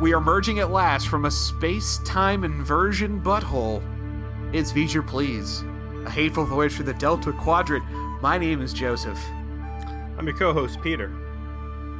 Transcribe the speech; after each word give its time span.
we 0.00 0.14
are 0.14 0.20
merging 0.20 0.60
at 0.60 0.70
last 0.70 1.08
from 1.08 1.24
a 1.24 1.30
space-time 1.30 2.44
inversion 2.44 3.20
butthole. 3.20 3.82
It's 4.54 4.70
Feature 4.70 5.02
Please, 5.02 5.64
a 6.06 6.10
hateful 6.10 6.44
voyage 6.44 6.74
through 6.74 6.84
the 6.84 6.94
Delta 6.94 7.32
Quadrant. 7.32 7.84
My 8.22 8.38
name 8.38 8.62
is 8.62 8.72
Joseph. 8.72 9.18
I'm 10.16 10.26
your 10.26 10.36
co-host 10.36 10.80
Peter. 10.82 11.12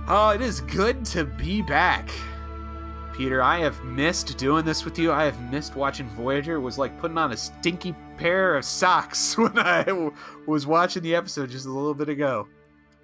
Oh, 0.07 0.31
it 0.32 0.41
is 0.41 0.61
good 0.61 1.05
to 1.07 1.25
be 1.25 1.61
back. 1.61 2.09
Peter, 3.14 3.43
I 3.43 3.58
have 3.58 3.82
missed 3.82 4.39
doing 4.39 4.64
this 4.64 4.85
with 4.85 4.96
you. 4.96 5.11
I 5.11 5.25
have 5.25 5.50
missed 5.50 5.75
watching 5.75 6.08
Voyager. 6.11 6.55
It 6.55 6.61
was 6.61 6.79
like 6.79 7.00
putting 7.00 7.19
on 7.19 7.33
a 7.33 7.36
stinky 7.36 7.96
pair 8.17 8.55
of 8.55 8.64
socks 8.64 9.36
when 9.39 9.58
I 9.58 9.83
w- 9.83 10.14
was 10.46 10.69
watching 10.69 11.03
the 11.03 11.17
episode 11.17 11.50
just 11.50 11.67
a 11.67 11.71
little 11.71 11.94
bit 11.94 12.08
ago. 12.08 12.46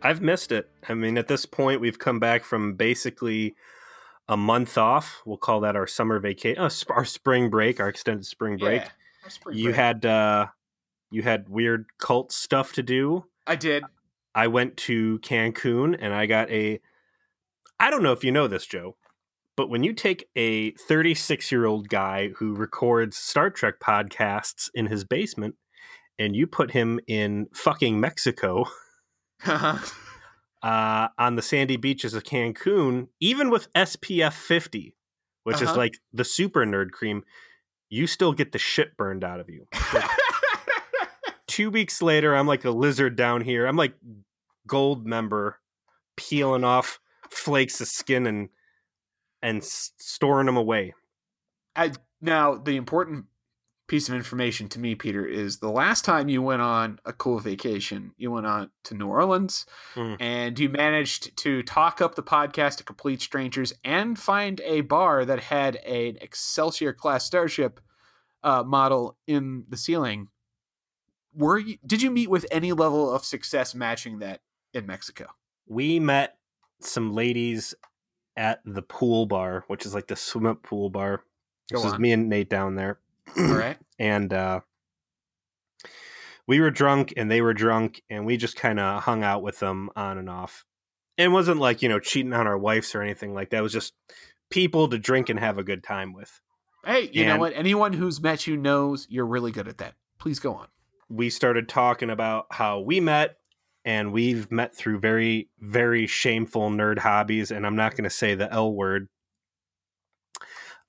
I've 0.02 0.22
missed 0.22 0.52
it. 0.52 0.70
I 0.88 0.94
mean, 0.94 1.18
at 1.18 1.26
this 1.26 1.46
point, 1.46 1.80
we've 1.80 1.98
come 1.98 2.20
back 2.20 2.44
from 2.44 2.74
basically 2.74 3.56
a 4.28 4.36
month 4.36 4.78
off. 4.78 5.22
We'll 5.24 5.36
call 5.36 5.60
that 5.60 5.76
our 5.76 5.86
summer 5.86 6.18
vacation, 6.18 6.62
uh, 6.62 6.68
sp- 6.72 6.92
our 6.92 7.04
spring 7.04 7.50
break, 7.50 7.80
our 7.80 7.88
extended 7.88 8.26
spring 8.26 8.56
break. 8.56 8.82
Yeah, 8.82 9.28
spring 9.28 9.56
you 9.56 9.64
break. 9.64 9.76
had 9.76 10.06
uh, 10.06 10.46
you 11.10 11.22
had 11.22 11.48
weird 11.48 11.86
cult 11.98 12.32
stuff 12.32 12.72
to 12.74 12.82
do. 12.82 13.26
I 13.46 13.56
did. 13.56 13.84
I 14.34 14.48
went 14.48 14.76
to 14.78 15.18
Cancun 15.20 15.96
and 15.98 16.12
I 16.12 16.26
got 16.26 16.50
a. 16.50 16.80
I 17.78 17.90
don't 17.90 18.02
know 18.02 18.12
if 18.12 18.24
you 18.24 18.32
know 18.32 18.48
this, 18.48 18.66
Joe, 18.66 18.96
but 19.56 19.68
when 19.68 19.82
you 19.82 19.92
take 19.92 20.28
a 20.36 20.72
36 20.72 21.52
year 21.52 21.66
old 21.66 21.88
guy 21.88 22.30
who 22.36 22.54
records 22.54 23.16
Star 23.16 23.50
Trek 23.50 23.80
podcasts 23.80 24.70
in 24.74 24.86
his 24.86 25.04
basement 25.04 25.56
and 26.18 26.34
you 26.34 26.46
put 26.46 26.70
him 26.70 27.00
in 27.06 27.46
fucking 27.52 28.00
Mexico 28.00 28.66
uh, 30.64 31.08
on 31.18 31.36
the 31.36 31.42
sandy 31.42 31.76
beaches 31.76 32.14
of 32.14 32.24
Cancun, 32.24 33.08
even 33.20 33.50
with 33.50 33.70
SPF 33.74 34.32
50, 34.32 34.96
which 35.42 35.56
is 35.56 35.68
Uh-huh. 35.68 35.76
like 35.76 35.98
the 36.12 36.24
super 36.24 36.64
nerd 36.64 36.90
cream, 36.90 37.22
you 37.90 38.06
still 38.06 38.32
get 38.32 38.52
the 38.52 38.58
shit 38.58 38.96
burned 38.96 39.22
out 39.22 39.40
of 39.40 39.48
you. 39.50 39.66
Two 41.46 41.70
weeks 41.70 42.00
later, 42.02 42.34
I'm 42.34 42.46
like 42.46 42.64
a 42.64 42.70
lizard 42.70 43.14
down 43.14 43.42
here. 43.42 43.66
I'm 43.66 43.76
like 43.76 43.94
Goldmember, 44.68 45.54
peeling 46.16 46.64
off 46.64 46.98
flakes 47.30 47.80
of 47.80 47.88
skin 47.88 48.26
and 48.26 48.48
and 49.42 49.62
storing 49.62 50.46
them 50.46 50.56
away. 50.56 50.94
I, 51.76 51.92
now, 52.22 52.54
the 52.56 52.76
important 52.76 53.26
piece 53.86 54.08
of 54.08 54.14
information 54.14 54.68
to 54.70 54.78
me, 54.78 54.94
Peter, 54.94 55.26
is 55.26 55.58
the 55.58 55.70
last 55.70 56.04
time 56.04 56.28
you 56.28 56.40
went 56.40 56.62
on 56.62 56.98
a 57.04 57.12
cool 57.12 57.38
vacation, 57.38 58.12
you 58.16 58.30
went 58.30 58.46
on 58.46 58.70
to 58.84 58.94
New 58.94 59.08
Orleans 59.08 59.66
Mhm. 59.94 60.16
and 60.20 60.58
you 60.58 60.68
managed 60.70 61.36
to 61.38 61.62
talk 61.62 62.00
up 62.00 62.14
the 62.14 62.22
podcast 62.22 62.78
to 62.78 62.84
complete 62.84 63.20
strangers 63.20 63.72
and 63.84 64.18
find 64.18 64.60
a 64.62 64.80
bar 64.82 65.24
that 65.26 65.40
had 65.40 65.76
an 65.76 66.16
Excelsior 66.20 66.92
class 66.92 67.24
starship 67.24 67.80
uh, 68.42 68.62
model 68.62 69.16
in 69.26 69.64
the 69.68 69.76
ceiling. 69.76 70.28
Were 71.34 71.58
you, 71.58 71.78
did 71.86 72.00
you 72.02 72.10
meet 72.10 72.28
with 72.30 72.46
any 72.50 72.72
level 72.72 73.10
of 73.12 73.24
success 73.24 73.74
matching 73.74 74.18
that 74.20 74.40
in 74.72 74.86
Mexico? 74.86 75.26
We 75.66 75.98
met 75.98 76.38
some 76.80 77.12
ladies 77.14 77.74
at 78.36 78.60
the 78.64 78.82
pool 78.82 79.26
bar, 79.26 79.64
which 79.68 79.86
is 79.86 79.94
like 79.94 80.06
the 80.08 80.16
swim 80.16 80.46
up 80.46 80.62
pool 80.62 80.90
bar. 80.90 81.22
Go 81.72 81.82
this 81.82 81.92
is 81.92 81.98
me 81.98 82.12
and 82.12 82.28
Nate 82.28 82.50
down 82.50 82.74
there. 82.74 82.98
All 83.36 83.54
right. 83.54 83.76
and 83.98 84.32
uh 84.32 84.60
we 86.46 86.60
were 86.60 86.70
drunk 86.70 87.14
and 87.16 87.30
they 87.30 87.40
were 87.40 87.54
drunk 87.54 88.02
and 88.10 88.26
we 88.26 88.36
just 88.36 88.56
kind 88.56 88.78
of 88.78 89.04
hung 89.04 89.22
out 89.22 89.42
with 89.42 89.60
them 89.60 89.88
on 89.96 90.18
and 90.18 90.28
off 90.28 90.64
it 91.16 91.28
wasn't 91.28 91.58
like 91.60 91.80
you 91.82 91.88
know 91.88 91.98
cheating 92.00 92.32
on 92.32 92.46
our 92.46 92.58
wives 92.58 92.94
or 92.94 93.02
anything 93.02 93.34
like 93.34 93.50
that 93.50 93.58
it 93.58 93.62
was 93.62 93.72
just 93.72 93.92
people 94.50 94.88
to 94.88 94.98
drink 94.98 95.28
and 95.28 95.38
have 95.40 95.58
a 95.58 95.64
good 95.64 95.82
time 95.82 96.12
with 96.12 96.40
Hey, 96.86 97.08
you 97.14 97.24
know 97.24 97.38
what? 97.38 97.54
Anyone 97.54 97.94
who's 97.94 98.20
met 98.20 98.46
you 98.46 98.58
knows 98.58 99.06
you're 99.08 99.24
really 99.24 99.52
good 99.52 99.68
at 99.68 99.78
that. 99.78 99.94
Please 100.18 100.38
go 100.38 100.52
on. 100.52 100.66
we 101.08 101.30
started 101.30 101.66
talking 101.66 102.10
about 102.10 102.44
how 102.50 102.80
we 102.80 103.00
met 103.00 103.36
and 103.86 104.12
we've 104.12 104.52
met 104.52 104.76
through 104.76 104.98
very 104.98 105.48
very 105.60 106.06
shameful 106.06 106.68
nerd 106.70 106.98
hobbies 106.98 107.50
and 107.50 107.66
i'm 107.66 107.76
not 107.76 107.92
going 107.92 108.04
to 108.04 108.10
say 108.10 108.34
the 108.34 108.52
l 108.52 108.72
word 108.74 109.08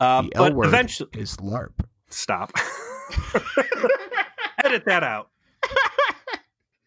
uh, 0.02 0.22
The 0.24 0.36
L 0.36 0.44
but 0.44 0.56
word. 0.56 0.66
eventually 0.68 1.10
Is 1.14 1.38
LARP. 1.38 1.72
Stop. 2.16 2.52
Edit 4.64 4.84
that 4.86 5.04
out. 5.04 5.30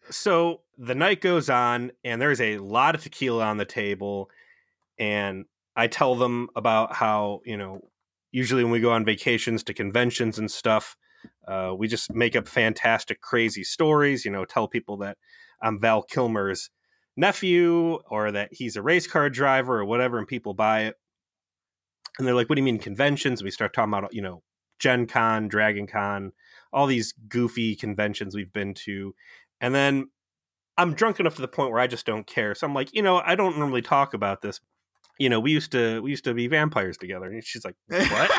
So 0.09 0.61
the 0.77 0.95
night 0.95 1.21
goes 1.21 1.49
on 1.49 1.91
and 2.03 2.21
there's 2.21 2.41
a 2.41 2.57
lot 2.57 2.95
of 2.95 3.03
tequila 3.03 3.45
on 3.45 3.57
the 3.57 3.65
table 3.65 4.29
and 4.97 5.45
i 5.75 5.87
tell 5.87 6.15
them 6.15 6.49
about 6.55 6.95
how 6.95 7.41
you 7.45 7.55
know 7.55 7.79
usually 8.31 8.63
when 8.63 8.71
we 8.71 8.79
go 8.79 8.91
on 8.91 9.05
vacations 9.05 9.63
to 9.63 9.73
conventions 9.73 10.39
and 10.39 10.49
stuff 10.49 10.97
uh, 11.47 11.73
we 11.77 11.87
just 11.87 12.13
make 12.13 12.35
up 12.35 12.47
fantastic 12.47 13.21
crazy 13.21 13.63
stories 13.63 14.25
you 14.25 14.31
know 14.31 14.45
tell 14.45 14.67
people 14.67 14.97
that 14.97 15.17
i'm 15.61 15.79
val 15.79 16.01
kilmer's 16.01 16.69
nephew 17.19 17.99
or 18.09 18.31
that 18.31 18.53
he's 18.53 18.77
a 18.77 18.81
race 18.81 19.05
car 19.05 19.29
driver 19.29 19.79
or 19.79 19.85
whatever 19.85 20.17
and 20.17 20.27
people 20.27 20.53
buy 20.53 20.83
it. 20.83 20.95
And 22.17 22.25
they're 22.25 22.35
like 22.35 22.49
what 22.49 22.55
do 22.55 22.61
you 22.61 22.65
mean 22.65 22.79
conventions? 22.79 23.43
We 23.43 23.51
start 23.51 23.73
talking 23.73 23.93
about 23.93 24.13
you 24.13 24.21
know 24.21 24.41
gen 24.79 25.05
con 25.05 25.47
dragon 25.47 25.85
con 25.85 26.31
all 26.73 26.87
these 26.87 27.13
goofy 27.27 27.75
conventions 27.75 28.35
we've 28.35 28.53
been 28.53 28.73
to 28.73 29.13
and 29.61 29.75
then 29.75 30.07
I'm 30.79 30.93
drunk 30.93 31.19
enough 31.19 31.35
to 31.35 31.41
the 31.41 31.47
point 31.49 31.71
where 31.71 31.81
I 31.81 31.87
just 31.87 32.05
don't 32.05 32.25
care. 32.25 32.55
So 32.55 32.65
I'm 32.65 32.73
like, 32.73 32.95
you 32.95 33.01
know, 33.01 33.17
I 33.17 33.35
don't 33.35 33.57
normally 33.57 33.81
talk 33.81 34.13
about 34.13 34.41
this. 34.41 34.61
You 35.17 35.27
know, 35.27 35.37
we 35.37 35.51
used 35.51 35.73
to 35.73 36.01
we 36.01 36.09
used 36.09 36.23
to 36.23 36.33
be 36.33 36.47
vampires 36.47 36.97
together. 36.97 37.25
And 37.25 37.43
she's 37.43 37.65
like, 37.65 37.75
what? 37.89 38.31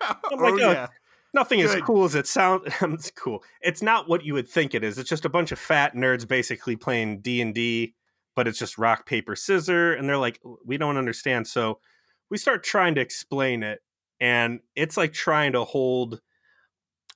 I'm 0.00 0.40
like, 0.40 0.54
oh, 0.54 0.68
uh, 0.68 0.72
yeah. 0.72 0.86
Nothing 1.32 1.60
as 1.60 1.76
cool 1.82 2.04
as 2.04 2.16
it 2.16 2.26
sounds. 2.26 2.62
it's 2.82 3.12
cool. 3.12 3.44
It's 3.60 3.82
not 3.82 4.08
what 4.08 4.24
you 4.24 4.34
would 4.34 4.48
think 4.48 4.74
it 4.74 4.82
is. 4.82 4.98
It's 4.98 5.08
just 5.08 5.24
a 5.24 5.28
bunch 5.28 5.52
of 5.52 5.58
fat 5.60 5.94
nerds 5.94 6.26
basically 6.26 6.74
playing 6.74 7.20
D 7.20 7.40
and 7.40 7.54
D, 7.54 7.94
but 8.34 8.48
it's 8.48 8.58
just 8.58 8.76
rock 8.76 9.06
paper 9.06 9.36
scissor. 9.36 9.94
And 9.94 10.08
they're 10.08 10.18
like, 10.18 10.40
we 10.64 10.76
don't 10.76 10.96
understand. 10.96 11.46
So 11.46 11.78
we 12.30 12.36
start 12.36 12.64
trying 12.64 12.96
to 12.96 13.00
explain 13.00 13.62
it, 13.62 13.80
and 14.20 14.60
it's 14.74 14.96
like 14.96 15.12
trying 15.12 15.52
to 15.52 15.64
hold 15.64 16.20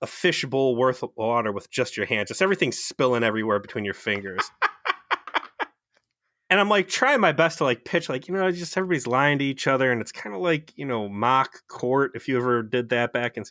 a 0.00 0.06
fishbowl 0.06 0.76
worth 0.76 1.02
of 1.02 1.10
water 1.16 1.52
with 1.52 1.70
just 1.70 1.96
your 1.96 2.06
hands. 2.06 2.28
Just 2.28 2.42
everything 2.42 2.72
spilling 2.72 3.24
everywhere 3.24 3.58
between 3.58 3.84
your 3.84 3.94
fingers. 3.94 4.50
and 6.50 6.60
I'm 6.60 6.68
like 6.68 6.88
trying 6.88 7.20
my 7.20 7.32
best 7.32 7.58
to 7.58 7.64
like 7.64 7.84
pitch, 7.84 8.08
like, 8.08 8.28
you 8.28 8.34
know, 8.34 8.50
just 8.50 8.76
everybody's 8.76 9.06
lying 9.06 9.38
to 9.38 9.44
each 9.44 9.66
other. 9.66 9.90
And 9.90 10.00
it's 10.00 10.12
kind 10.12 10.34
of 10.34 10.40
like, 10.40 10.72
you 10.76 10.84
know, 10.86 11.08
mock 11.08 11.66
court 11.68 12.12
if 12.14 12.28
you 12.28 12.36
ever 12.36 12.62
did 12.62 12.90
that 12.90 13.12
back 13.12 13.36
in. 13.36 13.44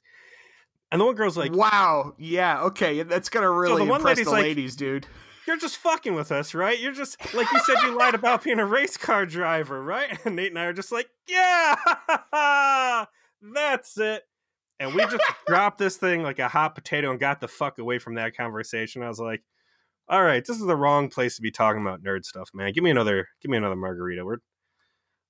And 0.91 1.01
the 1.01 1.05
one 1.05 1.15
girl's 1.15 1.37
like, 1.37 1.51
wow. 1.53 2.13
Yeah. 2.17 2.61
Okay. 2.63 3.03
That's 3.03 3.27
gonna 3.29 3.51
really 3.51 3.83
the 3.83 3.89
one 3.89 3.99
impress 3.99 4.15
lady's 4.17 4.25
the 4.25 4.31
like- 4.31 4.43
ladies, 4.43 4.75
dude. 4.75 5.05
You're 5.45 5.57
just 5.57 5.77
fucking 5.77 6.13
with 6.13 6.33
us, 6.33 6.53
right? 6.53 6.77
You're 6.77 6.91
just 6.91 7.33
like 7.33 7.49
you 7.53 7.59
said 7.65 7.77
you 7.83 7.97
lied 7.97 8.15
about 8.15 8.43
being 8.43 8.59
a 8.59 8.65
race 8.65 8.97
car 8.97 9.25
driver, 9.25 9.81
right? 9.81 10.17
And 10.25 10.35
Nate 10.35 10.49
and 10.51 10.59
I 10.59 10.65
are 10.65 10.73
just 10.73 10.91
like, 10.91 11.07
yeah, 11.25 11.75
that's 13.41 13.97
it. 13.97 14.23
And 14.79 14.93
we 14.93 15.01
just 15.01 15.23
dropped 15.47 15.77
this 15.77 15.97
thing 15.97 16.23
like 16.23 16.39
a 16.39 16.47
hot 16.47 16.75
potato 16.75 17.11
and 17.11 17.19
got 17.19 17.41
the 17.41 17.47
fuck 17.47 17.79
away 17.79 17.99
from 17.99 18.15
that 18.15 18.35
conversation. 18.35 19.03
I 19.03 19.07
was 19.07 19.19
like, 19.19 19.43
all 20.09 20.23
right, 20.23 20.45
this 20.45 20.59
is 20.59 20.65
the 20.65 20.75
wrong 20.75 21.09
place 21.09 21.35
to 21.35 21.41
be 21.41 21.51
talking 21.51 21.81
about 21.81 22.03
nerd 22.03 22.23
stuff, 22.23 22.49
man. 22.53 22.71
Give 22.73 22.83
me 22.83 22.91
another, 22.91 23.27
give 23.41 23.49
me 23.49 23.57
another 23.57 23.75
margarita. 23.75 24.23
We're 24.23 24.37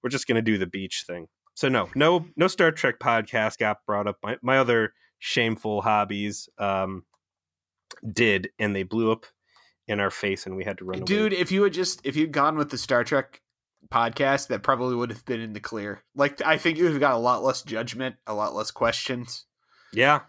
we're 0.04 0.10
just 0.10 0.28
gonna 0.28 0.42
do 0.42 0.58
the 0.58 0.68
beach 0.68 1.04
thing. 1.08 1.28
So 1.56 1.70
no, 1.70 1.90
no, 1.96 2.28
no 2.36 2.48
Star 2.48 2.72
Trek 2.72 3.00
podcast 3.00 3.58
got 3.58 3.86
brought 3.86 4.08
up. 4.08 4.18
My 4.22 4.38
my 4.44 4.60
other 4.60 4.94
shameful 5.20 5.82
hobbies 5.82 6.48
um 6.60 7.04
did, 8.14 8.50
and 8.60 8.76
they 8.76 8.84
blew 8.84 9.12
up 9.12 9.26
in 9.88 10.00
our 10.00 10.12
face, 10.12 10.46
and 10.46 10.56
we 10.56 10.64
had 10.64 10.78
to 10.78 10.86
run 10.86 11.00
away. 11.00 11.06
Dude, 11.06 11.34
if 11.34 11.52
you 11.52 11.64
had 11.64 11.74
just 11.74 12.02
if 12.04 12.16
you'd 12.16 12.32
gone 12.32 12.58
with 12.58 12.70
the 12.70 12.78
Star 12.78 13.04
Trek 13.04 13.42
podcast, 13.90 14.48
that 14.48 14.64
probably 14.64 14.96
would 14.96 15.10
have 15.12 15.26
been 15.26 15.42
in 15.42 15.54
the 15.54 15.60
clear. 15.60 16.04
Like 16.16 16.42
I 16.46 16.58
think 16.58 16.78
you 16.78 16.84
would 16.86 16.94
have 16.94 17.00
got 17.00 17.14
a 17.14 17.18
lot 17.20 17.44
less 17.44 17.62
judgment, 17.62 18.16
a 18.26 18.34
lot 18.34 18.56
less 18.56 18.72
questions. 18.72 19.46
Yeah, 19.94 20.22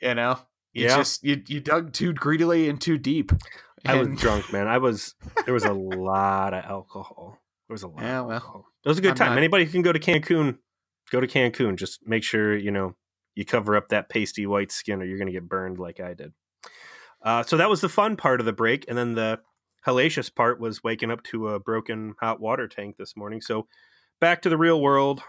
You 0.00 0.14
know? 0.14 0.38
You 0.72 0.86
yeah. 0.86 0.96
just 0.96 1.22
you 1.22 1.40
you 1.46 1.60
dug 1.60 1.92
too 1.92 2.12
greedily 2.12 2.68
and 2.68 2.80
too 2.80 2.98
deep. 2.98 3.30
I 3.86 3.96
was 3.96 4.08
drunk, 4.18 4.52
man. 4.52 4.66
I 4.66 4.78
was. 4.78 5.14
There 5.44 5.54
was 5.54 5.64
a 5.64 5.72
lot 5.72 6.52
of 6.54 6.64
alcohol. 6.64 7.38
There 7.68 7.74
was 7.74 7.82
a 7.82 7.88
lot. 7.88 8.02
Yeah, 8.02 8.20
of 8.20 8.26
well, 8.26 8.34
alcohol. 8.34 8.66
It 8.84 8.88
was 8.88 8.98
a 8.98 9.02
good 9.02 9.10
I'm 9.12 9.16
time. 9.16 9.28
not- 9.30 9.38
Anybody 9.38 9.66
who 9.66 9.70
can 9.72 9.82
go 9.82 9.92
to 9.92 9.98
Cancun, 10.00 10.56
go 11.12 11.20
to 11.20 11.26
Cancun. 11.28 11.76
Just 11.76 12.00
make 12.08 12.24
sure 12.24 12.56
you 12.56 12.70
know 12.72 12.94
you 13.36 13.44
cover 13.44 13.76
up 13.76 13.90
that 13.90 14.08
pasty 14.08 14.46
white 14.46 14.72
skin, 14.72 15.00
or 15.00 15.04
you're 15.04 15.18
going 15.18 15.26
to 15.26 15.32
get 15.32 15.48
burned 15.48 15.78
like 15.78 16.00
I 16.00 16.14
did. 16.14 16.32
Uh, 17.22 17.42
so 17.42 17.56
that 17.56 17.70
was 17.70 17.80
the 17.80 17.88
fun 17.88 18.16
part 18.16 18.40
of 18.40 18.46
the 18.46 18.52
break, 18.52 18.84
and 18.88 18.98
then 18.98 19.14
the 19.14 19.40
hellacious 19.86 20.34
part 20.34 20.60
was 20.60 20.82
waking 20.82 21.10
up 21.10 21.22
to 21.24 21.48
a 21.48 21.60
broken 21.60 22.14
hot 22.20 22.40
water 22.40 22.68
tank 22.68 22.96
this 22.96 23.16
morning. 23.16 23.40
So 23.40 23.66
back 24.20 24.42
to 24.42 24.48
the 24.48 24.58
real 24.58 24.80
world. 24.80 25.22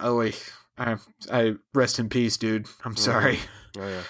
Oh 0.00 0.16
wait. 0.16 0.52
I 0.76 0.96
I 1.30 1.54
rest 1.72 1.98
in 1.98 2.08
peace, 2.08 2.36
dude. 2.36 2.66
I'm 2.84 2.96
sorry. 2.96 3.38
Oh 3.78 3.88
yeah. 3.88 4.02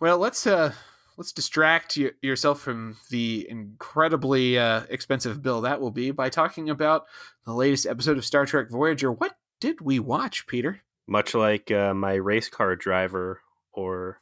Well, 0.00 0.18
let's 0.18 0.46
uh 0.46 0.72
let's 1.16 1.32
distract 1.32 1.96
yourself 1.96 2.60
from 2.60 2.96
the 3.10 3.46
incredibly 3.48 4.58
uh, 4.58 4.82
expensive 4.88 5.42
bill 5.42 5.62
that 5.62 5.80
will 5.80 5.90
be 5.90 6.10
by 6.12 6.28
talking 6.28 6.70
about 6.70 7.06
the 7.44 7.52
latest 7.52 7.86
episode 7.86 8.16
of 8.16 8.24
Star 8.24 8.46
Trek 8.46 8.70
Voyager. 8.70 9.10
What 9.10 9.34
did 9.60 9.80
we 9.80 9.98
watch, 9.98 10.46
Peter? 10.46 10.80
Much 11.08 11.34
like 11.34 11.70
uh, 11.70 11.92
my 11.92 12.14
race 12.14 12.48
car 12.48 12.76
driver 12.76 13.40
or 13.72 14.20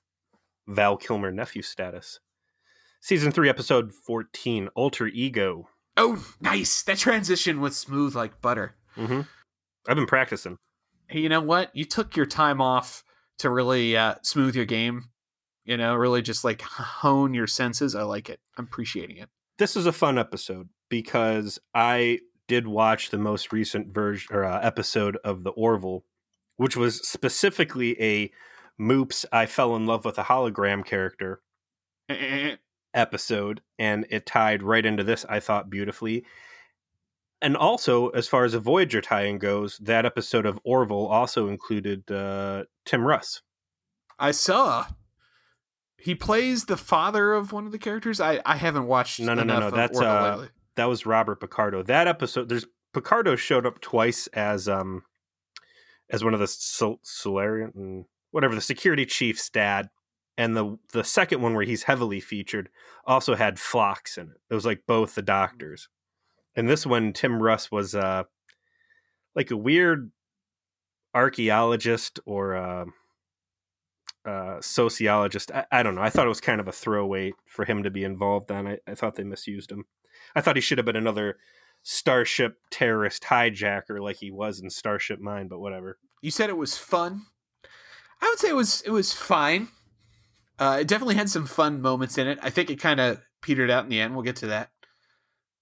Val 0.66 0.96
Kilmer 0.96 1.30
nephew 1.30 1.62
status. 1.62 2.20
Season 3.00 3.30
3, 3.30 3.48
episode 3.48 3.92
14 3.92 4.68
Alter 4.74 5.06
Ego. 5.06 5.68
Oh, 5.96 6.24
nice. 6.40 6.82
That 6.82 6.98
transition 6.98 7.60
was 7.60 7.76
smooth 7.76 8.14
like 8.14 8.40
butter. 8.40 8.74
Mm-hmm. 8.96 9.22
I've 9.88 9.96
been 9.96 10.06
practicing. 10.06 10.58
Hey, 11.08 11.20
you 11.20 11.28
know 11.28 11.40
what? 11.40 11.74
You 11.74 11.84
took 11.84 12.16
your 12.16 12.26
time 12.26 12.60
off 12.60 13.04
to 13.38 13.50
really 13.50 13.96
uh, 13.96 14.16
smooth 14.22 14.56
your 14.56 14.64
game. 14.64 15.04
You 15.64 15.76
know, 15.76 15.94
really 15.94 16.22
just 16.22 16.44
like 16.44 16.62
hone 16.62 17.34
your 17.34 17.46
senses. 17.46 17.94
I 17.94 18.02
like 18.02 18.28
it. 18.28 18.40
I'm 18.56 18.64
appreciating 18.64 19.16
it. 19.18 19.28
This 19.58 19.76
is 19.76 19.86
a 19.86 19.92
fun 19.92 20.18
episode 20.18 20.68
because 20.88 21.58
I 21.74 22.20
did 22.46 22.66
watch 22.66 23.10
the 23.10 23.18
most 23.18 23.52
recent 23.52 23.92
version 23.92 24.34
or 24.34 24.44
uh, 24.44 24.60
episode 24.60 25.16
of 25.24 25.44
the 25.44 25.50
Orville, 25.50 26.04
which 26.56 26.76
was 26.76 27.06
specifically 27.06 28.00
a 28.00 28.30
Moops 28.80 29.24
I 29.32 29.46
fell 29.46 29.74
in 29.74 29.86
love 29.86 30.04
with 30.04 30.18
a 30.18 30.24
hologram 30.24 30.84
character 30.84 31.40
episode, 32.96 33.60
and 33.78 34.06
it 34.10 34.26
tied 34.26 34.62
right 34.62 34.84
into 34.84 35.04
this. 35.04 35.24
I 35.28 35.38
thought 35.38 35.70
beautifully. 35.70 36.24
And 37.42 37.56
also, 37.56 38.08
as 38.08 38.26
far 38.26 38.44
as 38.44 38.54
a 38.54 38.60
Voyager 38.60 39.02
tie-in 39.02 39.38
goes, 39.38 39.78
that 39.78 40.06
episode 40.06 40.46
of 40.46 40.58
Orville 40.64 41.06
also 41.06 41.48
included 41.48 42.10
uh, 42.10 42.64
Tim 42.86 43.04
Russ. 43.04 43.42
I 44.18 44.30
saw. 44.30 44.86
He 45.98 46.14
plays 46.14 46.64
the 46.64 46.78
father 46.78 47.34
of 47.34 47.52
one 47.52 47.66
of 47.66 47.72
the 47.72 47.78
characters. 47.78 48.20
I, 48.20 48.40
I 48.46 48.56
haven't 48.56 48.86
watched. 48.86 49.20
No, 49.20 49.34
no, 49.34 49.42
no, 49.42 49.60
no. 49.60 49.70
That's 49.70 50.00
uh, 50.00 50.46
that 50.76 50.86
was 50.86 51.04
Robert 51.04 51.40
Picardo. 51.40 51.82
That 51.82 52.08
episode, 52.08 52.48
there's 52.48 52.66
Picardo 52.94 53.36
showed 53.36 53.66
up 53.66 53.80
twice 53.80 54.26
as 54.28 54.68
um 54.68 55.02
as 56.08 56.24
one 56.24 56.32
of 56.32 56.40
the 56.40 56.46
Sol- 56.46 57.00
Solarian, 57.02 58.06
whatever 58.30 58.54
the 58.54 58.60
security 58.60 59.04
chief's 59.04 59.50
dad, 59.50 59.90
and 60.38 60.56
the 60.56 60.78
the 60.92 61.04
second 61.04 61.42
one 61.42 61.54
where 61.54 61.64
he's 61.64 61.84
heavily 61.84 62.20
featured 62.20 62.68
also 63.06 63.34
had 63.34 63.58
Phlox 63.58 64.18
in 64.18 64.28
it. 64.28 64.36
It 64.50 64.54
was 64.54 64.66
like 64.66 64.82
both 64.86 65.14
the 65.14 65.22
doctors, 65.22 65.88
and 66.54 66.68
this 66.68 66.86
one 66.86 67.12
Tim 67.12 67.42
Russ 67.42 67.70
was 67.70 67.94
uh 67.94 68.24
like 69.34 69.50
a 69.50 69.56
weird 69.56 70.10
archaeologist 71.14 72.20
or 72.26 72.56
uh, 72.56 72.84
uh, 74.26 74.60
sociologist. 74.60 75.50
I, 75.52 75.66
I, 75.72 75.82
don't 75.82 75.94
know. 75.94 76.02
I 76.02 76.10
thought 76.10 76.26
it 76.26 76.30
was 76.30 76.40
kind 76.40 76.60
of 76.60 76.68
a 76.68 76.72
throwaway 76.72 77.32
for 77.46 77.64
him 77.64 77.82
to 77.84 77.90
be 77.90 78.04
involved 78.04 78.50
on. 78.50 78.66
I, 78.66 78.78
I 78.86 78.94
thought 78.94 79.14
they 79.14 79.24
misused 79.24 79.72
him. 79.72 79.84
I 80.34 80.40
thought 80.40 80.56
he 80.56 80.62
should 80.62 80.78
have 80.78 80.84
been 80.84 80.96
another 80.96 81.38
Starship 81.82 82.58
terrorist 82.70 83.22
hijacker 83.22 84.00
like 84.00 84.16
he 84.16 84.30
was 84.30 84.60
in 84.60 84.70
Starship 84.70 85.20
Mine, 85.20 85.46
but 85.46 85.60
whatever. 85.60 85.98
You 86.20 86.30
said 86.30 86.50
it 86.50 86.56
was 86.56 86.76
fun. 86.76 87.26
I 88.20 88.28
would 88.28 88.38
say 88.38 88.48
it 88.48 88.56
was 88.56 88.82
it 88.82 88.90
was 88.90 89.12
fine. 89.12 89.68
Uh, 90.58 90.78
it 90.80 90.88
definitely 90.88 91.16
had 91.16 91.28
some 91.28 91.46
fun 91.46 91.80
moments 91.80 92.16
in 92.18 92.26
it. 92.26 92.38
I 92.42 92.50
think 92.50 92.70
it 92.70 92.80
kind 92.80 93.00
of 93.00 93.20
petered 93.42 93.70
out 93.70 93.84
in 93.84 93.90
the 93.90 94.00
end. 94.00 94.14
We'll 94.14 94.22
get 94.22 94.36
to 94.36 94.46
that. 94.48 94.70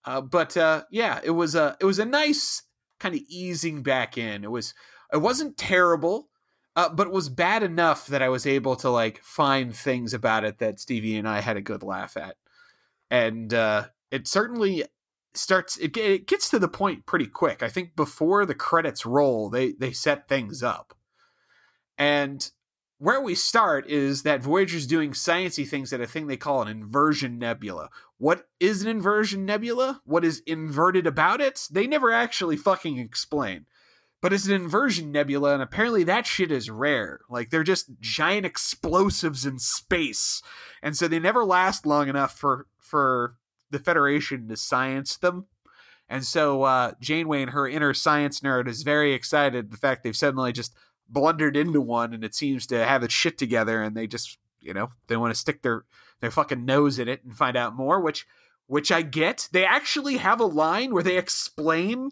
Uh, 0.05 0.20
but 0.20 0.56
uh, 0.56 0.85
yeah, 0.91 1.20
it 1.23 1.31
was 1.31 1.55
a 1.55 1.76
it 1.81 1.85
was 1.85 1.99
a 1.99 2.05
nice 2.05 2.62
kind 3.00 3.14
of 3.14 3.23
easing 3.29 3.82
back 3.82 4.19
in. 4.19 4.44
It 4.44 4.50
was 4.50 4.75
it 5.12 5.19
wasn't 5.19 5.56
terrible, 5.56 6.29
uh, 6.76 6.91
but 6.91 7.06
it 7.06 7.12
was 7.12 7.29
bad 7.29 7.62
enough 7.62 8.06
that 8.08 8.23
I 8.23 8.29
was 8.29 8.46
able 8.46 8.76
to 8.76 8.91
like 8.91 9.23
find 9.23 9.75
things 9.75 10.14
about 10.14 10.44
it 10.44 10.58
that 10.58 10.81
Stevie 10.81 11.17
and 11.17 11.29
I 11.29 11.41
had 11.41 11.56
a 11.56 11.62
good 11.62 11.82
laugh 11.82 12.17
at, 12.17 12.37
and 13.11 13.52
uh, 13.52 13.87
it 14.11 14.29
certainly 14.29 14.85
starts. 15.32 15.79
It, 15.79 15.96
it 15.96 16.26
gets 16.26 16.50
to 16.50 16.58
the 16.58 16.69
point 16.69 17.06
pretty 17.06 17.26
quick. 17.26 17.62
I 17.62 17.69
think 17.69 17.96
before 17.96 18.44
the 18.44 18.55
credits 18.55 19.06
roll, 19.06 19.49
they 19.49 19.73
they 19.73 19.93
set 19.93 20.29
things 20.29 20.62
up, 20.62 20.94
and 21.96 22.49
where 23.04 23.20
we 23.20 23.34
start 23.34 23.86
is 23.86 24.22
that 24.22 24.42
Voyager's 24.42 24.86
doing 24.86 25.10
sciency 25.10 25.68
things 25.68 25.92
at 25.92 26.00
a 26.00 26.06
thing 26.06 26.26
they 26.26 26.38
call 26.38 26.62
an 26.62 26.68
inversion 26.68 27.38
nebula. 27.38 27.90
What 28.16 28.48
is 28.58 28.80
an 28.80 28.88
inversion 28.88 29.44
nebula? 29.44 30.00
What 30.06 30.24
is 30.24 30.42
inverted 30.46 31.06
about 31.06 31.42
it? 31.42 31.68
They 31.70 31.86
never 31.86 32.10
actually 32.10 32.56
fucking 32.56 32.96
explain. 32.96 33.66
But 34.22 34.32
it's 34.32 34.46
an 34.46 34.54
inversion 34.54 35.12
nebula, 35.12 35.52
and 35.52 35.62
apparently 35.62 36.04
that 36.04 36.26
shit 36.26 36.50
is 36.50 36.70
rare. 36.70 37.20
Like 37.28 37.50
they're 37.50 37.62
just 37.62 37.90
giant 38.00 38.46
explosives 38.46 39.44
in 39.44 39.58
space, 39.58 40.40
and 40.82 40.96
so 40.96 41.06
they 41.06 41.18
never 41.18 41.44
last 41.44 41.84
long 41.84 42.08
enough 42.08 42.38
for 42.38 42.68
for 42.78 43.34
the 43.70 43.78
Federation 43.78 44.48
to 44.48 44.56
science 44.56 45.18
them. 45.18 45.44
And 46.08 46.24
so 46.24 46.62
uh, 46.62 46.92
Janeway 47.02 47.42
and 47.42 47.50
her 47.50 47.68
inner 47.68 47.92
science 47.92 48.40
nerd 48.40 48.66
is 48.66 48.82
very 48.82 49.12
excited 49.12 49.70
the 49.70 49.76
fact 49.76 50.04
they've 50.04 50.16
suddenly 50.16 50.52
just 50.52 50.74
blundered 51.08 51.56
into 51.56 51.80
one 51.80 52.14
and 52.14 52.24
it 52.24 52.34
seems 52.34 52.66
to 52.66 52.84
have 52.84 53.02
its 53.02 53.14
shit 53.14 53.38
together 53.38 53.82
and 53.82 53.96
they 53.96 54.06
just 54.06 54.38
you 54.60 54.72
know 54.72 54.90
they 55.06 55.16
want 55.16 55.32
to 55.32 55.38
stick 55.38 55.62
their 55.62 55.84
their 56.20 56.30
fucking 56.30 56.64
nose 56.64 56.98
in 56.98 57.08
it 57.08 57.22
and 57.24 57.36
find 57.36 57.56
out 57.56 57.76
more 57.76 58.00
which 58.00 58.26
which 58.66 58.90
I 58.90 59.02
get. 59.02 59.48
They 59.52 59.66
actually 59.66 60.16
have 60.16 60.40
a 60.40 60.46
line 60.46 60.94
where 60.94 61.02
they 61.02 61.18
explain 61.18 62.10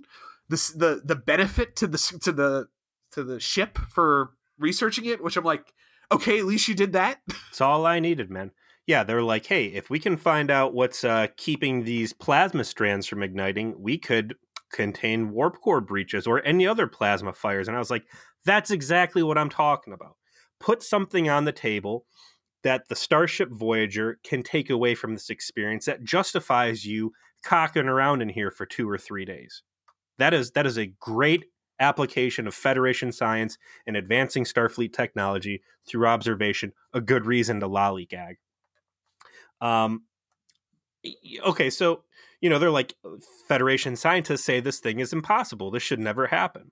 the 0.48 0.56
the 0.76 1.02
the 1.04 1.16
benefit 1.16 1.76
to 1.76 1.86
the 1.86 1.98
to 2.22 2.32
the 2.32 2.68
to 3.12 3.24
the 3.24 3.40
ship 3.40 3.78
for 3.88 4.32
researching 4.58 5.06
it 5.06 5.22
which 5.22 5.36
I'm 5.36 5.44
like 5.44 5.72
okay 6.10 6.38
at 6.38 6.44
least 6.44 6.68
you 6.68 6.74
did 6.74 6.92
that. 6.92 7.20
It's 7.50 7.60
all 7.60 7.86
I 7.86 8.00
needed 8.00 8.30
man. 8.30 8.50
Yeah 8.86 9.02
they're 9.02 9.22
like 9.22 9.46
hey 9.46 9.66
if 9.66 9.88
we 9.88 9.98
can 9.98 10.16
find 10.16 10.50
out 10.50 10.74
what's 10.74 11.04
uh, 11.04 11.28
keeping 11.36 11.84
these 11.84 12.12
plasma 12.12 12.64
strands 12.64 13.06
from 13.06 13.22
igniting 13.22 13.80
we 13.80 13.96
could 13.98 14.36
contain 14.72 15.30
warp 15.30 15.60
core 15.60 15.80
breaches 15.80 16.26
or 16.26 16.44
any 16.44 16.66
other 16.66 16.86
plasma 16.86 17.32
fires. 17.32 17.68
And 17.68 17.76
I 17.76 17.78
was 17.78 17.90
like 17.90 18.04
that's 18.44 18.70
exactly 18.70 19.22
what 19.22 19.38
I'm 19.38 19.48
talking 19.48 19.92
about. 19.92 20.16
Put 20.60 20.82
something 20.82 21.28
on 21.28 21.44
the 21.44 21.52
table 21.52 22.06
that 22.62 22.88
the 22.88 22.96
Starship 22.96 23.50
Voyager 23.50 24.18
can 24.22 24.42
take 24.42 24.70
away 24.70 24.94
from 24.94 25.14
this 25.14 25.30
experience 25.30 25.86
that 25.86 26.04
justifies 26.04 26.84
you 26.84 27.12
cocking 27.44 27.88
around 27.88 28.22
in 28.22 28.28
here 28.28 28.50
for 28.50 28.66
two 28.66 28.88
or 28.88 28.98
three 28.98 29.24
days. 29.24 29.62
That 30.18 30.32
is 30.32 30.52
that 30.52 30.66
is 30.66 30.78
a 30.78 30.92
great 31.00 31.46
application 31.80 32.46
of 32.46 32.54
Federation 32.54 33.10
science 33.10 33.58
and 33.86 33.96
advancing 33.96 34.44
Starfleet 34.44 34.93
technology 34.93 35.62
through 35.86 36.06
observation. 36.06 36.72
A 36.93 37.00
good 37.00 37.26
reason 37.26 37.58
to 37.60 37.69
lollygag. 37.69 38.34
Um, 39.60 40.02
okay, 41.44 41.70
so 41.70 42.05
you 42.40 42.48
know 42.48 42.60
they're 42.60 42.70
like 42.70 42.94
Federation 43.48 43.96
scientists 43.96 44.44
say 44.44 44.60
this 44.60 44.78
thing 44.78 45.00
is 45.00 45.12
impossible. 45.12 45.72
This 45.72 45.82
should 45.82 46.00
never 46.00 46.28
happen 46.28 46.70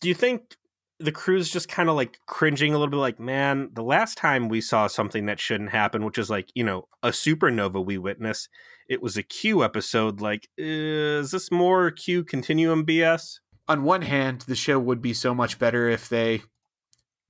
do 0.00 0.08
you 0.08 0.14
think 0.14 0.56
the 0.98 1.12
crew's 1.12 1.50
just 1.50 1.68
kind 1.68 1.88
of 1.88 1.96
like 1.96 2.18
cringing 2.26 2.72
a 2.72 2.78
little 2.78 2.90
bit 2.90 2.96
like 2.96 3.20
man 3.20 3.68
the 3.74 3.82
last 3.82 4.16
time 4.16 4.48
we 4.48 4.60
saw 4.60 4.86
something 4.86 5.26
that 5.26 5.40
shouldn't 5.40 5.70
happen 5.70 6.04
which 6.04 6.18
is 6.18 6.30
like 6.30 6.50
you 6.54 6.64
know 6.64 6.88
a 7.02 7.08
supernova 7.08 7.84
we 7.84 7.98
witness 7.98 8.48
it 8.88 9.02
was 9.02 9.16
a 9.16 9.22
q 9.22 9.62
episode 9.62 10.20
like 10.20 10.48
is 10.56 11.30
this 11.30 11.50
more 11.50 11.90
q 11.90 12.24
continuum 12.24 12.84
bs 12.84 13.40
on 13.68 13.82
one 13.82 14.02
hand 14.02 14.42
the 14.42 14.54
show 14.54 14.78
would 14.78 15.02
be 15.02 15.12
so 15.12 15.34
much 15.34 15.58
better 15.58 15.88
if 15.88 16.08
they 16.08 16.40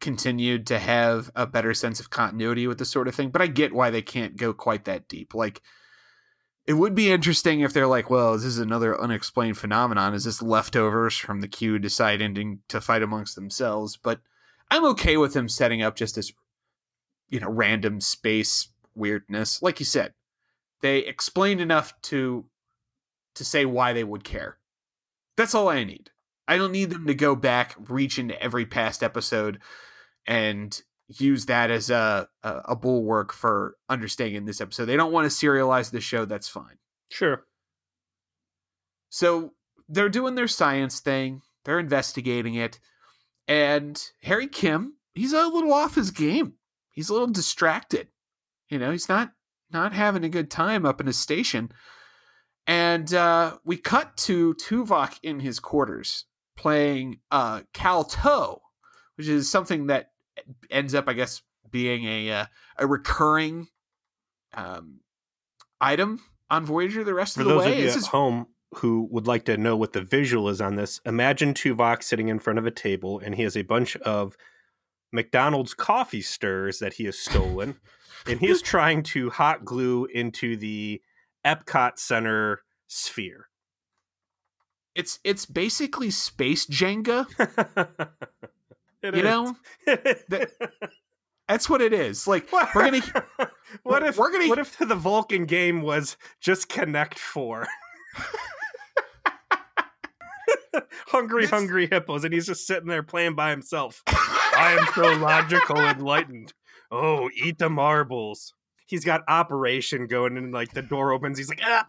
continued 0.01 0.67
to 0.67 0.79
have 0.79 1.31
a 1.35 1.47
better 1.47 1.73
sense 1.73 1.99
of 1.99 2.11
continuity 2.11 2.67
with 2.67 2.79
this 2.79 2.91
sort 2.91 3.09
of 3.09 3.15
thing 3.15 3.31
but 3.31 3.43
i 3.43 3.47
get 3.47 3.73
why 3.73 3.91
they 3.91 4.03
can't 4.03 4.37
go 4.37 4.53
quite 4.53 4.85
that 4.85 5.09
deep. 5.09 5.35
Like 5.35 5.63
it 6.67 6.75
would 6.75 6.95
be 6.95 7.11
interesting 7.11 7.61
if 7.61 7.73
they're 7.73 7.87
like, 7.87 8.11
well, 8.11 8.33
this 8.33 8.45
is 8.45 8.59
another 8.59 9.01
unexplained 9.01 9.57
phenomenon. 9.57 10.15
Is 10.15 10.25
this 10.25 10.43
leftovers 10.43 11.17
from 11.17 11.41
the 11.41 11.49
Q 11.49 11.79
deciding 11.79 12.61
to 12.69 12.81
fight 12.81 13.03
amongst 13.03 13.37
themselves? 13.37 13.97
But 13.97 14.21
I'm 14.71 14.85
okay 14.87 15.17
with 15.17 15.33
them 15.33 15.49
setting 15.49 15.83
up 15.83 15.95
just 15.95 16.17
this, 16.17 16.33
you 17.29 17.39
know, 17.39 17.51
random 17.51 18.01
space 18.01 18.69
weirdness. 18.97 19.63
Like 19.63 19.79
you 19.79 19.87
said, 19.87 20.13
they 20.81 20.99
explained 20.99 21.61
enough 21.61 21.95
to 22.03 22.45
to 23.35 23.45
say 23.45 23.65
why 23.65 23.93
they 23.93 24.05
would 24.05 24.25
care. 24.25 24.59
That's 25.37 25.55
all 25.55 25.69
I 25.69 25.85
need. 25.85 26.11
I 26.49 26.57
don't 26.57 26.73
need 26.73 26.91
them 26.91 27.07
to 27.07 27.15
go 27.15 27.37
back, 27.37 27.77
reach 27.89 28.19
into 28.19 28.41
every 28.43 28.67
past 28.67 29.03
episode, 29.03 29.61
and 30.27 30.81
use 31.09 31.47
that 31.47 31.71
as 31.71 31.91
a, 31.91 32.29
a, 32.43 32.61
a 32.67 32.77
bulwark 32.77 33.33
for 33.33 33.77
understanding 33.89 34.45
this 34.45 34.61
episode. 34.61 34.87
They 34.87 34.97
don't 34.97 35.13
want 35.13 35.31
to 35.31 35.37
serialize 35.37 35.91
the 35.91 36.01
show. 36.01 36.25
That's 36.25 36.49
fine. 36.49 36.79
Sure. 37.11 37.45
So 39.09 39.53
they're 39.89 40.09
doing 40.09 40.35
their 40.35 40.49
science 40.49 41.01
thing. 41.01 41.43
They're 41.65 41.79
investigating 41.79 42.55
it, 42.55 42.79
and 43.49 44.01
Harry 44.23 44.47
Kim, 44.47 44.95
he's 45.15 45.33
a 45.33 45.47
little 45.47 45.73
off 45.73 45.95
his 45.95 46.11
game. 46.11 46.55
He's 46.91 47.09
a 47.09 47.13
little 47.13 47.29
distracted. 47.29 48.09
You 48.69 48.79
know, 48.79 48.91
he's 48.91 49.09
not 49.09 49.33
not 49.73 49.93
having 49.93 50.25
a 50.25 50.29
good 50.29 50.51
time 50.51 50.87
up 50.87 51.01
in 51.01 51.07
his 51.07 51.19
station. 51.19 51.71
And 52.67 53.13
uh, 53.15 53.59
we 53.65 53.77
cut 53.77 54.17
to 54.19 54.55
Tuvok 54.55 55.19
in 55.23 55.41
his 55.41 55.61
quarters 55.61 56.25
playing 56.57 57.21
uh, 57.31 57.63
Kal-toh, 57.73 58.59
which 59.17 59.29
is 59.29 59.51
something 59.51 59.87
that 59.87 60.11
ends 60.71 60.95
up, 60.95 61.09
I 61.09 61.13
guess, 61.13 61.43
being 61.71 62.05
a 62.07 62.31
uh, 62.31 62.47
a 62.79 62.87
recurring 62.87 63.69
um, 64.55 65.01
item 65.81 66.21
on 66.51 66.65
Voyager 66.65 67.05
the 67.05 67.15
rest 67.15 67.35
For 67.35 67.43
of 67.43 67.47
the 67.49 67.55
those 67.55 67.65
way. 67.67 67.85
of 67.85 67.91
at 67.91 67.97
is 67.97 68.07
home 68.09 68.47
who 68.75 69.09
would 69.11 69.27
like 69.27 69.45
to 69.45 69.57
know 69.57 69.77
what 69.77 69.93
the 69.93 70.03
visual 70.03 70.49
is 70.49 70.61
on 70.61 70.75
this, 70.77 71.01
imagine 71.05 71.55
Tuvok 71.55 72.03
sitting 72.03 72.29
in 72.29 72.39
front 72.39 72.59
of 72.59 72.67
a 72.67 72.71
table 72.71 73.19
and 73.19 73.35
he 73.35 73.43
has 73.43 73.57
a 73.57 73.63
bunch 73.63 73.97
of 73.99 74.37
McDonald's 75.13 75.75
coffee 75.75 76.21
stirs 76.21 76.79
that 76.81 76.95
he 76.95 77.05
has 77.05 77.19
stolen, 77.19 77.77
and 78.27 78.41
he 78.41 78.49
is 78.49 78.61
trying 78.63 79.03
to 79.03 79.31
hot 79.31 79.65
glue 79.65 80.07
into 80.07 80.57
the 80.57 81.01
Epcot 81.45 81.99
Center 81.99 82.63
sphere. 82.87 83.49
It's 84.95 85.21
it's 85.25 85.47
basically 85.47 86.11
space 86.11 86.67
Jenga. 86.67 87.27
It 89.03 89.15
You 89.15 89.21
is. 89.21 89.25
know, 89.25 89.57
that's 91.49 91.69
what 91.71 91.81
it 91.81 91.93
is. 91.93 92.27
Like 92.27 92.51
What- 92.51 92.75
we're 92.75 92.85
gonna 92.91 93.03
what 93.83 94.03
if 94.03 94.17
we're 94.17 94.33
gonna- 94.33 94.49
what 94.49 94.59
if 94.59 94.77
the 94.79 94.95
Vulcan 94.95 95.45
game 95.47 95.83
was 95.83 96.17
just 96.41 96.69
Connect 96.69 97.19
Four? 97.19 97.67
hungry, 101.09 101.43
This- 101.43 101.51
hungry 101.51 101.87
hippos, 101.91 102.25
and 102.25 102.33
he's 102.35 102.47
just 102.47 102.67
sitting 102.67 102.89
there 102.89 103.03
playing 103.03 103.35
by 103.35 103.51
himself. 103.51 104.03
I 104.07 104.77
am 104.79 104.87
so 104.95 105.13
logical, 105.21 105.77
enlightened. 105.79 106.53
Oh, 106.91 107.29
eat 107.35 107.59
the 107.59 107.69
marbles. 107.71 108.53
He's 108.87 109.05
got 109.05 109.23
operation 109.29 110.07
going, 110.07 110.37
and 110.37 110.53
like 110.53 110.73
the 110.73 110.83
door 110.83 111.13
opens. 111.13 111.39
He's 111.39 111.49
like, 111.49 111.61
ah. 111.65 111.85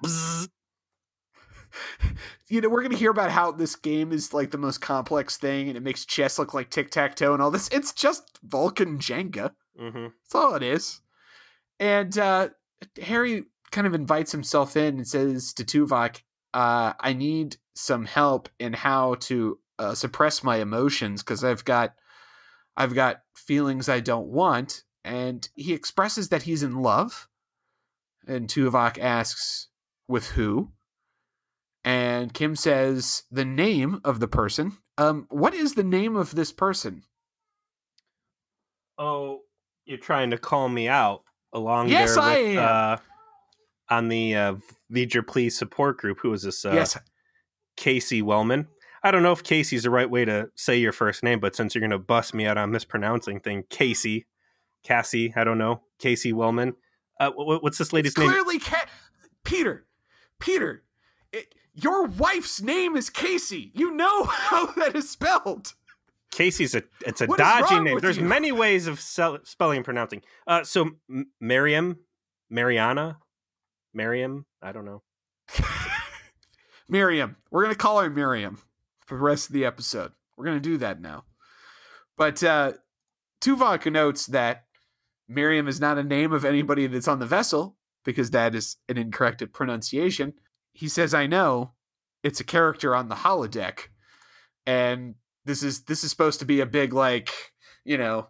you 2.48 2.62
know, 2.62 2.70
we're 2.70 2.84
gonna 2.84 2.96
hear 2.96 3.12
about 3.12 3.32
how 3.32 3.52
this 3.52 3.76
game 3.76 4.12
is 4.12 4.34
like 4.34 4.52
the 4.52 4.58
most 4.58 4.80
complex 4.82 5.38
thing, 5.38 5.68
and 5.68 5.78
it 5.78 5.84
makes 5.84 6.06
chess 6.06 6.40
look 6.40 6.54
like 6.54 6.70
tic 6.70 6.92
tac 6.92 7.16
toe 7.16 7.34
and 7.34 7.42
all 7.42 7.52
this. 7.52 7.70
It's 7.70 7.94
just 7.94 8.40
Vulcan 8.44 9.00
Jenga. 9.00 9.52
Mhm. 9.80 10.12
That's 10.24 10.36
all 10.36 10.56
it 10.56 10.64
is. 10.64 11.02
And 11.80 12.18
uh, 12.18 12.50
Harry 13.02 13.44
kind 13.72 13.86
of 13.88 13.94
invites 13.94 14.32
himself 14.32 14.76
in 14.76 14.98
and 14.98 15.08
says 15.08 15.54
to 15.54 15.64
Tuvok, 15.64 16.22
uh, 16.54 16.94
"I 17.00 17.14
need 17.14 17.58
some 17.76 18.06
help 18.06 18.50
in 18.60 18.74
how 18.74 19.16
to 19.16 19.60
uh, 19.80 19.94
suppress 19.94 20.44
my 20.44 20.58
emotions 20.58 21.22
because 21.22 21.44
I've 21.44 21.64
got, 21.66 21.94
I've 22.76 22.96
got 22.96 23.22
feelings 23.36 23.90
I 23.90 24.00
don't 24.00 24.28
want." 24.28 24.84
And 25.04 25.48
he 25.56 25.74
expresses 25.74 26.30
that 26.30 26.44
he's 26.44 26.64
in 26.64 26.82
love. 26.82 27.28
And 28.28 28.50
Tuvok 28.50 28.98
asks, 28.98 29.68
"With 30.08 30.28
who?" 30.32 30.72
And 31.88 32.34
Kim 32.34 32.58
says 32.58 33.24
the 33.32 33.46
name 33.46 34.02
of 34.04 34.20
the 34.20 34.28
person. 34.28 34.74
Um, 34.98 35.26
what 35.30 35.54
is 35.54 35.76
the 35.76 35.86
name 35.86 36.18
of 36.18 36.36
this 36.36 36.52
person? 36.52 37.04
Oh, 38.98 39.44
you're 39.86 39.98
trying 39.98 40.32
to 40.32 40.38
call 40.38 40.68
me 40.68 40.90
out 40.90 41.24
along 41.54 41.88
Yes, 41.88 42.16
there 42.16 42.24
I 42.24 42.42
with, 42.42 42.58
am. 42.58 42.64
Uh, 42.68 42.98
on 43.90 44.08
the 44.10 44.36
uh, 44.36 44.56
V'ger 44.92 45.26
Please 45.26 45.58
support 45.58 45.98
group. 45.98 46.20
Who 46.20 46.34
is 46.34 46.44
this? 46.44 46.66
Uh, 46.66 46.74
yes, 46.74 46.98
Casey 47.78 48.22
Wellman. 48.22 48.68
I 49.02 49.12
don't 49.12 49.24
know 49.24 49.32
if 49.32 49.44
Casey's 49.44 49.84
the 49.84 49.90
right 49.90 50.10
way 50.10 50.26
to 50.26 50.50
say 50.56 50.78
your 50.78 50.92
first 50.92 51.24
name, 51.24 51.40
but 51.40 51.56
since 51.56 51.74
you're 51.74 51.80
going 51.80 51.92
to 51.92 52.00
bust 52.00 52.34
me 52.34 52.46
out 52.48 52.58
on 52.58 52.70
mispronouncing 52.70 53.40
thing, 53.40 53.64
Casey, 53.70 54.26
Cassie, 54.84 55.32
I 55.38 55.46
don't 55.46 55.58
know, 55.58 55.84
Casey 56.00 56.34
Wellman. 56.34 56.74
Uh, 57.18 57.32
what's 57.34 57.78
this 57.78 57.94
lady's 57.94 58.12
It's 58.12 58.20
name? 58.20 58.30
clearly 58.30 58.60
Ca- 58.60 58.88
Peter. 59.46 59.86
Peter, 60.40 60.84
it, 61.32 61.54
your 61.82 62.06
wife's 62.08 62.62
name 62.62 62.98
is 62.98 63.10
Casey. 63.10 63.72
You 63.76 63.92
know 63.92 64.24
how 64.30 64.68
that 64.74 64.96
is 64.96 65.10
spelled. 65.10 65.74
Casey's 66.32 66.76
a 66.76 66.84
it's 67.06 67.22
a 67.22 67.26
What 67.28 67.38
dodgy 67.40 67.80
name. 67.80 68.00
There's 68.00 68.18
you? 68.18 68.24
many 68.26 68.52
ways 68.52 68.88
of 68.88 69.00
sell, 69.00 69.40
spelling 69.44 69.78
and 69.78 69.86
pronouncing. 69.86 70.22
Uh, 70.46 70.64
so 70.64 70.92
M- 71.10 71.28
Miriam, 71.40 72.00
Mariana, 72.50 73.20
Miriam. 73.94 74.46
I 74.62 74.72
don't 74.72 74.86
know. 74.86 75.04
Miriam. 76.90 77.38
We're 77.52 77.64
gonna 77.64 77.76
call 77.76 78.00
her 78.02 78.10
Miriam 78.10 78.60
for 79.06 79.18
the 79.18 79.24
rest 79.24 79.48
of 79.48 79.54
the 79.54 79.66
episode. 79.66 80.12
We're 80.36 80.46
gonna 80.46 80.60
do 80.60 80.78
that 80.78 81.02
now. 81.02 81.24
But 82.18 82.44
uh, 82.44 82.74
Tuvok 83.42 83.92
notes 83.92 84.26
that 84.28 84.66
Miriam 85.28 85.68
is 85.68 85.80
not 85.80 85.98
a 85.98 86.04
name 86.04 86.34
of 86.34 86.46
anybody 86.46 86.88
that's 86.88 87.08
on 87.08 87.20
the 87.20 87.26
vessel 87.26 87.76
because 88.04 88.32
that 88.32 88.56
is 88.56 88.78
an 88.90 88.98
incorrect 88.98 89.44
pronunciation. 89.54 90.34
He 90.78 90.88
says, 90.88 91.16
"I 91.16 91.26
know 91.26 91.72
it's 92.24 92.40
a 92.40 92.44
character 92.44 92.96
on 92.96 93.10
the 93.10 93.16
holodeck, 93.16 93.88
and 94.68 95.16
this 95.44 95.64
is 95.64 95.86
this 95.86 96.04
is 96.04 96.12
supposed 96.12 96.40
to 96.40 96.46
be 96.46 96.60
a 96.60 96.68
big 96.68 96.94
like 96.94 97.32
you 97.84 97.98
know 97.98 98.28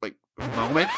like 0.00 0.14
moment." 0.38 0.90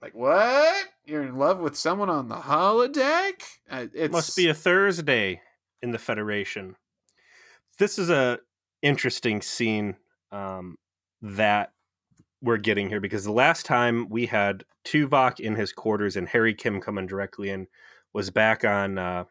Like 0.00 0.14
what? 0.14 0.86
You're 1.04 1.24
in 1.24 1.36
love 1.36 1.58
with 1.58 1.76
someone 1.76 2.08
on 2.08 2.28
the 2.28 2.36
holodeck? 2.36 3.42
Uh, 3.70 3.86
it 3.94 4.10
Must 4.10 4.34
be 4.36 4.48
a 4.48 4.54
Thursday 4.54 5.42
in 5.82 5.90
the 5.90 5.98
Federation. 5.98 6.76
This 7.78 7.98
is 7.98 8.08
a 8.08 8.38
interesting 8.82 9.42
scene 9.42 9.96
um, 10.32 10.76
that 11.20 11.72
we're 12.40 12.56
getting 12.56 12.88
here 12.88 13.00
because 13.00 13.24
the 13.24 13.32
last 13.32 13.66
time 13.66 14.08
we 14.08 14.26
had 14.26 14.64
Tuvok 14.84 15.38
in 15.38 15.54
his 15.54 15.72
quarters 15.72 16.16
and 16.16 16.28
Harry 16.28 16.54
Kim 16.54 16.80
coming 16.80 17.06
directly 17.06 17.50
in 17.50 17.66
was 18.12 18.30
back 18.30 18.64
on 18.64 18.98
uh, 18.98 19.24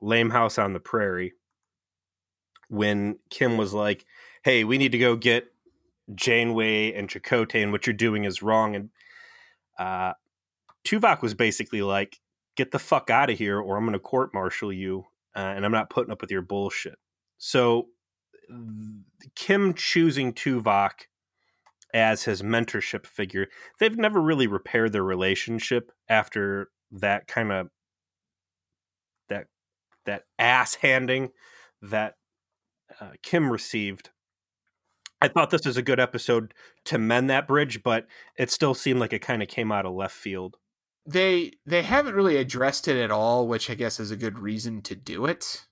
Lame 0.00 0.30
House 0.30 0.58
on 0.58 0.72
the 0.72 0.80
Prairie 0.80 1.32
when 2.68 3.18
Kim 3.30 3.56
was 3.56 3.72
like, 3.72 4.04
"Hey, 4.42 4.64
we 4.64 4.78
need 4.78 4.92
to 4.92 4.98
go 4.98 5.16
get 5.16 5.52
Janeway 6.14 6.92
and 6.92 7.08
Chakotay, 7.08 7.62
and 7.62 7.72
what 7.72 7.86
you're 7.86 7.94
doing 7.94 8.24
is 8.24 8.42
wrong." 8.42 8.74
And 8.76 8.90
uh, 9.78 10.14
Tuvok 10.84 11.22
was 11.22 11.34
basically 11.34 11.82
like, 11.82 12.20
"Get 12.56 12.70
the 12.70 12.78
fuck 12.78 13.10
out 13.10 13.30
of 13.30 13.38
here, 13.38 13.58
or 13.60 13.76
I'm 13.76 13.84
going 13.84 13.92
to 13.94 13.98
court 13.98 14.34
martial 14.34 14.72
you, 14.72 15.06
uh, 15.34 15.40
and 15.40 15.64
I'm 15.64 15.72
not 15.72 15.90
putting 15.90 16.12
up 16.12 16.20
with 16.20 16.30
your 16.30 16.42
bullshit." 16.42 16.98
So 17.38 17.88
Kim 19.34 19.74
choosing 19.74 20.32
Tuvok 20.32 21.06
as 21.94 22.24
his 22.24 22.42
mentorship 22.42 23.06
figure, 23.06 23.48
they've 23.78 23.96
never 23.96 24.20
really 24.20 24.46
repaired 24.46 24.92
their 24.92 25.02
relationship 25.02 25.92
after 26.08 26.70
that 26.90 27.26
kind 27.26 27.50
of 27.50 27.70
that 30.06 30.24
ass 30.38 30.76
handing 30.76 31.30
that 31.82 32.14
uh, 33.00 33.10
Kim 33.22 33.50
received. 33.50 34.10
I 35.20 35.28
thought 35.28 35.50
this 35.50 35.66
was 35.66 35.76
a 35.76 35.82
good 35.82 35.98
episode 36.00 36.52
to 36.84 36.98
mend 36.98 37.30
that 37.30 37.48
bridge, 37.48 37.82
but 37.82 38.06
it 38.36 38.50
still 38.50 38.74
seemed 38.74 39.00
like 39.00 39.12
it 39.12 39.20
kind 39.20 39.42
of 39.42 39.48
came 39.48 39.72
out 39.72 39.86
of 39.86 39.94
left 39.94 40.14
field. 40.14 40.56
they 41.08 41.52
they 41.64 41.82
haven't 41.82 42.14
really 42.14 42.36
addressed 42.36 42.88
it 42.88 42.96
at 43.02 43.10
all, 43.10 43.46
which 43.48 43.70
I 43.70 43.74
guess 43.74 43.98
is 44.00 44.10
a 44.10 44.16
good 44.16 44.38
reason 44.38 44.82
to 44.82 44.94
do 44.96 45.26
it. 45.26 45.66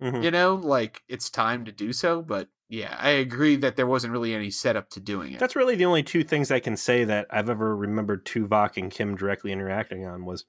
Mhm. 0.00 0.22
You 0.22 0.30
know, 0.30 0.54
like 0.54 1.02
it's 1.08 1.28
time 1.30 1.64
to 1.64 1.72
do 1.72 1.92
so. 1.92 2.22
But 2.22 2.48
yeah, 2.68 2.96
I 2.98 3.10
agree 3.10 3.56
that 3.56 3.76
there 3.76 3.86
wasn't 3.86 4.12
really 4.12 4.34
any 4.34 4.50
setup 4.50 4.88
to 4.90 5.00
doing 5.00 5.32
it. 5.32 5.38
That's 5.38 5.56
really 5.56 5.76
the 5.76 5.84
only 5.84 6.02
two 6.02 6.24
things 6.24 6.50
I 6.50 6.60
can 6.60 6.76
say 6.76 7.04
that 7.04 7.26
I've 7.30 7.50
ever 7.50 7.76
remembered 7.76 8.24
Tuvok 8.24 8.76
and 8.76 8.90
Kim 8.90 9.16
directly 9.16 9.52
interacting 9.52 10.04
on 10.06 10.24
was 10.24 10.44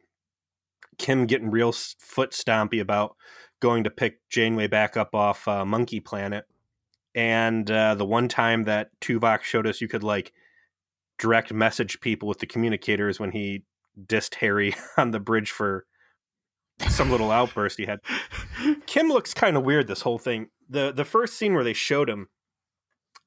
Kim 0.97 1.25
getting 1.25 1.51
real 1.51 1.71
foot 1.71 2.31
stompy 2.31 2.81
about 2.81 3.15
going 3.59 3.83
to 3.83 3.89
pick 3.89 4.19
Janeway 4.29 4.67
back 4.67 4.97
up 4.97 5.15
off 5.15 5.47
uh, 5.47 5.65
Monkey 5.65 5.99
Planet, 5.99 6.45
and 7.15 7.69
uh, 7.69 7.95
the 7.95 8.05
one 8.05 8.27
time 8.27 8.63
that 8.63 8.89
Tuvok 9.01 9.41
showed 9.41 9.67
us 9.67 9.81
you 9.81 9.87
could 9.87 10.03
like 10.03 10.33
direct 11.17 11.51
message 11.51 11.99
people 11.99 12.27
with 12.27 12.39
the 12.39 12.45
communicators 12.45 13.19
when 13.19 13.31
he 13.31 13.63
dissed 14.05 14.35
Harry 14.35 14.75
on 14.97 15.11
the 15.11 15.19
bridge 15.19 15.51
for 15.51 15.85
some 16.89 17.09
little 17.09 17.31
outburst 17.31 17.79
he 17.79 17.85
had. 17.85 17.99
Kim 18.85 19.07
looks 19.07 19.33
kind 19.33 19.57
of 19.57 19.63
weird 19.63 19.87
this 19.87 20.01
whole 20.01 20.19
thing. 20.19 20.49
The 20.69 20.91
the 20.91 21.05
first 21.05 21.35
scene 21.35 21.53
where 21.53 21.63
they 21.63 21.73
showed 21.73 22.09
him, 22.09 22.27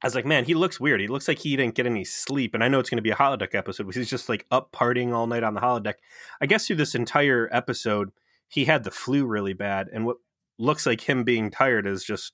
I 0.03 0.07
was 0.07 0.15
like, 0.15 0.25
man, 0.25 0.45
he 0.45 0.55
looks 0.55 0.81
weird. 0.81 1.01
He 1.01 1.09
looks 1.09 1.29
like 1.29 1.41
he 1.41 1.57
didn't 1.57 1.75
get 1.75 1.87
any 1.87 2.05
sleep. 2.05 2.55
And 2.55 2.65
I 2.65 2.69
know 2.69 2.79
it's 2.79 2.89
going 2.89 2.97
to 2.97 3.03
be 3.03 3.11
a 3.11 3.17
holodeck 3.17 3.55
episode 3.55 3.85
because 3.85 3.97
he's 3.97 4.11
just 4.11 4.29
like 4.31 4.47
up 4.51 4.73
partying 4.73 5.13
all 5.13 5.27
night 5.27 5.43
on 5.43 5.55
the 5.55 5.61
holodeck. 5.61 5.95
I 6.41 6.47
guess 6.47 6.67
through 6.67 6.77
this 6.77 6.95
entire 6.95 7.49
episode, 7.53 8.11
he 8.49 8.65
had 8.65 8.85
the 8.85 8.91
flu 8.91 9.27
really 9.27 9.53
bad. 9.53 9.89
And 9.93 10.07
what 10.07 10.17
looks 10.59 10.87
like 10.87 11.03
him 11.03 11.23
being 11.23 11.51
tired 11.51 11.87
is 11.87 12.03
just 12.03 12.33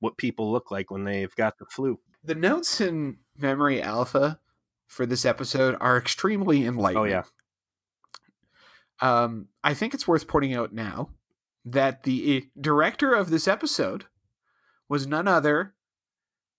what 0.00 0.18
people 0.18 0.52
look 0.52 0.70
like 0.70 0.90
when 0.90 1.04
they've 1.04 1.34
got 1.34 1.58
the 1.58 1.64
flu. 1.64 1.98
the 2.22 2.34
notes 2.34 2.80
in 2.80 3.16
Memory 3.38 3.80
Alpha 3.80 4.38
for 4.86 5.06
this 5.06 5.24
episode 5.24 5.76
are 5.80 5.96
extremely 5.96 6.66
enlightening. 6.66 7.02
Oh, 7.02 7.06
yeah. 7.06 7.22
Um, 9.00 9.48
I 9.64 9.74
think 9.74 9.94
it's 9.94 10.08
worth 10.08 10.28
pointing 10.28 10.54
out 10.54 10.72
now 10.72 11.10
that 11.64 12.02
the 12.02 12.48
director 12.60 13.14
of 13.14 13.30
this 13.30 13.48
episode 13.48 14.04
was 14.88 15.06
none 15.06 15.28
other 15.28 15.74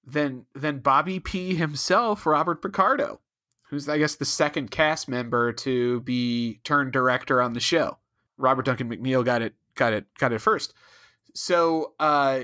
than 0.07 0.45
than 0.55 0.79
Bobby 0.79 1.19
P 1.19 1.53
himself, 1.55 2.25
Robert 2.25 2.61
Picardo, 2.61 3.19
who's 3.69 3.89
I 3.89 3.97
guess 3.97 4.15
the 4.15 4.25
second 4.25 4.71
cast 4.71 5.09
member 5.09 5.51
to 5.53 5.99
be 6.01 6.61
turned 6.63 6.93
director 6.93 7.41
on 7.41 7.53
the 7.53 7.59
show. 7.59 7.97
Robert 8.37 8.65
Duncan 8.65 8.89
McNeil 8.89 9.25
got 9.25 9.41
it 9.41 9.53
got 9.75 9.93
it 9.93 10.05
got 10.17 10.31
it 10.31 10.39
first. 10.39 10.73
So 11.33 11.93
uh 11.99 12.41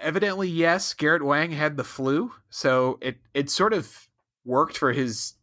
evidently 0.00 0.48
yes, 0.48 0.94
Garrett 0.94 1.24
Wang 1.24 1.50
had 1.50 1.76
the 1.76 1.84
flu, 1.84 2.32
so 2.48 2.98
it 3.00 3.18
it 3.34 3.50
sort 3.50 3.72
of 3.72 4.08
worked 4.44 4.78
for 4.78 4.92
his 4.92 5.34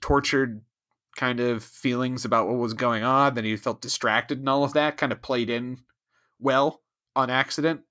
tortured 0.00 0.62
kind 1.16 1.40
of 1.40 1.64
feelings 1.64 2.24
about 2.24 2.46
what 2.46 2.56
was 2.56 2.74
going 2.74 3.02
on. 3.02 3.34
Then 3.34 3.44
he 3.44 3.56
felt 3.56 3.82
distracted 3.82 4.38
and 4.38 4.48
all 4.48 4.64
of 4.64 4.74
that 4.74 4.96
kind 4.96 5.12
of 5.12 5.22
played 5.22 5.50
in 5.50 5.78
well 6.38 6.82
on 7.16 7.30
accident. 7.30 7.82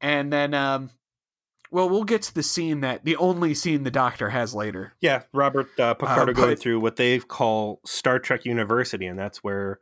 And 0.00 0.32
then, 0.32 0.52
um, 0.52 0.90
well, 1.70 1.88
we'll 1.88 2.04
get 2.04 2.22
to 2.22 2.34
the 2.34 2.42
scene 2.42 2.80
that 2.80 3.04
the 3.04 3.16
only 3.16 3.54
scene 3.54 3.82
the 3.82 3.90
Doctor 3.90 4.30
has 4.30 4.54
later. 4.54 4.94
Yeah, 5.00 5.22
Robert 5.32 5.68
uh, 5.78 5.94
Picardo 5.94 6.32
Uh, 6.32 6.34
going 6.34 6.56
through 6.56 6.80
what 6.80 6.96
they 6.96 7.18
call 7.18 7.80
Star 7.84 8.18
Trek 8.18 8.44
University, 8.44 9.06
and 9.06 9.18
that's 9.18 9.44
where 9.44 9.80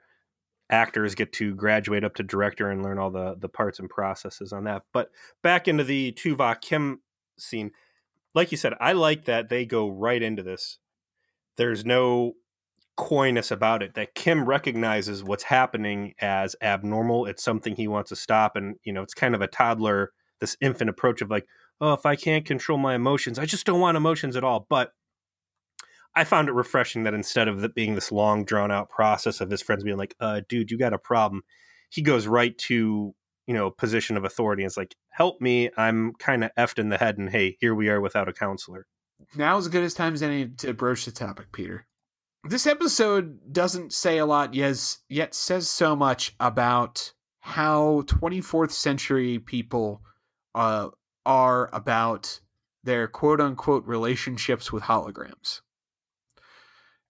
actors 0.70 1.14
get 1.14 1.32
to 1.34 1.54
graduate 1.54 2.04
up 2.04 2.14
to 2.14 2.22
director 2.22 2.70
and 2.70 2.82
learn 2.82 2.98
all 2.98 3.10
the 3.10 3.36
the 3.38 3.48
parts 3.48 3.78
and 3.78 3.90
processes 3.90 4.52
on 4.52 4.64
that. 4.64 4.82
But 4.92 5.10
back 5.42 5.68
into 5.68 5.84
the 5.84 6.12
Tuvok 6.12 6.60
Kim 6.60 7.00
scene, 7.38 7.70
like 8.34 8.50
you 8.50 8.56
said, 8.56 8.74
I 8.80 8.92
like 8.92 9.26
that 9.26 9.48
they 9.48 9.66
go 9.66 9.88
right 9.88 10.22
into 10.22 10.42
this. 10.42 10.78
There's 11.56 11.84
no 11.84 12.34
coyness 12.96 13.50
about 13.50 13.82
it. 13.82 13.94
That 13.94 14.14
Kim 14.14 14.44
recognizes 14.46 15.22
what's 15.22 15.44
happening 15.44 16.14
as 16.20 16.56
abnormal. 16.62 17.26
It's 17.26 17.44
something 17.44 17.76
he 17.76 17.88
wants 17.88 18.08
to 18.08 18.16
stop, 18.16 18.56
and 18.56 18.76
you 18.84 18.92
know, 18.92 19.02
it's 19.02 19.14
kind 19.14 19.34
of 19.34 19.42
a 19.42 19.46
toddler, 19.46 20.12
this 20.40 20.56
infant 20.60 20.90
approach 20.90 21.20
of 21.20 21.30
like, 21.30 21.46
oh, 21.80 21.92
if 21.92 22.06
I 22.06 22.16
can't 22.16 22.44
control 22.44 22.78
my 22.78 22.94
emotions, 22.94 23.38
I 23.38 23.46
just 23.46 23.66
don't 23.66 23.80
want 23.80 23.96
emotions 23.96 24.36
at 24.36 24.44
all. 24.44 24.66
But 24.68 24.92
I 26.14 26.24
found 26.24 26.48
it 26.48 26.52
refreshing 26.52 27.04
that 27.04 27.14
instead 27.14 27.48
of 27.48 27.62
it 27.64 27.74
being 27.74 27.94
this 27.94 28.12
long, 28.12 28.44
drawn 28.44 28.70
out 28.70 28.88
process 28.88 29.40
of 29.40 29.50
his 29.50 29.62
friends 29.62 29.82
being 29.82 29.96
like, 29.96 30.14
uh, 30.20 30.42
dude, 30.48 30.70
you 30.70 30.78
got 30.78 30.92
a 30.92 30.98
problem, 30.98 31.42
he 31.90 32.02
goes 32.02 32.26
right 32.26 32.56
to, 32.58 33.14
you 33.46 33.54
know, 33.54 33.70
position 33.70 34.16
of 34.16 34.24
authority. 34.24 34.62
And 34.62 34.68
it's 34.68 34.76
like, 34.76 34.94
help 35.10 35.40
me. 35.40 35.70
I'm 35.76 36.12
kind 36.14 36.44
of 36.44 36.50
effed 36.56 36.78
in 36.78 36.88
the 36.88 36.98
head. 36.98 37.18
And 37.18 37.30
hey, 37.30 37.56
here 37.60 37.74
we 37.74 37.88
are 37.88 38.00
without 38.00 38.28
a 38.28 38.32
counselor. 38.32 38.86
Now 39.36 39.56
as 39.56 39.68
good 39.68 39.84
as 39.84 39.94
time 39.94 40.14
as 40.14 40.22
any 40.22 40.48
to 40.48 40.72
broach 40.72 41.04
the 41.04 41.12
topic, 41.12 41.52
Peter. 41.52 41.86
This 42.46 42.66
episode 42.66 43.52
doesn't 43.52 43.92
say 43.92 44.18
a 44.18 44.26
lot, 44.26 44.54
yes, 44.54 44.98
yet 45.08 45.34
says 45.34 45.68
so 45.68 45.96
much 45.96 46.34
about 46.38 47.12
how 47.40 48.02
24th 48.02 48.72
century 48.72 49.38
people 49.38 50.02
uh, 50.54 50.88
are 51.26 51.70
about 51.72 52.40
their 52.82 53.08
quote 53.08 53.40
unquote 53.40 53.86
relationships 53.86 54.72
with 54.72 54.84
holograms. 54.84 55.60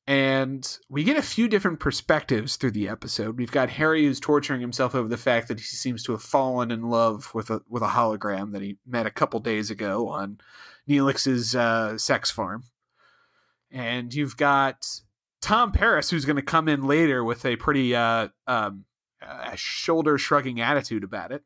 And 0.06 0.78
we 0.90 1.02
get 1.02 1.16
a 1.16 1.22
few 1.22 1.48
different 1.48 1.80
perspectives 1.80 2.56
through 2.56 2.72
the 2.72 2.88
episode. 2.88 3.38
We've 3.38 3.50
got 3.50 3.70
Harry 3.70 4.04
who's 4.04 4.20
torturing 4.20 4.60
himself 4.60 4.94
over 4.94 5.08
the 5.08 5.16
fact 5.16 5.48
that 5.48 5.58
he 5.58 5.64
seems 5.64 6.02
to 6.04 6.12
have 6.12 6.22
fallen 6.22 6.70
in 6.70 6.90
love 6.90 7.34
with 7.34 7.48
a 7.48 7.62
with 7.68 7.82
a 7.82 7.88
hologram 7.88 8.52
that 8.52 8.60
he 8.60 8.76
met 8.86 9.06
a 9.06 9.10
couple 9.10 9.40
days 9.40 9.70
ago 9.70 10.08
on 10.08 10.38
Neelix's 10.88 11.56
uh, 11.56 11.96
sex 11.96 12.30
farm. 12.30 12.64
And 13.70 14.12
you've 14.12 14.36
got 14.36 14.86
Tom 15.40 15.72
Paris, 15.72 16.10
who's 16.10 16.26
going 16.26 16.36
to 16.36 16.42
come 16.42 16.68
in 16.68 16.86
later 16.86 17.24
with 17.24 17.44
a 17.46 17.56
pretty 17.56 17.96
uh, 17.96 18.28
um, 18.46 18.84
shoulder 19.56 20.18
shrugging 20.18 20.60
attitude 20.60 21.02
about 21.02 21.32
it. 21.32 21.42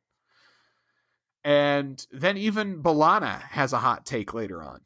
And 1.48 2.06
then 2.10 2.36
even 2.36 2.82
B'Elanna 2.82 3.40
has 3.40 3.72
a 3.72 3.78
hot 3.78 4.04
take 4.04 4.34
later 4.34 4.62
on. 4.62 4.82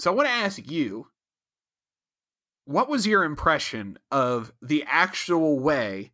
So 0.00 0.10
I 0.10 0.14
want 0.16 0.26
to 0.26 0.34
ask 0.34 0.68
you 0.68 1.06
what 2.64 2.88
was 2.88 3.06
your 3.06 3.22
impression 3.22 4.00
of 4.10 4.52
the 4.60 4.82
actual 4.88 5.60
way 5.60 6.10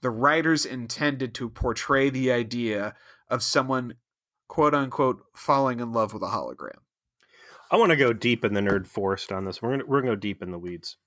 the 0.00 0.10
writers 0.10 0.64
intended 0.64 1.34
to 1.34 1.50
portray 1.50 2.08
the 2.08 2.30
idea 2.30 2.94
of 3.28 3.42
someone 3.42 3.94
quote 4.46 4.74
unquote 4.74 5.24
falling 5.34 5.80
in 5.80 5.92
love 5.92 6.14
with 6.14 6.22
a 6.22 6.26
hologram? 6.26 6.78
I 7.68 7.78
want 7.78 7.90
to 7.90 7.96
go 7.96 8.12
deep 8.12 8.44
in 8.44 8.54
the 8.54 8.60
nerd 8.60 8.86
forest 8.86 9.32
on 9.32 9.44
this. 9.44 9.60
We're 9.60 9.70
gonna 9.70 9.86
we're 9.86 10.02
gonna 10.02 10.12
go 10.12 10.20
deep 10.20 10.40
in 10.40 10.52
the 10.52 10.58
weeds. 10.58 10.98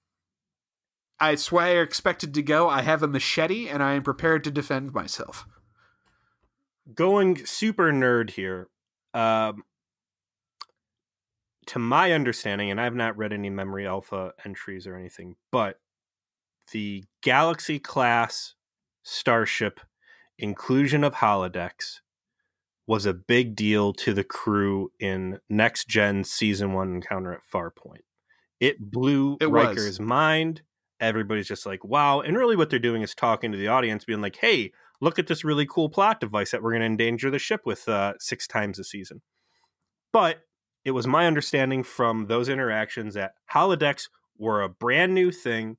It's 1.22 1.54
where 1.54 1.80
I 1.80 1.82
expected 1.82 2.34
to 2.34 2.44
go. 2.44 2.68
I 2.68 2.82
have 2.82 3.02
a 3.02 3.08
machete 3.08 3.70
and 3.70 3.82
I 3.82 3.94
am 3.94 4.04
prepared 4.04 4.44
to 4.44 4.52
defend 4.52 4.94
myself. 4.94 5.48
Going 6.94 7.46
super 7.46 7.92
nerd 7.92 8.32
here. 8.32 8.68
Um, 9.14 9.64
to 11.68 11.80
my 11.80 12.12
understanding, 12.12 12.72
and 12.72 12.82
I've 12.82 12.96
not 12.96 13.18
read 13.18 13.32
any 13.32 13.50
memory 13.50 13.88
alpha 13.88 14.34
entries 14.44 14.86
or 14.86 14.96
anything, 14.96 15.36
but 15.52 15.80
the 16.72 17.04
Galaxy 17.22 17.80
class 17.80 18.56
starship 19.04 19.80
inclusion 20.38 21.04
of 21.04 21.14
holodecks 21.14 22.00
was 22.88 23.06
a 23.06 23.14
big 23.14 23.56
deal 23.56 23.94
to 23.94 24.14
the 24.14 24.24
crew 24.24 24.92
in 25.00 25.40
next 25.50 25.88
gen 25.88 26.24
season 26.24 26.74
one 26.74 26.96
encounter 26.96 27.32
at 27.32 27.42
Farpoint. 27.52 28.02
It 28.60 28.80
blew 28.80 29.38
It 29.40 29.52
was. 29.52 29.68
Riker's 29.68 30.00
mind. 30.00 30.64
Everybody's 31.00 31.48
just 31.48 31.66
like, 31.66 31.84
wow. 31.84 32.22
And 32.22 32.38
really, 32.38 32.56
what 32.56 32.70
they're 32.70 32.80
doing 32.80 33.02
is 33.02 33.16
talking 33.16 33.52
to 33.52 33.58
the 33.58 33.68
audience, 33.68 34.06
being 34.06 34.22
like, 34.22 34.38
hey, 34.38 34.72
look 35.04 35.20
at 35.20 35.28
this 35.28 35.44
really 35.44 35.66
cool 35.66 35.90
plot 35.90 36.22
device 36.22 36.52
that 36.52 36.64
we're 36.64 36.72
going 36.72 36.82
to 36.82 36.86
endanger 36.86 37.30
the 37.30 37.38
ship 37.38 37.62
with 37.66 37.88
uh, 37.90 38.14
six 38.20 38.48
times 38.48 38.80
a 38.80 38.84
season. 38.86 39.22
But 40.14 40.40
it 40.86 40.92
was 40.92 41.06
my 41.06 41.28
understanding 41.28 41.84
from 41.84 42.28
those 42.28 42.48
interactions 42.48 43.14
that 43.16 43.34
holodecks 43.52 44.08
were 44.38 44.62
a 44.62 44.70
brand 44.70 45.14
new 45.14 45.30
thing 45.30 45.78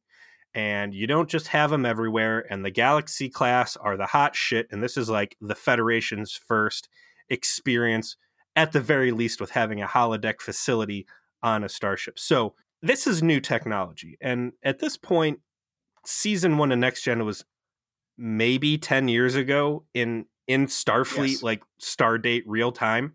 and 0.55 0.95
you 0.95 1.07
don't 1.07 1.29
just 1.29 1.49
have 1.49 1.71
them 1.71 1.85
everywhere 1.87 2.47
and 2.51 2.65
the 2.65 2.71
galaxy 2.71 3.29
class 3.29 3.77
are 3.77 3.97
the 3.97 4.07
hot 4.07 4.37
shit 4.37 4.69
and 4.71 4.83
this 4.83 4.97
is 4.97 5.11
like 5.11 5.37
the 5.41 5.55
federation's 5.55 6.33
first 6.33 6.89
experience 7.29 8.17
at 8.55 8.73
the 8.73 8.81
very 8.81 9.11
least 9.11 9.41
with 9.41 9.51
having 9.51 9.83
a 9.83 9.87
holodeck 9.87 10.41
facility 10.41 11.07
on 11.43 11.65
a 11.65 11.69
starship 11.69 12.19
so 12.19 12.55
this 12.83 13.07
is 13.07 13.23
new 13.23 13.41
technology 13.41 14.17
and 14.21 14.53
at 14.63 14.79
this 14.79 14.97
point 14.97 15.41
season 16.07 16.57
one 16.57 16.71
of 16.71 16.79
next 16.79 17.03
gen 17.03 17.25
was 17.25 17.45
maybe 18.17 18.79
10 18.79 19.09
years 19.09 19.35
ago 19.35 19.85
in 19.95 20.27
in 20.47 20.67
starfleet 20.67 21.29
Yes. 21.33 21.43
like 21.43 21.63
stardate 21.81 22.43
real 22.47 22.73
time 22.73 23.15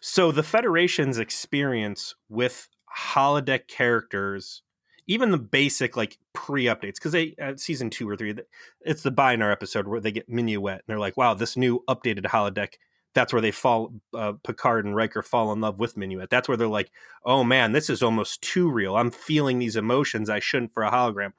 so 0.00 0.32
the 0.32 0.42
Federation's 0.42 1.18
experience 1.18 2.14
with 2.28 2.68
holodeck 2.96 3.68
characters, 3.68 4.62
even 5.06 5.30
the 5.30 5.38
basic 5.38 5.96
like 5.96 6.18
pre-updates, 6.32 6.94
because 6.94 7.12
they 7.12 7.34
uh, 7.40 7.56
season 7.56 7.90
two 7.90 8.08
or 8.08 8.16
three, 8.16 8.34
it's 8.82 9.02
the 9.02 9.10
Binar 9.12 9.50
episode 9.52 9.86
where 9.86 10.00
they 10.00 10.12
get 10.12 10.28
Minuet 10.30 10.72
and 10.74 10.82
they're 10.86 10.98
like, 10.98 11.16
"Wow, 11.16 11.34
this 11.34 11.56
new 11.56 11.82
updated 11.88 12.24
holodeck." 12.26 12.74
That's 13.12 13.32
where 13.32 13.42
they 13.42 13.50
fall. 13.50 13.92
Uh, 14.14 14.34
Picard 14.44 14.84
and 14.84 14.94
Riker 14.94 15.22
fall 15.22 15.52
in 15.52 15.60
love 15.60 15.78
with 15.80 15.96
Minuet. 15.96 16.30
That's 16.30 16.48
where 16.48 16.56
they're 16.56 16.68
like, 16.68 16.90
"Oh 17.24 17.44
man, 17.44 17.72
this 17.72 17.90
is 17.90 18.02
almost 18.02 18.40
too 18.42 18.70
real. 18.70 18.96
I'm 18.96 19.10
feeling 19.10 19.58
these 19.58 19.76
emotions 19.76 20.30
I 20.30 20.38
shouldn't 20.40 20.72
for 20.72 20.82
a 20.84 20.90
hologram." 20.90 21.32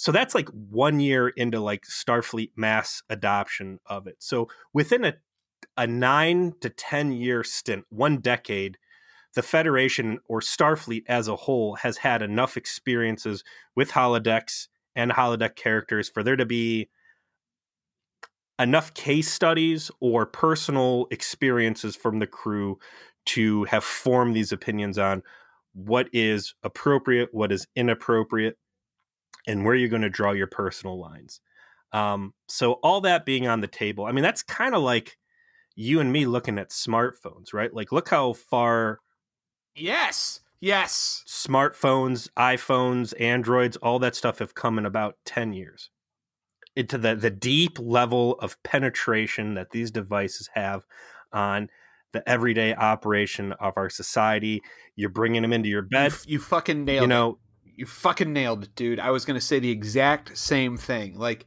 So 0.00 0.12
that's 0.12 0.34
like 0.34 0.48
one 0.48 0.98
year 0.98 1.28
into 1.28 1.60
like 1.60 1.84
Starfleet 1.84 2.52
mass 2.56 3.02
adoption 3.10 3.80
of 3.84 4.06
it. 4.06 4.16
So 4.18 4.48
within 4.72 5.04
a 5.04 5.12
a 5.76 5.86
nine 5.86 6.54
to 6.62 6.70
10 6.70 7.12
year 7.12 7.44
stint, 7.44 7.84
one 7.90 8.16
decade, 8.16 8.78
the 9.34 9.42
Federation 9.42 10.18
or 10.26 10.40
Starfleet 10.40 11.02
as 11.06 11.28
a 11.28 11.36
whole 11.36 11.74
has 11.74 11.98
had 11.98 12.22
enough 12.22 12.56
experiences 12.56 13.44
with 13.76 13.90
holodecks 13.90 14.68
and 14.96 15.10
holodeck 15.10 15.54
characters 15.54 16.08
for 16.08 16.22
there 16.22 16.34
to 16.36 16.46
be 16.46 16.88
enough 18.58 18.94
case 18.94 19.30
studies 19.30 19.90
or 20.00 20.24
personal 20.24 21.08
experiences 21.10 21.94
from 21.94 22.20
the 22.20 22.26
crew 22.26 22.78
to 23.26 23.64
have 23.64 23.84
formed 23.84 24.34
these 24.34 24.50
opinions 24.50 24.96
on 24.96 25.22
what 25.74 26.08
is 26.14 26.54
appropriate, 26.62 27.28
what 27.32 27.52
is 27.52 27.66
inappropriate, 27.76 28.56
and 29.46 29.64
where 29.64 29.74
you're 29.74 29.88
going 29.88 30.02
to 30.02 30.10
draw 30.10 30.32
your 30.32 30.46
personal 30.46 30.98
lines. 30.98 31.40
Um, 31.92 32.34
so, 32.48 32.74
all 32.74 33.00
that 33.02 33.24
being 33.26 33.46
on 33.48 33.60
the 33.60 33.66
table, 33.66 34.04
I 34.04 34.12
mean, 34.12 34.22
that's 34.22 34.42
kind 34.42 34.74
of 34.74 34.82
like 34.82 35.16
you 35.74 36.00
and 36.00 36.12
me 36.12 36.26
looking 36.26 36.58
at 36.58 36.70
smartphones, 36.70 37.52
right? 37.52 37.72
Like, 37.74 37.92
look 37.92 38.08
how 38.08 38.32
far 38.34 39.00
Yes. 39.74 40.40
Yes. 40.60 41.24
smartphones, 41.26 42.28
iPhones, 42.36 43.18
Androids, 43.20 43.76
all 43.78 43.98
that 44.00 44.14
stuff 44.14 44.38
have 44.40 44.54
come 44.54 44.78
in 44.78 44.86
about 44.86 45.16
10 45.24 45.52
years. 45.52 45.90
Into 46.76 46.98
the, 46.98 47.16
the 47.16 47.30
deep 47.30 47.78
level 47.80 48.34
of 48.38 48.62
penetration 48.62 49.54
that 49.54 49.70
these 49.70 49.90
devices 49.90 50.48
have 50.54 50.84
on 51.32 51.68
the 52.12 52.28
everyday 52.28 52.74
operation 52.74 53.52
of 53.54 53.72
our 53.76 53.90
society. 53.90 54.62
You're 54.96 55.08
bringing 55.10 55.42
them 55.42 55.52
into 55.52 55.68
your 55.68 55.82
You, 55.82 55.88
bed. 55.88 56.12
f- 56.12 56.24
you 56.28 56.38
fucking 56.38 56.84
nailed 56.84 57.02
You 57.02 57.08
it. 57.08 57.08
You 57.80 57.86
fucking 57.86 58.32
nailed 58.32 58.64
it, 58.64 58.74
dude. 58.74 59.00
I 59.00 59.10
was 59.10 59.24
going 59.24 59.40
to 59.40 59.44
say 59.44 59.58
the 59.58 59.70
exact 59.70 60.36
same 60.36 60.76
thing. 60.76 61.18
Like 61.18 61.46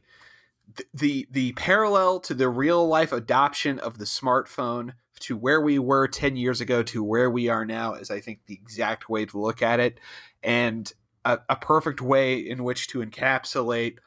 th- 0.76 0.88
the 0.92 1.28
the 1.30 1.52
parallel 1.52 2.18
to 2.20 2.34
the 2.34 2.48
real 2.48 2.86
life 2.88 3.12
adoption 3.12 3.78
of 3.78 3.98
the 3.98 4.04
smartphone 4.04 4.94
to 5.20 5.36
where 5.36 5.60
we 5.60 5.78
were 5.78 6.08
10 6.08 6.34
years 6.34 6.60
ago 6.60 6.82
to 6.82 7.04
where 7.04 7.30
we 7.30 7.48
are 7.48 7.64
now 7.64 7.94
is 7.94 8.10
I 8.10 8.18
think 8.18 8.40
the 8.46 8.54
exact 8.54 9.08
way 9.08 9.24
to 9.26 9.38
look 9.38 9.62
at 9.62 9.78
it 9.78 10.00
and 10.42 10.92
a, 11.24 11.38
a 11.48 11.54
perfect 11.54 12.02
way 12.02 12.36
in 12.36 12.64
which 12.64 12.88
to 12.88 12.98
encapsulate 12.98 13.98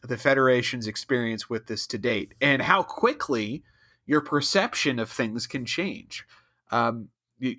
the 0.00 0.16
Federation's 0.16 0.86
experience 0.86 1.50
with 1.50 1.66
this 1.66 1.88
to 1.88 1.98
date 1.98 2.34
and 2.40 2.62
how 2.62 2.84
quickly 2.84 3.64
your 4.06 4.20
perception 4.20 5.00
of 5.00 5.10
things 5.10 5.48
can 5.48 5.66
change. 5.66 6.24
Um, 6.70 7.08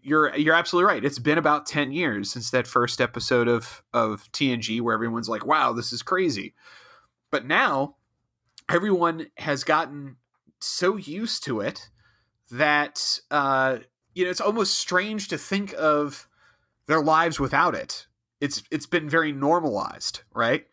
you're 0.04 0.36
you're 0.36 0.56
absolutely 0.56 0.91
right. 0.91 1.06
It's 1.06 1.19
been 1.19 1.38
about 1.38 1.65
10 1.65 1.91
years 1.91 2.32
since 2.32 2.50
that 2.52 2.67
first 2.67 3.02
episode 3.02 3.48
of 3.48 3.84
of 3.93 4.32
TNG 4.32 4.82
where 4.82 4.93
everyone's 4.93 5.30
like, 5.30 5.45
"Wow, 5.45 5.74
this 5.74 5.93
is 5.93 6.02
crazy." 6.02 6.54
But 7.32 7.45
now 7.45 7.95
everyone 8.69 9.28
has 9.38 9.63
gotten 9.63 10.17
so 10.60 10.95
used 10.98 11.43
to 11.45 11.62
it 11.62 11.89
that 12.52 13.19
uh, 13.32 13.78
you 14.13 14.24
know 14.24 14.32
it's 14.32 14.41
almost 14.41 14.78
strange 14.78 15.28
to 15.30 15.38
think 15.38 15.74
of 15.78 16.28
their 16.88 17.02
lives 17.02 17.39
without 17.39 17.76
it. 17.76 18.08
It's 18.41 18.63
it's 18.71 18.86
been 18.86 19.10
very 19.10 19.32
normalized, 19.32 20.21
right? 20.34 20.65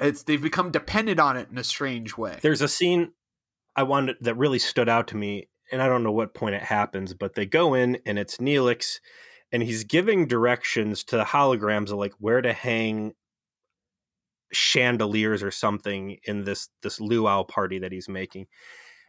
It's 0.00 0.22
they've 0.22 0.42
become 0.42 0.70
dependent 0.70 1.20
on 1.20 1.36
it 1.36 1.48
in 1.50 1.58
a 1.58 1.64
strange 1.64 2.16
way. 2.16 2.38
There's 2.42 2.62
a 2.62 2.68
scene 2.68 3.12
I 3.76 3.84
wanted 3.84 4.16
that 4.20 4.34
really 4.34 4.58
stood 4.58 4.88
out 4.88 5.08
to 5.08 5.16
me, 5.16 5.48
and 5.72 5.82
I 5.82 5.88
don't 5.88 6.04
know 6.04 6.12
what 6.12 6.34
point 6.34 6.54
it 6.54 6.62
happens, 6.62 7.14
but 7.14 7.34
they 7.34 7.46
go 7.46 7.74
in 7.74 7.98
and 8.06 8.18
it's 8.18 8.36
Neelix, 8.36 9.00
and 9.50 9.62
he's 9.62 9.84
giving 9.84 10.28
directions 10.28 11.02
to 11.04 11.16
the 11.16 11.24
holograms 11.24 11.90
of 11.90 11.98
like 11.98 12.12
where 12.18 12.42
to 12.42 12.52
hang 12.52 13.14
chandeliers 14.52 15.42
or 15.42 15.50
something 15.50 16.18
in 16.24 16.44
this 16.44 16.68
this 16.82 17.00
luau 17.00 17.42
party 17.42 17.78
that 17.78 17.90
he's 17.90 18.08
making. 18.08 18.46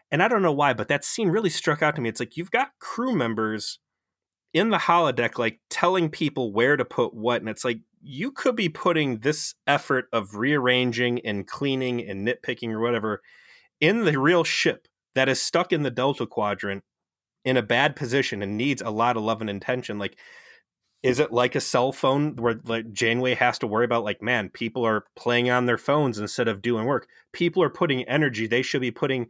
And 0.10 0.24
I 0.24 0.28
don't 0.28 0.42
know 0.42 0.54
why, 0.54 0.74
but 0.74 0.88
that 0.88 1.04
scene 1.04 1.30
really 1.30 1.50
struck 1.50 1.82
out 1.82 1.96
to 1.96 2.02
me. 2.02 2.08
It's 2.08 2.20
like 2.20 2.38
you've 2.38 2.52
got 2.52 2.72
crew 2.80 3.14
members 3.14 3.80
in 4.54 4.70
the 4.70 4.78
holodeck 4.78 5.38
like 5.38 5.60
telling 5.70 6.10
people 6.10 6.54
where 6.54 6.78
to 6.78 6.86
put 6.86 7.14
what 7.14 7.42
and 7.42 7.50
it's 7.50 7.66
like 7.66 7.80
you 8.02 8.32
could 8.32 8.56
be 8.56 8.70
putting 8.70 9.20
this 9.20 9.56
effort 9.66 10.06
of 10.14 10.36
rearranging 10.36 11.20
and 11.26 11.48
cleaning 11.48 12.08
and 12.08 12.28
nitpicking 12.28 12.70
or 12.72 12.80
whatever 12.80 13.22
in 13.82 14.06
the 14.06 14.20
real 14.20 14.44
ship 14.44 14.88
that 15.16 15.30
is 15.30 15.42
stuck 15.42 15.72
in 15.72 15.84
the 15.84 15.92
delta 15.92 16.26
quadrant 16.26 16.84
in 17.46 17.58
a 17.58 17.62
bad 17.62 17.96
position 17.96 18.42
and 18.42 18.58
needs 18.58 18.82
a 18.82 18.90
lot 18.90 19.18
of 19.18 19.24
love 19.24 19.42
and 19.42 19.50
attention 19.50 20.00
like 20.00 20.18
is 21.04 21.20
it 21.20 21.34
like 21.34 21.54
a 21.54 21.62
cell 21.62 21.92
phone 21.92 22.38
where 22.38 22.60
like 22.64 22.92
Janeway 22.94 23.36
has 23.36 23.60
to 23.60 23.68
worry 23.68 23.86
about 23.86 24.06
like 24.06 24.22
man 24.22 24.50
people 24.50 24.86
are 24.86 25.06
playing 25.16 25.50
on 25.50 25.66
their 25.66 25.78
phones 25.78 26.18
instead 26.18 26.48
of 26.48 26.62
doing 26.62 26.86
work. 26.86 27.08
People 27.34 27.62
are 27.62 27.70
putting 27.70 28.08
energy 28.08 28.48
they 28.48 28.62
should 28.62 28.82
be 28.82 28.92
putting 28.92 29.28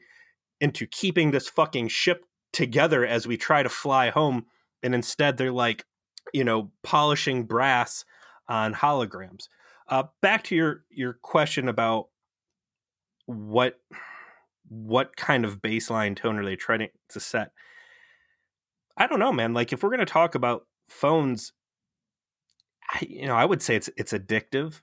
into 0.61 0.85
keeping 0.85 1.31
this 1.31 1.49
fucking 1.49 1.87
ship 1.87 2.25
together 2.53 3.05
as 3.05 3.27
we 3.27 3.35
try 3.35 3.63
to 3.63 3.69
fly 3.69 4.11
home 4.11 4.45
and 4.83 4.93
instead 4.93 5.37
they're 5.37 5.51
like 5.51 5.83
you 6.31 6.43
know 6.43 6.71
polishing 6.83 7.43
brass 7.45 8.05
on 8.47 8.75
holograms. 8.75 9.47
Uh 9.89 10.03
back 10.21 10.43
to 10.43 10.55
your 10.55 10.85
your 10.91 11.13
question 11.23 11.67
about 11.67 12.09
what 13.25 13.79
what 14.69 15.15
kind 15.15 15.45
of 15.45 15.61
baseline 15.61 16.15
tone 16.15 16.37
are 16.37 16.45
they 16.45 16.55
trying 16.55 16.87
to 17.09 17.19
set 17.19 17.51
i 18.97 19.07
don't 19.07 19.19
know 19.19 19.31
man 19.31 19.53
like 19.53 19.73
if 19.73 19.83
we're 19.83 19.89
going 19.89 19.99
to 19.99 20.05
talk 20.05 20.35
about 20.35 20.65
phones 20.89 21.53
I, 22.93 23.05
you 23.07 23.25
know, 23.25 23.35
I 23.35 23.45
would 23.45 23.61
say 23.61 23.75
it's 23.75 23.89
it's 23.97 24.13
addictive, 24.13 24.81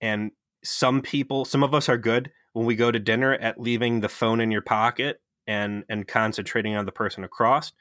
and 0.00 0.32
some 0.64 1.02
people, 1.02 1.44
some 1.44 1.62
of 1.62 1.74
us 1.74 1.88
are 1.88 1.98
good 1.98 2.30
when 2.52 2.66
we 2.66 2.76
go 2.76 2.90
to 2.90 2.98
dinner 2.98 3.34
at 3.34 3.60
leaving 3.60 4.00
the 4.00 4.08
phone 4.08 4.40
in 4.40 4.50
your 4.50 4.62
pocket 4.62 5.20
and 5.46 5.84
and 5.88 6.06
concentrating 6.06 6.74
on 6.76 6.86
the 6.86 6.92
person 6.92 7.24
across. 7.24 7.72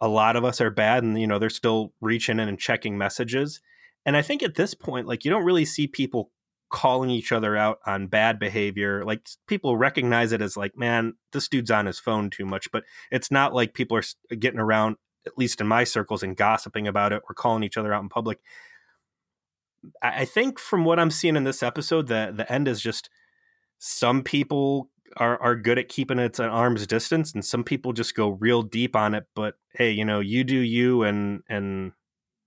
A 0.00 0.08
lot 0.08 0.36
of 0.36 0.44
us 0.44 0.60
are 0.60 0.70
bad, 0.70 1.04
and 1.04 1.20
you 1.20 1.26
know 1.26 1.38
they're 1.38 1.50
still 1.50 1.92
reaching 2.00 2.40
in 2.40 2.48
and 2.48 2.58
checking 2.58 2.98
messages. 2.98 3.60
And 4.04 4.16
I 4.16 4.22
think 4.22 4.42
at 4.42 4.56
this 4.56 4.74
point, 4.74 5.06
like 5.06 5.24
you 5.24 5.30
don't 5.30 5.44
really 5.44 5.64
see 5.64 5.86
people 5.86 6.30
calling 6.72 7.10
each 7.10 7.30
other 7.30 7.56
out 7.56 7.78
on 7.86 8.08
bad 8.08 8.40
behavior. 8.40 9.04
Like 9.04 9.28
people 9.46 9.76
recognize 9.76 10.32
it 10.32 10.42
as 10.42 10.56
like, 10.56 10.76
man, 10.76 11.14
this 11.32 11.46
dude's 11.46 11.70
on 11.70 11.86
his 11.86 12.00
phone 12.00 12.30
too 12.30 12.46
much. 12.46 12.72
But 12.72 12.82
it's 13.12 13.30
not 13.30 13.54
like 13.54 13.74
people 13.74 13.96
are 13.96 14.02
uh, 14.32 14.36
getting 14.38 14.58
around, 14.58 14.96
at 15.26 15.38
least 15.38 15.60
in 15.60 15.68
my 15.68 15.84
circles, 15.84 16.24
and 16.24 16.36
gossiping 16.36 16.88
about 16.88 17.12
it 17.12 17.22
or 17.28 17.34
calling 17.34 17.62
each 17.62 17.76
other 17.76 17.92
out 17.92 18.02
in 18.02 18.08
public. 18.08 18.40
I 20.00 20.24
think 20.24 20.58
from 20.58 20.84
what 20.84 20.98
I'm 20.98 21.10
seeing 21.10 21.36
in 21.36 21.44
this 21.44 21.62
episode, 21.62 22.08
the 22.08 22.32
the 22.34 22.50
end 22.50 22.66
is 22.66 22.80
just 22.80 23.10
some 23.78 24.22
people 24.22 24.90
are 25.16 25.40
are 25.42 25.56
good 25.56 25.78
at 25.78 25.88
keeping 25.88 26.18
it 26.18 26.40
at 26.40 26.48
arm's 26.48 26.86
distance, 26.86 27.32
and 27.32 27.44
some 27.44 27.64
people 27.64 27.92
just 27.92 28.14
go 28.14 28.30
real 28.30 28.62
deep 28.62 28.96
on 28.96 29.14
it. 29.14 29.26
But 29.34 29.54
hey, 29.74 29.90
you 29.90 30.04
know, 30.04 30.20
you 30.20 30.44
do 30.44 30.56
you, 30.56 31.02
and 31.02 31.42
and 31.48 31.92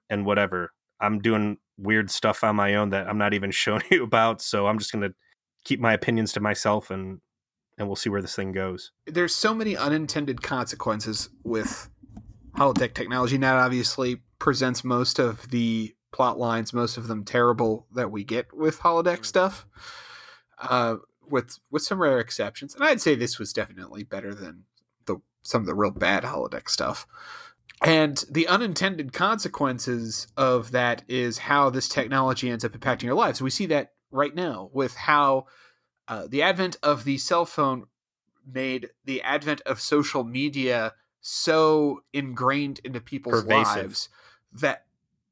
and 0.10 0.26
whatever. 0.26 0.72
I'm 1.00 1.20
doing 1.20 1.58
weird 1.78 2.10
stuff 2.10 2.44
on 2.44 2.56
my 2.56 2.76
own 2.76 2.90
that 2.90 3.08
I'm 3.08 3.18
not 3.18 3.34
even 3.34 3.52
showing 3.52 3.84
you 3.92 4.04
about, 4.04 4.42
so 4.42 4.68
I'm 4.68 4.80
just 4.80 4.92
gonna 4.92 5.14
keep 5.64 5.80
my 5.80 5.94
opinions 5.94 6.32
to 6.34 6.40
myself, 6.40 6.90
and 6.90 7.20
and 7.78 7.88
we'll 7.88 7.96
see 7.96 8.10
where 8.10 8.22
this 8.22 8.36
thing 8.36 8.52
goes. 8.52 8.92
There's 9.06 9.36
so 9.36 9.54
many 9.54 9.76
unintended 9.76 10.42
consequences 10.42 11.30
with 11.44 11.90
holodeck 12.56 12.94
technology. 12.94 13.38
Now, 13.38 13.58
obviously, 13.58 14.22
presents 14.40 14.84
most 14.84 15.20
of 15.20 15.50
the 15.50 15.94
plot 16.14 16.40
lines, 16.40 16.72
most 16.72 16.96
of 16.96 17.08
them 17.08 17.26
terrible, 17.26 17.88
that 17.94 18.12
we 18.12 18.24
get 18.24 18.56
with 18.56 18.80
holodeck 18.80 19.20
mm. 19.20 19.26
stuff. 19.26 19.66
Uh, 20.58 20.96
with 21.30 21.60
with 21.72 21.82
some 21.82 22.02
rare 22.02 22.20
exceptions, 22.20 22.76
and 22.76 22.84
I'd 22.84 23.02
say 23.02 23.16
this 23.16 23.40
was 23.40 23.52
definitely 23.52 24.04
better 24.04 24.34
than 24.34 24.64
the 25.06 25.18
some 25.44 25.62
of 25.62 25.68
the 25.68 25.76
real 25.76 25.92
bad 25.92 26.24
holodeck 26.24 26.70
stuff. 26.70 27.06
And 27.84 28.24
the 28.30 28.48
unintended 28.48 29.14
consequences 29.14 30.28
of 30.38 30.72
that 30.72 31.04
is 31.08 31.38
how 31.38 31.70
this 31.70 31.88
technology 31.88 32.50
ends 32.50 32.64
up 32.64 32.72
impacting 32.72 33.04
your 33.04 33.16
lives. 33.16 33.42
We 33.42 33.50
see 33.50 33.66
that 33.68 33.94
right 34.12 34.34
now 34.34 34.70
with 34.74 34.96
how 34.96 35.48
uh, 36.08 36.28
the 36.28 36.42
advent 36.42 36.78
of 36.82 37.04
the 37.04 37.18
cell 37.18 37.46
phone 37.46 37.86
made 38.46 38.90
the 39.04 39.22
advent 39.22 39.62
of 39.62 39.82
social 39.82 40.24
media 40.24 40.94
so 41.22 42.02
ingrained 42.14 42.80
into 42.84 43.02
people's 43.02 43.42
Pervasive. 43.44 43.76
lives 43.76 44.10
that 44.54 44.86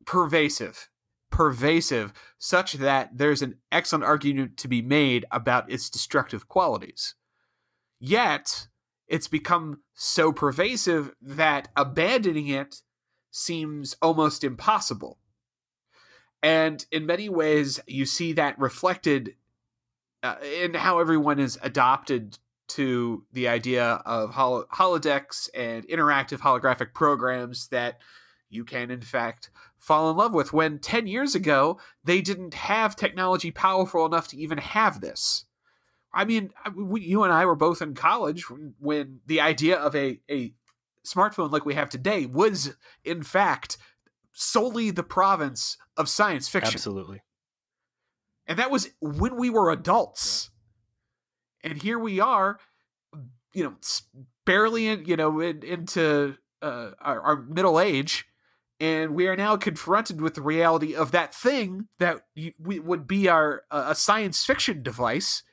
pervasive 0.06 0.90
pervasive 1.30 2.14
such 2.38 2.74
that 2.74 3.10
there's 3.16 3.42
an 3.42 3.56
excellent 3.72 4.04
argument 4.04 4.56
to 4.58 4.68
be 4.68 4.82
made 4.82 5.26
about 5.32 5.72
its 5.72 5.90
destructive 5.90 6.48
qualities 6.48 7.16
yet 8.00 8.68
it's 9.14 9.28
become 9.28 9.80
so 9.94 10.32
pervasive 10.32 11.14
that 11.22 11.68
abandoning 11.76 12.48
it 12.48 12.82
seems 13.30 13.96
almost 14.02 14.44
impossible. 14.44 15.20
And 16.42 16.84
in 16.92 17.06
many 17.06 17.30
ways 17.30 17.80
you 17.86 18.08
see 18.08 18.34
that 18.34 18.58
reflected 18.58 19.36
uh, 20.24 20.38
in 20.60 20.74
how 20.74 20.98
everyone 20.98 21.38
is 21.38 21.60
adopted 21.62 22.40
to 22.70 23.24
the 23.32 23.48
idea 23.48 24.02
of 24.04 24.32
hol- 24.32 24.66
holodecks 24.74 25.48
and 25.54 25.88
interactive 25.88 26.40
holographic 26.40 26.96
programs 26.96 27.68
that 27.68 28.00
you 28.50 28.66
can 28.66 28.90
in 28.90 29.02
fact 29.02 29.52
fall 29.78 30.10
in 30.10 30.18
love 30.18 30.34
with 30.34 30.54
when 30.54 30.80
10 30.80 31.06
years 31.06 31.36
ago 31.36 31.78
they 32.04 32.20
didn't 32.20 32.56
have 32.56 32.96
technology 32.96 33.52
powerful 33.52 34.08
enough 34.08 34.28
to 34.30 34.38
even 34.38 34.58
have 34.58 35.02
this 35.02 35.46
i 36.14 36.26
mean 36.26 36.52
we, 36.76 37.02
you 37.02 37.24
and 37.24 37.34
i 37.34 37.46
were 37.46 37.56
both 37.56 37.82
in 37.82 37.94
college 37.94 38.46
when, 38.80 39.20
the 39.26 39.42
idea 39.42 39.78
of 39.78 39.96
a, 39.96 40.20
a 40.30 40.54
smartphone 41.06 41.52
like 41.52 41.66
we 41.66 41.74
have 41.74 41.90
today 41.90 42.26
was 42.26 42.76
in 43.04 43.24
fact 43.24 43.78
solely 44.32 44.90
the 44.90 45.04
province 45.04 45.78
of 45.96 46.10
science 46.10 46.50
fiction. 46.50 46.74
Absolutely. 46.74 47.22
And 48.48 48.58
that 48.58 48.72
was 48.72 48.90
when 49.00 49.36
we 49.36 49.50
were 49.50 49.70
adults. 49.70 50.50
And 51.64 51.82
here 51.82 52.00
we 52.00 52.20
are 52.20 52.58
you 53.54 53.64
know 53.64 53.76
barely 54.46 54.88
in 54.88 55.06
you 55.06 55.16
know 55.16 55.40
in, 55.40 55.64
into 55.64 56.36
uh, 56.62 56.92
our, 57.00 57.22
our 57.22 57.42
middle 57.44 57.80
age 57.80 58.26
and 58.80 59.14
we 59.14 59.28
are 59.28 59.36
now 59.36 59.56
confronted 59.56 60.20
with 60.20 60.34
the 60.34 60.42
reality 60.42 60.96
of 60.96 61.12
that 61.12 61.34
thing 61.34 61.88
that 62.00 62.22
we, 62.60 62.80
would 62.80 63.08
be 63.08 63.30
our 63.30 63.64
uh, 63.72 63.86
a 63.90 63.96
science 63.96 64.44
fiction 64.44 64.82
device 64.84 65.44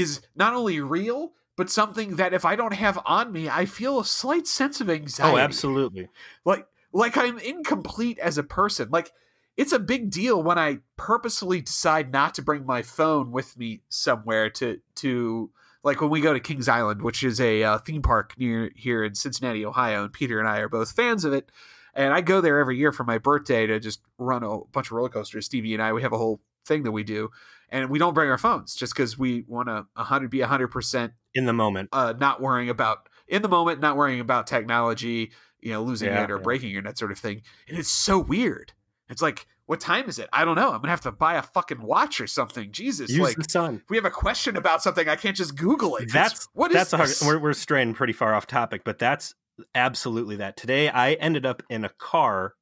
is 0.00 0.20
not 0.34 0.54
only 0.54 0.80
real 0.80 1.32
but 1.58 1.68
something 1.68 2.16
that 2.16 2.32
if 2.32 2.44
I 2.44 2.54
don't 2.54 2.72
have 2.72 3.00
on 3.04 3.32
me, 3.32 3.48
I 3.48 3.66
feel 3.66 3.98
a 3.98 4.04
slight 4.04 4.46
sense 4.46 4.80
of 4.80 4.88
anxiety. 4.88 5.34
Oh, 5.34 5.38
absolutely. 5.38 6.08
Like 6.44 6.66
like 6.92 7.16
I'm 7.16 7.38
incomplete 7.38 8.18
as 8.20 8.38
a 8.38 8.44
person. 8.44 8.90
Like 8.90 9.12
it's 9.56 9.72
a 9.72 9.80
big 9.80 10.10
deal 10.10 10.40
when 10.40 10.56
I 10.56 10.78
purposely 10.96 11.60
decide 11.60 12.12
not 12.12 12.34
to 12.36 12.42
bring 12.42 12.64
my 12.64 12.82
phone 12.82 13.32
with 13.32 13.58
me 13.58 13.80
somewhere 13.88 14.50
to 14.50 14.80
to 14.96 15.50
like 15.82 16.00
when 16.00 16.10
we 16.10 16.20
go 16.20 16.32
to 16.32 16.38
Kings 16.38 16.68
Island, 16.68 17.02
which 17.02 17.24
is 17.24 17.40
a 17.40 17.64
uh, 17.64 17.78
theme 17.78 18.02
park 18.02 18.34
near 18.38 18.70
here 18.76 19.02
in 19.02 19.16
Cincinnati, 19.16 19.66
Ohio, 19.66 20.04
and 20.04 20.12
Peter 20.12 20.38
and 20.38 20.48
I 20.48 20.58
are 20.58 20.68
both 20.68 20.92
fans 20.92 21.24
of 21.24 21.32
it. 21.32 21.50
And 21.92 22.14
I 22.14 22.20
go 22.20 22.40
there 22.40 22.60
every 22.60 22.76
year 22.76 22.92
for 22.92 23.02
my 23.02 23.18
birthday 23.18 23.66
to 23.66 23.80
just 23.80 24.00
run 24.16 24.44
a 24.44 24.58
bunch 24.70 24.86
of 24.86 24.92
roller 24.92 25.08
coasters. 25.08 25.46
Stevie 25.46 25.74
and 25.74 25.82
I, 25.82 25.92
we 25.92 26.02
have 26.02 26.12
a 26.12 26.18
whole 26.18 26.40
thing 26.68 26.84
that 26.84 26.92
we 26.92 27.02
do, 27.02 27.30
and 27.70 27.90
we 27.90 27.98
don't 27.98 28.14
bring 28.14 28.30
our 28.30 28.38
phones 28.38 28.74
just 28.74 28.94
because 28.94 29.18
we 29.18 29.44
want 29.48 29.68
to 29.68 29.86
hundred 29.96 30.30
be 30.30 30.40
hundred 30.40 30.68
percent 30.68 31.12
in 31.34 31.46
the 31.46 31.52
moment, 31.52 31.88
uh, 31.92 32.14
not 32.18 32.40
worrying 32.40 32.68
about 32.68 33.08
in 33.26 33.42
the 33.42 33.48
moment, 33.48 33.80
not 33.80 33.96
worrying 33.96 34.20
about 34.20 34.46
technology, 34.46 35.32
you 35.60 35.72
know, 35.72 35.82
losing 35.82 36.08
yeah, 36.08 36.24
it 36.24 36.30
or 36.30 36.36
yeah. 36.36 36.42
breaking 36.42 36.74
it, 36.74 36.84
that 36.84 36.98
sort 36.98 37.10
of 37.10 37.18
thing. 37.18 37.42
And 37.68 37.78
it's 37.78 37.90
so 37.90 38.18
weird. 38.18 38.72
It's 39.10 39.22
like, 39.22 39.46
what 39.66 39.80
time 39.80 40.08
is 40.08 40.18
it? 40.18 40.28
I 40.32 40.44
don't 40.44 40.56
know. 40.56 40.72
I'm 40.72 40.80
gonna 40.80 40.88
have 40.88 41.02
to 41.02 41.12
buy 41.12 41.34
a 41.34 41.42
fucking 41.42 41.82
watch 41.82 42.20
or 42.20 42.26
something. 42.26 42.72
Jesus, 42.72 43.10
Use 43.10 43.20
like 43.20 43.36
the 43.36 43.44
sun. 43.48 43.82
we 43.88 43.96
have 43.96 44.06
a 44.06 44.10
question 44.10 44.56
about 44.56 44.82
something, 44.82 45.08
I 45.08 45.16
can't 45.16 45.36
just 45.36 45.56
Google 45.56 45.96
it. 45.96 46.10
That's 46.12 46.34
it's, 46.34 46.48
what 46.54 46.72
that's 46.72 46.88
is 46.88 46.92
a 46.92 46.96
hard. 46.96 47.10
We're, 47.22 47.48
we're 47.48 47.52
straying 47.52 47.94
pretty 47.94 48.12
far 48.12 48.34
off 48.34 48.46
topic, 48.46 48.82
but 48.84 48.98
that's 48.98 49.34
absolutely 49.74 50.36
that. 50.36 50.56
Today 50.56 50.88
I 50.88 51.12
ended 51.14 51.44
up 51.44 51.62
in 51.68 51.84
a 51.84 51.90
car 51.90 52.54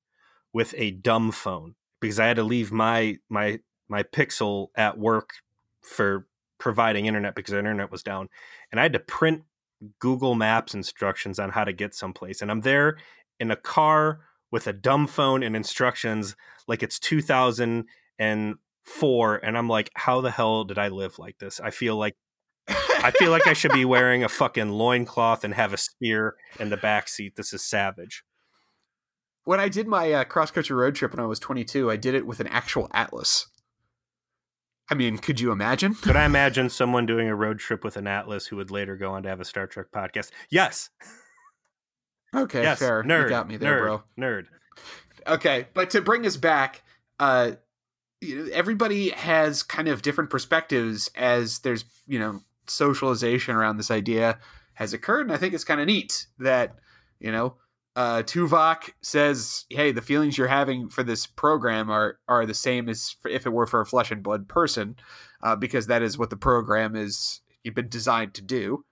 with 0.52 0.74
a 0.76 0.90
dumb 0.90 1.32
phone 1.32 1.74
because 2.00 2.18
I 2.18 2.26
had 2.26 2.36
to 2.36 2.44
leave 2.44 2.72
my 2.72 3.18
my 3.28 3.60
my 3.88 4.02
Pixel 4.02 4.68
at 4.76 4.98
work 4.98 5.30
for 5.82 6.26
providing 6.58 7.06
internet 7.06 7.34
because 7.34 7.52
our 7.52 7.60
internet 7.60 7.90
was 7.90 8.02
down, 8.02 8.28
and 8.70 8.80
I 8.80 8.84
had 8.84 8.92
to 8.94 8.98
print 8.98 9.42
Google 9.98 10.34
Maps 10.34 10.74
instructions 10.74 11.38
on 11.38 11.50
how 11.50 11.64
to 11.64 11.72
get 11.72 11.94
someplace. 11.94 12.42
And 12.42 12.50
I'm 12.50 12.62
there 12.62 12.96
in 13.38 13.50
a 13.50 13.56
car 13.56 14.20
with 14.50 14.66
a 14.66 14.72
dumb 14.72 15.06
phone 15.06 15.42
and 15.42 15.54
instructions 15.54 16.34
like 16.66 16.82
it's 16.82 16.98
2004 16.98 19.36
and 19.36 19.58
I'm 19.58 19.68
like 19.68 19.90
how 19.94 20.20
the 20.20 20.30
hell 20.30 20.64
did 20.64 20.78
I 20.78 20.88
live 20.88 21.18
like 21.18 21.38
this? 21.38 21.60
I 21.60 21.70
feel 21.70 21.96
like 21.96 22.16
I 22.68 23.12
feel 23.12 23.30
like 23.30 23.46
I 23.46 23.52
should 23.52 23.72
be 23.72 23.84
wearing 23.84 24.24
a 24.24 24.28
fucking 24.28 24.70
loincloth 24.70 25.44
and 25.44 25.54
have 25.54 25.72
a 25.72 25.76
spear 25.76 26.34
in 26.58 26.70
the 26.70 26.76
back 26.76 27.08
seat. 27.08 27.36
This 27.36 27.52
is 27.52 27.62
savage. 27.62 28.24
When 29.44 29.60
I 29.60 29.68
did 29.68 29.86
my 29.86 30.12
uh, 30.12 30.24
cross 30.24 30.50
country 30.50 30.74
road 30.74 30.96
trip 30.96 31.12
when 31.12 31.22
I 31.22 31.26
was 31.26 31.38
22, 31.38 31.88
I 31.88 31.96
did 31.96 32.16
it 32.16 32.26
with 32.26 32.40
an 32.40 32.48
actual 32.48 32.88
atlas. 32.92 33.46
I 34.88 34.94
mean, 34.94 35.18
could 35.18 35.40
you 35.40 35.50
imagine? 35.50 35.94
Could 35.94 36.16
I 36.16 36.24
imagine 36.24 36.70
someone 36.70 37.06
doing 37.06 37.28
a 37.28 37.34
road 37.34 37.58
trip 37.58 37.82
with 37.82 37.96
an 37.96 38.06
atlas 38.06 38.46
who 38.46 38.56
would 38.56 38.70
later 38.70 38.96
go 38.96 39.12
on 39.12 39.24
to 39.24 39.28
have 39.28 39.40
a 39.40 39.44
Star 39.44 39.66
Trek 39.66 39.86
podcast? 39.92 40.30
Yes. 40.50 40.90
Okay, 42.34 42.62
yes. 42.62 42.78
fair. 42.80 43.02
Nerd. 43.02 43.22
You 43.24 43.28
got 43.30 43.48
me 43.48 43.56
there, 43.56 43.80
nerd, 43.80 43.82
bro. 43.82 44.02
Nerd. 44.18 44.46
Okay, 45.26 45.68
but 45.72 45.90
to 45.90 46.02
bring 46.02 46.26
us 46.26 46.36
back, 46.36 46.82
uh, 47.18 47.52
everybody 48.52 49.10
has 49.10 49.62
kind 49.62 49.88
of 49.88 50.02
different 50.02 50.28
perspectives 50.28 51.08
as 51.14 51.60
there's 51.60 51.84
you 52.06 52.18
know 52.18 52.40
socialization 52.66 53.54
around 53.54 53.76
this 53.78 53.90
idea 53.90 54.38
has 54.74 54.92
occurred, 54.92 55.26
and 55.26 55.32
I 55.32 55.38
think 55.38 55.54
it's 55.54 55.64
kind 55.64 55.80
of 55.80 55.86
neat 55.86 56.26
that 56.38 56.76
you 57.20 57.32
know 57.32 57.54
uh, 57.96 58.22
Tuvok 58.22 58.90
says, 59.00 59.64
"Hey, 59.70 59.90
the 59.90 60.02
feelings 60.02 60.36
you're 60.38 60.46
having 60.48 60.88
for 60.88 61.02
this 61.02 61.26
program 61.26 61.90
are 61.90 62.18
are 62.28 62.46
the 62.46 62.54
same 62.54 62.88
as 62.88 63.16
if 63.28 63.46
it 63.46 63.52
were 63.52 63.66
for 63.66 63.80
a 63.80 63.86
flesh 63.86 64.10
and 64.10 64.22
blood 64.22 64.46
person, 64.48 64.96
uh, 65.42 65.56
because 65.56 65.86
that 65.88 66.02
is 66.02 66.16
what 66.18 66.30
the 66.30 66.36
program 66.36 66.94
is 66.94 67.40
you've 67.64 67.74
been 67.74 67.88
designed 67.88 68.34
to 68.34 68.42
do." 68.42 68.84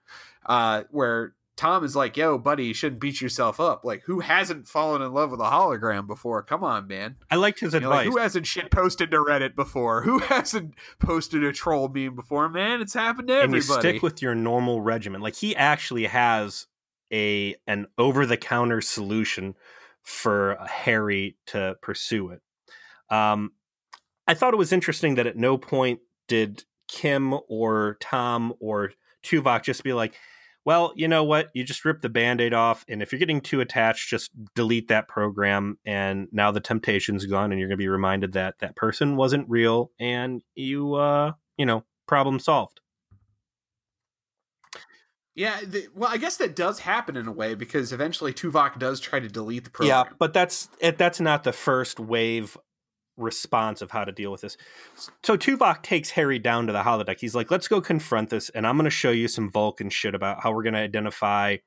Uh, 0.47 0.83
where 0.91 1.33
Tom 1.55 1.83
is 1.83 1.95
like, 1.95 2.17
"Yo, 2.17 2.37
buddy, 2.37 2.65
you 2.65 2.73
shouldn't 2.73 2.99
beat 2.99 3.21
yourself 3.21 3.59
up. 3.59 3.85
Like, 3.85 4.01
who 4.05 4.19
hasn't 4.21 4.67
fallen 4.67 5.01
in 5.01 5.13
love 5.13 5.31
with 5.31 5.39
a 5.39 5.43
hologram 5.45 6.05
before? 6.07 6.41
Come 6.43 6.63
on, 6.63 6.87
man." 6.87 7.15
I 7.31 7.35
liked 7.35 7.59
his 7.59 7.73
You 7.73 7.79
know, 7.81 7.91
advice. 7.91 8.05
like, 8.07 8.13
who 8.13 8.19
hasn't 8.19 8.47
shit 8.47 8.71
posted 8.71 9.11
to 9.11 9.17
Reddit 9.17 9.55
before? 9.55 10.01
Who 10.01 10.17
hasn't 10.33 10.73
posted 10.99 11.43
a 11.43 11.53
troll 11.53 11.87
meme 11.89 12.15
before? 12.15 12.49
Man, 12.49 12.81
it's 12.81 12.93
happened 12.95 13.27
to 13.29 13.41
and 13.41 13.53
you 13.53 13.61
stick 13.61 14.01
with 14.01 14.21
your 14.21 14.35
normal 14.35 14.81
regimen. 14.81 15.21
Like 15.21 15.35
he 15.35 15.55
actually 15.55 16.05
has 16.05 16.67
a 17.11 17.55
an 17.67 17.87
over 17.97 18.25
the 18.25 18.37
counter 18.37 18.81
solution 18.81 19.55
for 20.03 20.57
Harry 20.67 21.37
to 21.47 21.75
pursue 21.81 22.29
it. 22.29 22.41
Um, 23.09 23.51
I 24.27 24.33
thought 24.33 24.53
it 24.53 24.57
was 24.57 24.71
interesting 24.71 25.15
that 25.15 25.27
at 25.27 25.37
no 25.37 25.57
point 25.57 25.99
did 26.27 26.63
Kim 26.87 27.35
or 27.47 27.97
Tom 27.99 28.53
or 28.59 28.91
Tuvok 29.23 29.63
just 29.63 29.83
be 29.83 29.93
like, 29.93 30.15
well, 30.63 30.93
you 30.95 31.07
know 31.07 31.23
what? 31.23 31.49
You 31.53 31.63
just 31.63 31.85
rip 31.85 32.01
the 32.01 32.09
band 32.09 32.41
aid 32.41 32.53
off. 32.53 32.85
And 32.89 33.03
if 33.03 33.11
you're 33.11 33.19
getting 33.19 33.41
too 33.41 33.61
attached, 33.61 34.09
just 34.09 34.31
delete 34.55 34.87
that 34.87 35.07
program. 35.07 35.77
And 35.85 36.27
now 36.31 36.51
the 36.51 36.59
temptation's 36.59 37.25
gone. 37.25 37.51
And 37.51 37.59
you're 37.59 37.69
going 37.69 37.77
to 37.77 37.83
be 37.83 37.87
reminded 37.87 38.33
that 38.33 38.55
that 38.59 38.75
person 38.75 39.15
wasn't 39.15 39.47
real. 39.47 39.91
And 39.99 40.41
you, 40.55 40.95
uh, 40.95 41.33
you 41.57 41.67
know, 41.67 41.83
problem 42.07 42.39
solved. 42.39 42.81
Yeah, 45.35 45.59
the, 45.65 45.87
well, 45.93 46.09
I 46.09 46.17
guess 46.17 46.37
that 46.37 46.55
does 46.55 46.79
happen 46.79 47.17
in 47.17 47.27
a 47.27 47.31
way 47.31 47.55
because 47.55 47.91
eventually 47.91 48.31
Tuvok 48.33 48.79
does 48.79 49.01
try 49.01 49.19
to 49.19 49.27
delete 49.27 49.65
the 49.65 49.69
program. 49.69 50.05
Yeah, 50.07 50.13
but 50.17 50.33
that's 50.33 50.69
it, 50.79 50.97
that's 50.97 51.19
not 51.19 51.43
the 51.43 51.51
first 51.51 51.99
wave 51.99 52.57
response 53.17 53.81
of 53.81 53.91
how 53.91 54.05
to 54.05 54.13
deal 54.13 54.31
with 54.31 54.41
this. 54.41 54.55
So 55.23 55.37
Tuvok 55.37 55.83
takes 55.83 56.11
Harry 56.11 56.39
down 56.39 56.67
to 56.67 56.73
the 56.73 56.83
holodeck. 56.83 57.19
He's 57.19 57.35
like, 57.35 57.51
"Let's 57.51 57.67
go 57.67 57.81
confront 57.81 58.29
this, 58.29 58.49
and 58.49 58.65
I'm 58.65 58.77
going 58.77 58.85
to 58.85 58.89
show 58.89 59.11
you 59.11 59.27
some 59.27 59.51
Vulcan 59.51 59.89
shit 59.89 60.15
about 60.15 60.41
how 60.41 60.53
we're 60.53 60.63
going 60.63 60.73
to 60.73 60.79
identify 60.79 61.57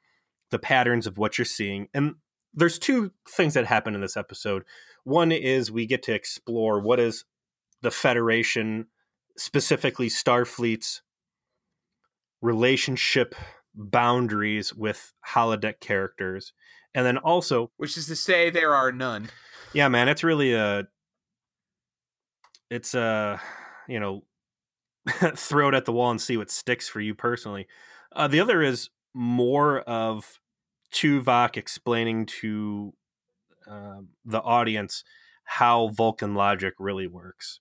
the 0.51 0.59
patterns 0.59 1.07
of 1.07 1.19
what 1.19 1.37
you're 1.37 1.45
seeing." 1.45 1.89
And 1.93 2.15
there's 2.55 2.79
two 2.79 3.13
things 3.29 3.53
that 3.53 3.67
happen 3.67 3.95
in 3.95 4.01
this 4.01 4.17
episode. 4.17 4.65
One 5.05 5.31
is 5.31 5.71
we 5.71 5.85
get 5.85 6.03
to 6.05 6.15
explore 6.15 6.81
what 6.81 7.01
is 7.01 7.27
the 7.83 7.91
Federation, 7.91 8.87
specifically 9.37 10.09
Starfleet's 10.09 11.03
relationship 12.41 13.35
boundaries 13.75 14.75
with 14.75 15.13
holodeck 15.27 15.81
characters. 15.81 16.53
And 16.95 17.05
then 17.07 17.19
also 17.19 17.71
Which 17.77 17.97
is 17.97 18.07
to 18.07 18.17
say, 18.17 18.51
there 18.51 18.75
are 18.75 18.91
none. 18.93 19.29
yeah, 19.73 19.89
man, 19.89 20.09
it's 20.09 20.25
really 20.25 20.55
a 20.55 20.87
it's 22.71 22.95
a 22.95 23.41
you 23.89 24.01
know 24.01 24.25
throw 25.35 25.69
it 25.69 25.75
at 25.75 25.85
the 25.85 25.93
wall 25.93 26.11
and 26.11 26.21
see 26.21 26.37
what 26.37 26.51
sticks 26.51 26.89
for 26.89 27.01
you 27.01 27.15
personally. 27.15 27.67
Uh, 28.15 28.29
the 28.29 28.41
other 28.41 28.63
is 28.63 28.91
more 29.15 29.81
of 29.81 30.41
Tuvok 30.93 31.57
explaining 31.57 32.27
to 32.27 32.95
uh, 33.71 34.01
the 34.25 34.41
audience 34.41 35.05
how 35.45 35.89
Vulcan 35.89 36.35
logic 36.35 36.75
really 36.79 37.07
works. 37.07 37.61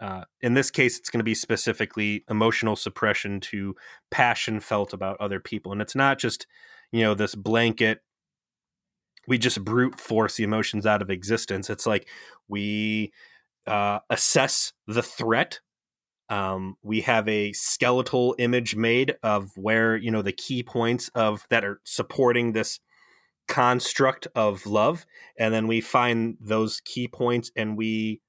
Uh, 0.00 0.24
in 0.40 0.54
this 0.54 0.70
case, 0.70 0.98
it's 0.98 1.10
going 1.10 1.20
to 1.20 1.24
be 1.24 1.34
specifically 1.34 2.24
emotional 2.30 2.74
suppression 2.74 3.38
to 3.40 3.76
passion 4.10 4.58
felt 4.60 4.92
about 4.92 5.20
other 5.20 5.40
people, 5.40 5.72
and 5.72 5.82
it's 5.82 5.96
not 5.96 6.18
just 6.18 6.46
you 6.92 7.02
know 7.02 7.14
this 7.14 7.34
blanket 7.34 8.00
we 9.26 9.38
just 9.38 9.64
brute 9.64 9.98
force 10.00 10.36
the 10.36 10.44
emotions 10.44 10.86
out 10.86 11.02
of 11.02 11.08
existence. 11.08 11.70
It's 11.70 11.86
like 11.86 12.08
we 12.48 13.12
uh, 13.66 14.00
assess 14.08 14.72
the 14.86 15.02
threat. 15.02 15.60
Um, 16.28 16.76
we 16.82 17.00
have 17.02 17.28
a 17.28 17.52
skeletal 17.52 18.34
image 18.38 18.76
made 18.76 19.16
of 19.22 19.50
where 19.56 19.96
you 19.96 20.10
know 20.10 20.22
the 20.22 20.32
key 20.32 20.62
points 20.62 21.10
of 21.14 21.46
that 21.50 21.64
are 21.64 21.80
supporting 21.84 22.52
this 22.52 22.80
construct 23.48 24.26
of 24.34 24.66
love, 24.66 25.06
and 25.38 25.52
then 25.52 25.66
we 25.66 25.80
find 25.80 26.36
those 26.40 26.80
key 26.84 27.08
points 27.08 27.50
and 27.56 27.76
we 27.76 28.20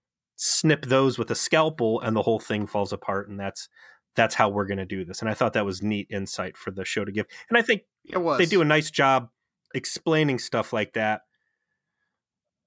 snip 0.43 0.88
those 0.88 1.19
with 1.19 1.30
a 1.30 1.36
scalpel, 1.36 2.01
and 2.01 2.15
the 2.15 2.23
whole 2.23 2.39
thing 2.39 2.65
falls 2.65 2.91
apart. 2.91 3.30
And 3.30 3.39
that's 3.39 3.69
that's 4.15 4.36
how 4.36 4.49
we're 4.49 4.65
going 4.65 4.80
to 4.80 4.86
do 4.86 5.06
this. 5.06 5.21
And 5.21 5.30
I 5.30 5.36
thought 5.36 5.54
that 5.54 5.65
was 5.65 5.84
neat 5.84 6.08
insight 6.10 6.58
for 6.58 6.71
the 6.71 6.84
show 6.84 7.06
to 7.06 7.12
give. 7.12 7.27
And 7.47 7.58
I 7.58 7.62
think 7.62 7.84
It 8.06 8.17
was. 8.17 8.39
they 8.39 8.45
do 8.45 8.62
a 8.62 8.65
nice 8.65 8.89
job 8.91 9.30
explaining 9.73 10.39
stuff 10.39 10.73
like 10.73 10.93
that 10.93 11.21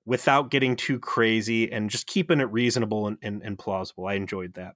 without 0.07 0.51
getting 0.51 0.77
too 0.77 0.99
crazy 0.99 1.71
and 1.71 1.91
just 1.91 2.07
keeping 2.07 2.41
it 2.41 2.51
reasonable 2.51 3.09
and, 3.09 3.19
and, 3.23 3.43
and 3.43 3.59
plausible. 3.59 4.07
I 4.07 4.15
enjoyed 4.15 4.55
that. 4.55 4.75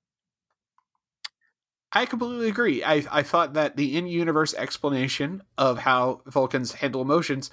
I 1.93 2.05
completely 2.05 2.49
agree. 2.49 2.83
I, 2.85 3.05
I 3.11 3.23
thought 3.23 3.55
that 3.55 3.77
the 3.77 3.97
in 3.97 4.07
universe 4.07 4.53
explanation 4.55 5.43
of 5.57 5.79
how 5.79 6.21
Vulcans 6.27 6.73
handle 6.73 7.01
emotions 7.01 7.51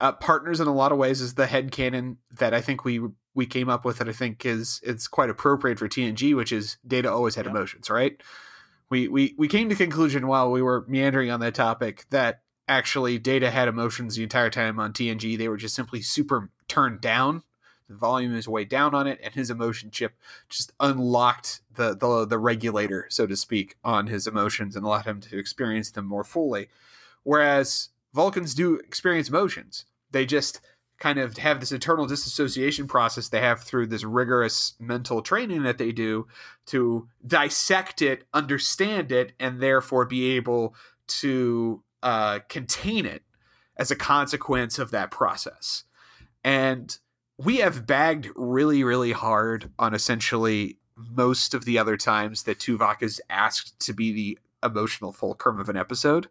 uh, 0.00 0.12
partners 0.12 0.58
in 0.58 0.66
a 0.66 0.74
lot 0.74 0.90
of 0.90 0.98
ways 0.98 1.20
is 1.20 1.34
the 1.34 1.46
head 1.46 1.70
canon 1.70 2.18
that 2.38 2.52
I 2.52 2.60
think 2.60 2.84
we 2.84 3.00
we 3.36 3.46
came 3.46 3.68
up 3.68 3.84
with 3.84 3.98
that 3.98 4.08
I 4.08 4.12
think 4.12 4.44
is 4.44 4.80
it's 4.82 5.06
quite 5.06 5.30
appropriate 5.30 5.78
for 5.78 5.88
TNG, 5.88 6.34
which 6.34 6.50
is 6.52 6.78
Data 6.86 7.12
always 7.12 7.36
had 7.36 7.44
Yeah. 7.44 7.52
emotions, 7.52 7.88
right? 7.90 8.20
We, 8.90 9.08
we 9.08 9.34
we 9.36 9.46
came 9.48 9.68
to 9.68 9.74
conclusion 9.74 10.26
while 10.26 10.50
we 10.50 10.62
were 10.62 10.84
meandering 10.88 11.30
on 11.30 11.40
that 11.40 11.54
topic 11.54 12.06
that 12.10 12.40
actually 12.66 13.18
Data 13.18 13.50
had 13.50 13.68
emotions 13.68 14.16
the 14.16 14.22
entire 14.22 14.50
time 14.50 14.80
on 14.80 14.92
TNG. 14.92 15.36
They 15.36 15.48
were 15.48 15.56
just 15.56 15.74
simply 15.74 16.02
super 16.02 16.50
turned 16.66 17.00
down. 17.00 17.42
The 17.88 17.94
volume 17.94 18.34
is 18.34 18.48
way 18.48 18.64
down 18.64 18.94
on 18.94 19.06
it, 19.06 19.20
and 19.22 19.32
his 19.32 19.50
emotion 19.50 19.90
chip 19.92 20.16
just 20.48 20.72
unlocked 20.80 21.60
the 21.74 21.94
the 21.96 22.26
the 22.26 22.38
regulator, 22.38 23.06
so 23.10 23.26
to 23.26 23.36
speak, 23.36 23.76
on 23.84 24.06
his 24.06 24.26
emotions 24.26 24.74
and 24.76 24.84
allowed 24.84 25.06
him 25.06 25.20
to 25.20 25.38
experience 25.38 25.90
them 25.90 26.06
more 26.06 26.24
fully. 26.24 26.68
Whereas 27.22 27.90
Vulcans 28.14 28.54
do 28.54 28.76
experience 28.76 29.28
emotions. 29.28 29.84
They 30.10 30.24
just 30.26 30.60
kind 30.98 31.18
of 31.18 31.36
have 31.38 31.60
this 31.60 31.72
eternal 31.72 32.06
disassociation 32.06 32.86
process 32.86 33.28
they 33.28 33.40
have 33.40 33.62
through 33.62 33.86
this 33.86 34.04
rigorous 34.04 34.74
mental 34.78 35.20
training 35.20 35.62
that 35.62 35.78
they 35.78 35.92
do 35.92 36.26
to 36.66 37.06
dissect 37.26 38.00
it, 38.00 38.24
understand 38.32 39.12
it, 39.12 39.32
and 39.38 39.60
therefore 39.60 40.06
be 40.06 40.36
able 40.36 40.74
to 41.06 41.82
uh, 42.02 42.38
contain 42.48 43.04
it 43.04 43.22
as 43.76 43.90
a 43.90 43.96
consequence 43.96 44.78
of 44.78 44.90
that 44.90 45.10
process. 45.10 45.84
And 46.42 46.96
we 47.38 47.56
have 47.58 47.86
bagged 47.86 48.28
really, 48.34 48.82
really 48.82 49.12
hard 49.12 49.70
on 49.78 49.92
essentially 49.92 50.78
most 50.96 51.52
of 51.52 51.66
the 51.66 51.78
other 51.78 51.96
times 51.96 52.44
that 52.44 52.58
Tuvok 52.58 53.02
is 53.02 53.20
asked 53.28 53.78
to 53.80 53.92
be 53.92 54.12
the 54.12 54.38
emotional 54.62 55.12
fulcrum 55.12 55.60
of 55.60 55.68
an 55.68 55.76
episode. 55.76 56.28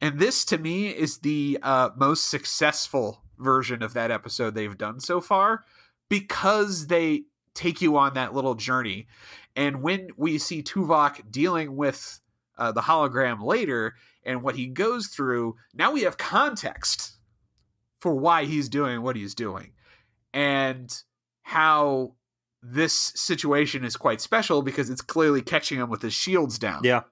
And 0.00 0.18
this, 0.18 0.44
to 0.46 0.58
me, 0.58 0.88
is 0.88 1.18
the 1.18 1.58
uh, 1.62 1.90
most 1.96 2.28
successful 2.28 3.22
version 3.38 3.82
of 3.82 3.94
that 3.94 4.10
episode 4.10 4.54
they've 4.54 4.78
done 4.78 5.00
so 5.00 5.20
far 5.20 5.64
because 6.08 6.86
they 6.86 7.24
take 7.54 7.80
you 7.80 7.96
on 7.96 8.14
that 8.14 8.34
little 8.34 8.54
journey. 8.54 9.06
And 9.54 9.82
when 9.82 10.08
we 10.16 10.38
see 10.38 10.62
Tuvok 10.62 11.30
dealing 11.30 11.76
with 11.76 12.20
uh, 12.58 12.72
the 12.72 12.82
hologram 12.82 13.42
later 13.42 13.94
and 14.24 14.42
what 14.42 14.56
he 14.56 14.66
goes 14.66 15.08
through, 15.08 15.56
now 15.74 15.92
we 15.92 16.02
have 16.02 16.18
context 16.18 17.16
for 18.00 18.14
why 18.14 18.44
he's 18.44 18.68
doing 18.68 19.02
what 19.02 19.16
he's 19.16 19.34
doing 19.34 19.72
and 20.32 21.02
how 21.42 22.14
this 22.62 22.92
situation 23.14 23.84
is 23.84 23.96
quite 23.96 24.20
special 24.20 24.60
because 24.60 24.90
it's 24.90 25.00
clearly 25.00 25.40
catching 25.40 25.78
him 25.78 25.88
with 25.88 26.02
his 26.02 26.12
shields 26.12 26.58
down. 26.58 26.82
Yeah. 26.84 27.02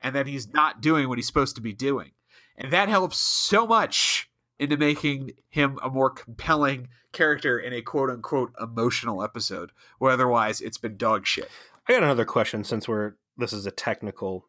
And 0.00 0.14
that 0.14 0.26
he's 0.26 0.52
not 0.52 0.80
doing 0.80 1.08
what 1.08 1.18
he's 1.18 1.26
supposed 1.26 1.56
to 1.56 1.62
be 1.62 1.72
doing. 1.72 2.12
And 2.56 2.72
that 2.72 2.88
helps 2.88 3.18
so 3.18 3.66
much 3.66 4.30
into 4.58 4.76
making 4.76 5.32
him 5.48 5.78
a 5.82 5.88
more 5.88 6.10
compelling 6.10 6.88
character 7.12 7.58
in 7.58 7.72
a 7.72 7.82
quote 7.82 8.10
unquote 8.10 8.52
emotional 8.60 9.22
episode, 9.22 9.72
where 9.98 10.12
otherwise 10.12 10.60
it's 10.60 10.78
been 10.78 10.96
dog 10.96 11.26
shit. 11.26 11.50
I 11.88 11.92
got 11.92 12.02
another 12.02 12.24
question 12.24 12.64
since 12.64 12.88
we're 12.88 13.14
this 13.36 13.52
is 13.52 13.66
a 13.66 13.70
technical 13.70 14.48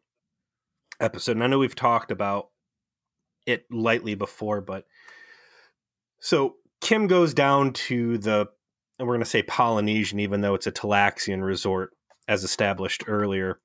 episode, 1.00 1.32
and 1.32 1.44
I 1.44 1.46
know 1.46 1.58
we've 1.58 1.74
talked 1.74 2.10
about 2.10 2.48
it 3.46 3.66
lightly 3.70 4.14
before, 4.14 4.60
but 4.60 4.86
so 6.20 6.56
Kim 6.80 7.06
goes 7.06 7.34
down 7.34 7.72
to 7.72 8.18
the 8.18 8.48
and 8.98 9.06
we're 9.06 9.14
going 9.14 9.24
to 9.24 9.30
say 9.30 9.42
Polynesian, 9.42 10.18
even 10.18 10.40
though 10.40 10.54
it's 10.54 10.66
a 10.66 10.72
Talaxian 10.72 11.44
resort, 11.44 11.92
as 12.26 12.42
established 12.42 13.04
earlier. 13.06 13.60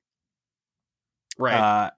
Right. 1.36 1.54
Uh, 1.54 1.90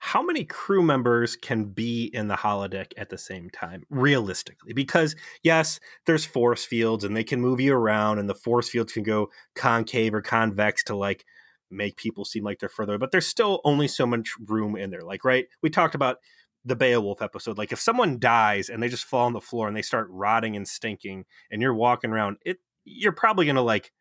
how 0.00 0.22
many 0.22 0.44
crew 0.44 0.82
members 0.82 1.36
can 1.36 1.64
be 1.64 2.10
in 2.14 2.28
the 2.28 2.34
holodeck 2.34 2.92
at 2.96 3.10
the 3.10 3.18
same 3.18 3.50
time 3.50 3.84
realistically? 3.90 4.72
Because 4.72 5.14
yes 5.42 5.78
there's 6.06 6.24
force 6.24 6.64
fields 6.64 7.04
and 7.04 7.14
they 7.14 7.22
can 7.22 7.40
move 7.40 7.60
you 7.60 7.74
around 7.74 8.18
and 8.18 8.28
the 8.28 8.34
force 8.34 8.70
fields 8.70 8.92
can 8.92 9.02
go 9.02 9.28
concave 9.54 10.14
or 10.14 10.22
convex 10.22 10.82
to 10.84 10.96
like 10.96 11.24
make 11.70 11.96
people 11.96 12.24
seem 12.24 12.42
like 12.42 12.58
they're 12.58 12.68
further 12.68 12.98
but 12.98 13.12
there's 13.12 13.26
still 13.26 13.60
only 13.64 13.86
so 13.86 14.06
much 14.06 14.34
room 14.46 14.74
in 14.74 14.90
there 14.90 15.02
like 15.02 15.24
right? 15.24 15.46
We 15.62 15.68
talked 15.70 15.94
about 15.94 16.16
the 16.64 16.76
beowulf 16.76 17.20
episode 17.20 17.58
like 17.58 17.72
if 17.72 17.80
someone 17.80 18.18
dies 18.18 18.70
and 18.70 18.82
they 18.82 18.88
just 18.88 19.04
fall 19.04 19.26
on 19.26 19.34
the 19.34 19.40
floor 19.40 19.68
and 19.68 19.76
they 19.76 19.82
start 19.82 20.08
rotting 20.10 20.56
and 20.56 20.66
stinking 20.66 21.24
and 21.50 21.60
you're 21.62 21.74
walking 21.74 22.10
around 22.10 22.36
it 22.44 22.58
you're 22.84 23.12
probably 23.12 23.46
gonna 23.46 23.62
like 23.62 23.92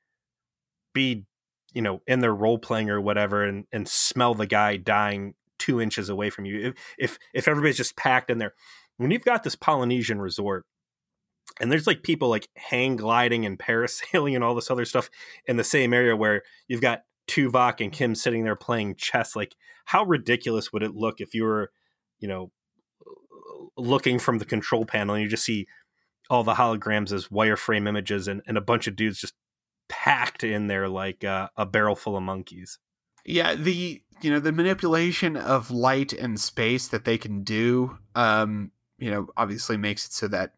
be 0.93 1.25
you 1.73 1.81
know 1.81 2.01
in 2.07 2.19
their 2.19 2.33
role 2.33 2.57
playing 2.57 2.89
or 2.89 2.99
whatever 2.99 3.43
and 3.43 3.65
and 3.71 3.87
smell 3.87 4.33
the 4.33 4.47
guy 4.47 4.77
dying 4.77 5.35
two 5.59 5.79
inches 5.79 6.09
away 6.09 6.29
from 6.29 6.45
you. 6.45 6.69
If 6.69 6.75
if 6.97 7.19
if 7.33 7.47
everybody's 7.47 7.77
just 7.77 7.95
packed 7.95 8.29
in 8.29 8.37
there, 8.37 8.53
when 8.97 9.11
you've 9.11 9.25
got 9.25 9.43
this 9.43 9.55
Polynesian 9.55 10.19
resort, 10.19 10.65
and 11.59 11.71
there's 11.71 11.87
like 11.87 12.03
people 12.03 12.29
like 12.29 12.47
hang 12.55 12.95
gliding 12.95 13.45
and 13.45 13.59
parasailing 13.59 14.35
and 14.35 14.43
all 14.43 14.55
this 14.55 14.71
other 14.71 14.85
stuff 14.85 15.09
in 15.45 15.57
the 15.57 15.63
same 15.63 15.93
area 15.93 16.15
where 16.15 16.43
you've 16.67 16.81
got 16.81 17.03
Tuvok 17.27 17.79
and 17.81 17.91
Kim 17.91 18.15
sitting 18.15 18.43
there 18.43 18.55
playing 18.55 18.95
chess. 18.95 19.35
Like, 19.35 19.55
how 19.85 20.03
ridiculous 20.03 20.73
would 20.73 20.83
it 20.83 20.95
look 20.95 21.21
if 21.21 21.33
you 21.33 21.43
were, 21.43 21.71
you 22.19 22.27
know, 22.27 22.51
looking 23.77 24.19
from 24.19 24.39
the 24.39 24.45
control 24.45 24.85
panel 24.85 25.15
and 25.15 25.23
you 25.23 25.29
just 25.29 25.45
see 25.45 25.67
all 26.29 26.43
the 26.43 26.55
holograms 26.55 27.11
as 27.11 27.27
wireframe 27.27 27.87
images 27.87 28.27
and, 28.27 28.41
and 28.45 28.57
a 28.57 28.61
bunch 28.61 28.87
of 28.87 28.95
dudes 28.95 29.19
just 29.19 29.33
packed 29.87 30.43
in 30.43 30.67
there 30.67 30.87
like 30.87 31.23
uh, 31.23 31.49
a 31.55 31.65
barrel 31.65 31.95
full 31.95 32.15
of 32.15 32.23
monkeys. 32.23 32.77
Yeah, 33.25 33.55
the 33.55 34.01
you 34.21 34.31
know 34.31 34.39
the 34.39 34.51
manipulation 34.51 35.35
of 35.37 35.71
light 35.71 36.13
and 36.13 36.39
space 36.39 36.87
that 36.89 37.05
they 37.05 37.17
can 37.17 37.43
do, 37.43 37.97
um, 38.15 38.71
you 38.97 39.11
know, 39.11 39.27
obviously 39.37 39.77
makes 39.77 40.05
it 40.05 40.13
so 40.13 40.27
that 40.27 40.53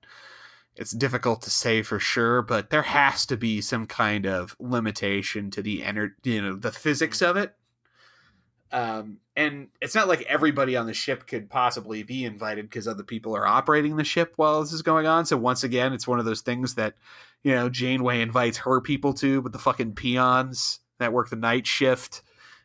it's 0.76 0.92
difficult 0.92 1.42
to 1.44 1.50
say 1.50 1.82
for 1.82 2.00
sure, 2.00 2.42
but 2.42 2.70
there 2.70 2.82
has 2.82 3.26
to 3.28 3.38
be 3.38 3.62
some 3.62 3.86
kind 3.86 4.26
of 4.26 4.56
limitation 4.60 5.52
to 5.52 5.62
the 5.62 5.84
energy, 5.84 6.14
you 6.24 6.42
know, 6.42 6.56
the 6.56 6.72
physics 6.72 7.22
of 7.22 7.38
it. 7.38 7.54
Um, 8.72 9.18
and 9.36 9.68
it's 9.82 9.96
not 9.96 10.08
like 10.08 10.22
everybody 10.22 10.78
on 10.78 10.88
the 10.88 10.94
ship 10.94 11.28
could 11.28 11.50
possibly 11.50 12.04
be 12.04 12.24
invited 12.24 12.70
because 12.70 12.88
other 12.88 13.04
people 13.04 13.36
are 13.36 13.46
operating 13.46 13.98
the 13.98 14.06
ship 14.06 14.34
while 14.38 14.62
this 14.62 14.72
is 14.72 14.82
going 14.82 15.06
on. 15.06 15.26
So 15.26 15.36
once 15.36 15.66
again, 15.66 15.92
it's 15.92 16.08
one 16.08 16.20
of 16.20 16.26
those 16.26 16.40
things 16.40 16.76
that, 16.76 16.96
you 17.44 17.54
know, 17.54 17.68
Janeway 17.68 18.22
invites 18.22 18.60
her 18.60 18.80
people 18.80 19.14
to, 19.16 19.42
but 19.42 19.52
the 19.52 19.60
fucking 19.60 19.96
peons 19.96 20.80
that 21.00 21.12
work 21.12 21.30
the 21.30 21.36
night 21.36 21.68
shift 21.68 22.22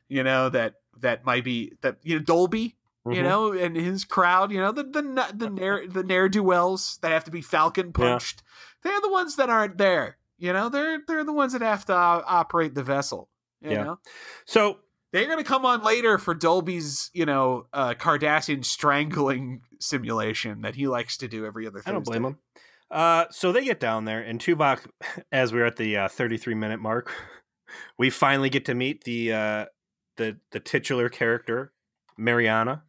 you 0.09 0.23
know 0.23 0.49
that 0.49 0.75
that 1.01 1.25
might 1.25 1.45
be 1.45 1.73
that 1.83 1.99
you 2.03 2.17
know 2.17 2.25
Dalby, 2.25 2.77
mm-hmm. 3.07 3.13
you 3.13 3.23
know, 3.23 3.53
and 3.53 3.77
his 3.77 4.05
crowd, 4.05 4.53
you 4.53 4.61
know, 4.61 4.73
the 4.73 4.85
the 4.85 5.33
the 5.35 5.51
ne'er 5.51 5.87
the 5.87 6.03
ne'er 6.03 6.29
do 6.29 6.43
wells 6.43 6.99
that 7.03 7.13
have 7.13 7.25
to 7.25 7.31
be 7.31 7.43
Falcon 7.43 7.93
punched. 7.93 8.43
Yeah. 8.45 8.91
They're 8.91 9.01
the 9.01 9.13
ones 9.13 9.37
that 9.37 9.51
aren't 9.51 9.79
there. 9.79 10.19
You 10.39 10.53
know, 10.53 10.69
they're 10.69 11.01
they're 11.07 11.25
the 11.25 11.33
ones 11.33 11.53
that 11.53 11.63
have 11.63 11.85
to 11.87 11.95
uh, 11.95 12.23
operate 12.27 12.75
the 12.75 12.83
vessel. 12.83 13.29
You 13.63 13.71
yeah. 13.71 13.85
know, 13.85 13.99
so 14.45 14.79
they're 15.13 15.27
going 15.27 15.39
to 15.39 15.45
come 15.45 15.65
on 15.65 15.83
later 15.83 16.19
for 16.19 16.35
Dalby's, 16.35 17.11
you 17.15 17.25
know, 17.25 17.67
uh, 17.73 17.95
Cardassian 17.95 18.65
strangling 18.65 19.63
simulation 19.81 20.61
that 20.61 20.75
he 20.75 20.87
likes 20.87 21.17
to 21.19 21.29
do 21.29 21.47
every 21.47 21.67
other. 21.67 21.79
Thursday. 21.79 21.91
I 21.91 21.93
don't 21.95 22.05
blame 22.05 22.25
him. 22.25 22.39
Uh, 22.91 23.25
so 23.31 23.51
they 23.51 23.65
get 23.65 23.81
down 23.81 24.05
there, 24.05 24.21
and 24.21 24.41
Tuvok, 24.41 24.87
as 25.33 25.53
we're 25.53 25.67
at 25.67 25.77
the 25.77 25.97
uh, 25.97 26.09
33 26.09 26.55
minute 26.55 26.81
mark, 26.81 27.11
we 27.99 28.11
finally 28.11 28.51
get 28.51 28.67
to 28.67 28.75
meet 28.75 29.05
the 29.05 29.33
uh, 29.33 29.67
the 30.17 30.39
the 30.53 30.61
titular 30.61 31.09
character, 31.09 31.73
Mariana. 32.17 32.83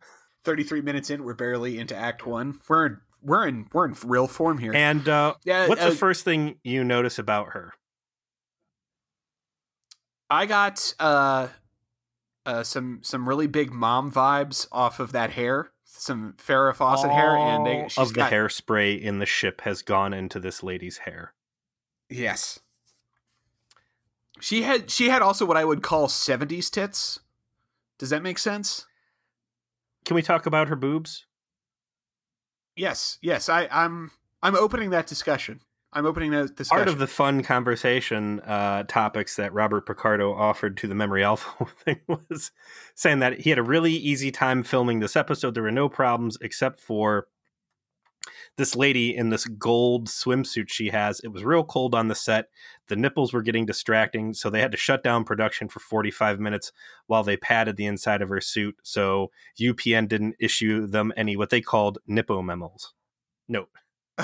33 0.46 0.82
minutes 0.82 1.10
in, 1.10 1.24
we're 1.24 1.34
barely 1.34 1.78
into 1.78 1.96
Act 1.96 2.26
One. 2.26 2.60
We're 2.70 2.86
in, 2.86 2.98
we're 3.22 3.48
in 3.48 3.68
we're 3.74 3.86
in 3.86 3.96
real 4.06 4.28
form 4.28 4.58
here. 4.58 4.74
And 4.74 5.08
uh, 5.08 5.36
yeah, 5.44 5.68
what's 5.68 5.82
uh, 5.82 5.90
the 5.90 5.96
first 5.96 6.24
thing 6.24 6.60
you 6.64 6.84
notice 6.84 7.20
about 7.20 7.50
her? 7.50 7.74
I 10.30 10.46
got 10.46 10.94
uh, 11.00 11.48
uh, 12.46 12.64
some 12.64 13.00
some 13.04 13.28
really 13.28 13.48
big 13.48 13.72
mom 13.72 14.12
vibes 14.12 14.68
off 14.72 15.00
of 15.00 15.12
that 15.12 15.32
hair, 15.32 15.72
some 15.84 16.36
Farrah 16.38 16.76
Fawcett 16.76 17.10
All 17.10 17.16
hair, 17.16 17.38
and 17.38 17.66
they, 17.66 17.88
of 17.98 18.14
the 18.14 18.22
hairspray 18.22 19.00
in 19.00 19.20
the 19.20 19.26
ship 19.26 19.62
has 19.62 19.82
gone 19.82 20.14
into 20.14 20.40
this 20.40 20.64
lady's 20.64 21.00
hair. 21.00 21.34
Yes, 22.10 22.60
she 24.40 24.62
had 24.64 24.90
she 24.90 25.10
had 25.10 25.22
also 25.22 25.46
what 25.46 25.58
I 25.58 25.66
would 25.66 25.84
call 25.84 26.08
70s 26.08 26.70
tits. 26.70 27.20
Does 28.00 28.10
that 28.12 28.24
make 28.24 28.38
sense? 28.38 28.86
Can 30.06 30.16
we 30.16 30.22
talk 30.22 30.46
about 30.46 30.70
her 30.70 30.76
boobs? 30.76 31.26
Yes, 32.76 33.18
yes. 33.22 33.50
I, 33.50 33.68
I'm 33.72 34.12
I'm 34.42 34.56
opening 34.56 34.92
that 34.92 35.08
discussion. 35.08 35.62
I'm 35.94 36.06
opening 36.06 36.32
that 36.32 36.56
discussion. 36.56 36.78
Part 36.78 36.90
of 36.90 37.00
the 37.00 37.08
fun 37.08 37.44
conversation 37.44 38.40
uh, 38.42 38.84
topics 38.84 39.36
that 39.38 39.54
Robert 39.54 39.86
Picardo 39.86 40.34
offered 40.34 40.78
to 40.78 40.88
the 40.88 40.94
Memory 40.94 41.24
Alpha 41.24 41.66
thing 41.86 42.00
was 42.08 42.52
saying 42.94 43.20
that 43.20 43.42
he 43.42 43.50
had 43.50 43.58
a 43.58 43.64
really 43.64 43.94
easy 43.94 44.32
time 44.32 44.64
filming 44.64 45.00
this 45.00 45.16
episode. 45.16 45.56
There 45.56 45.64
were 45.64 45.72
no 45.72 45.90
problems 45.90 46.38
except 46.42 46.80
for 46.80 47.28
this 48.58 48.76
lady 48.76 49.16
in 49.16 49.30
this 49.30 49.46
gold 49.46 50.08
swimsuit 50.08 50.70
she 50.70 50.90
has. 50.90 51.20
It 51.22 51.30
was 51.30 51.44
real 51.44 51.64
cold 51.64 51.96
on 51.96 52.08
the 52.08 52.16
set. 52.16 52.50
The 52.88 52.96
nipples 52.96 53.32
were 53.32 53.44
getting 53.44 53.66
distracting, 53.66 54.34
so 54.34 54.50
they 54.50 54.62
had 54.62 54.72
to 54.72 54.78
shut 54.78 55.04
down 55.04 55.24
production 55.24 55.70
for 55.70 55.80
45 55.80 56.40
minutes 56.40 56.72
while 57.06 57.24
they 57.24 57.38
padded 57.38 57.78
the 57.78 57.86
inside 57.86 58.22
of 58.22 58.30
her 58.30 58.42
suit. 58.42 58.76
So 58.84 59.32
UPN 59.60 60.08
didn't 60.08 60.36
issue 60.40 60.88
them 60.88 61.14
any 61.16 61.38
what 61.38 61.52
they 61.52 61.62
called 61.62 62.00
nippo 62.08 62.42
memos. 62.42 62.94
No. 63.48 63.68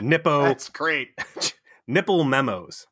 Nippo. 0.00 0.42
That's 0.42 0.68
great. 0.68 1.08
nipple 1.86 2.24
memos. 2.24 2.86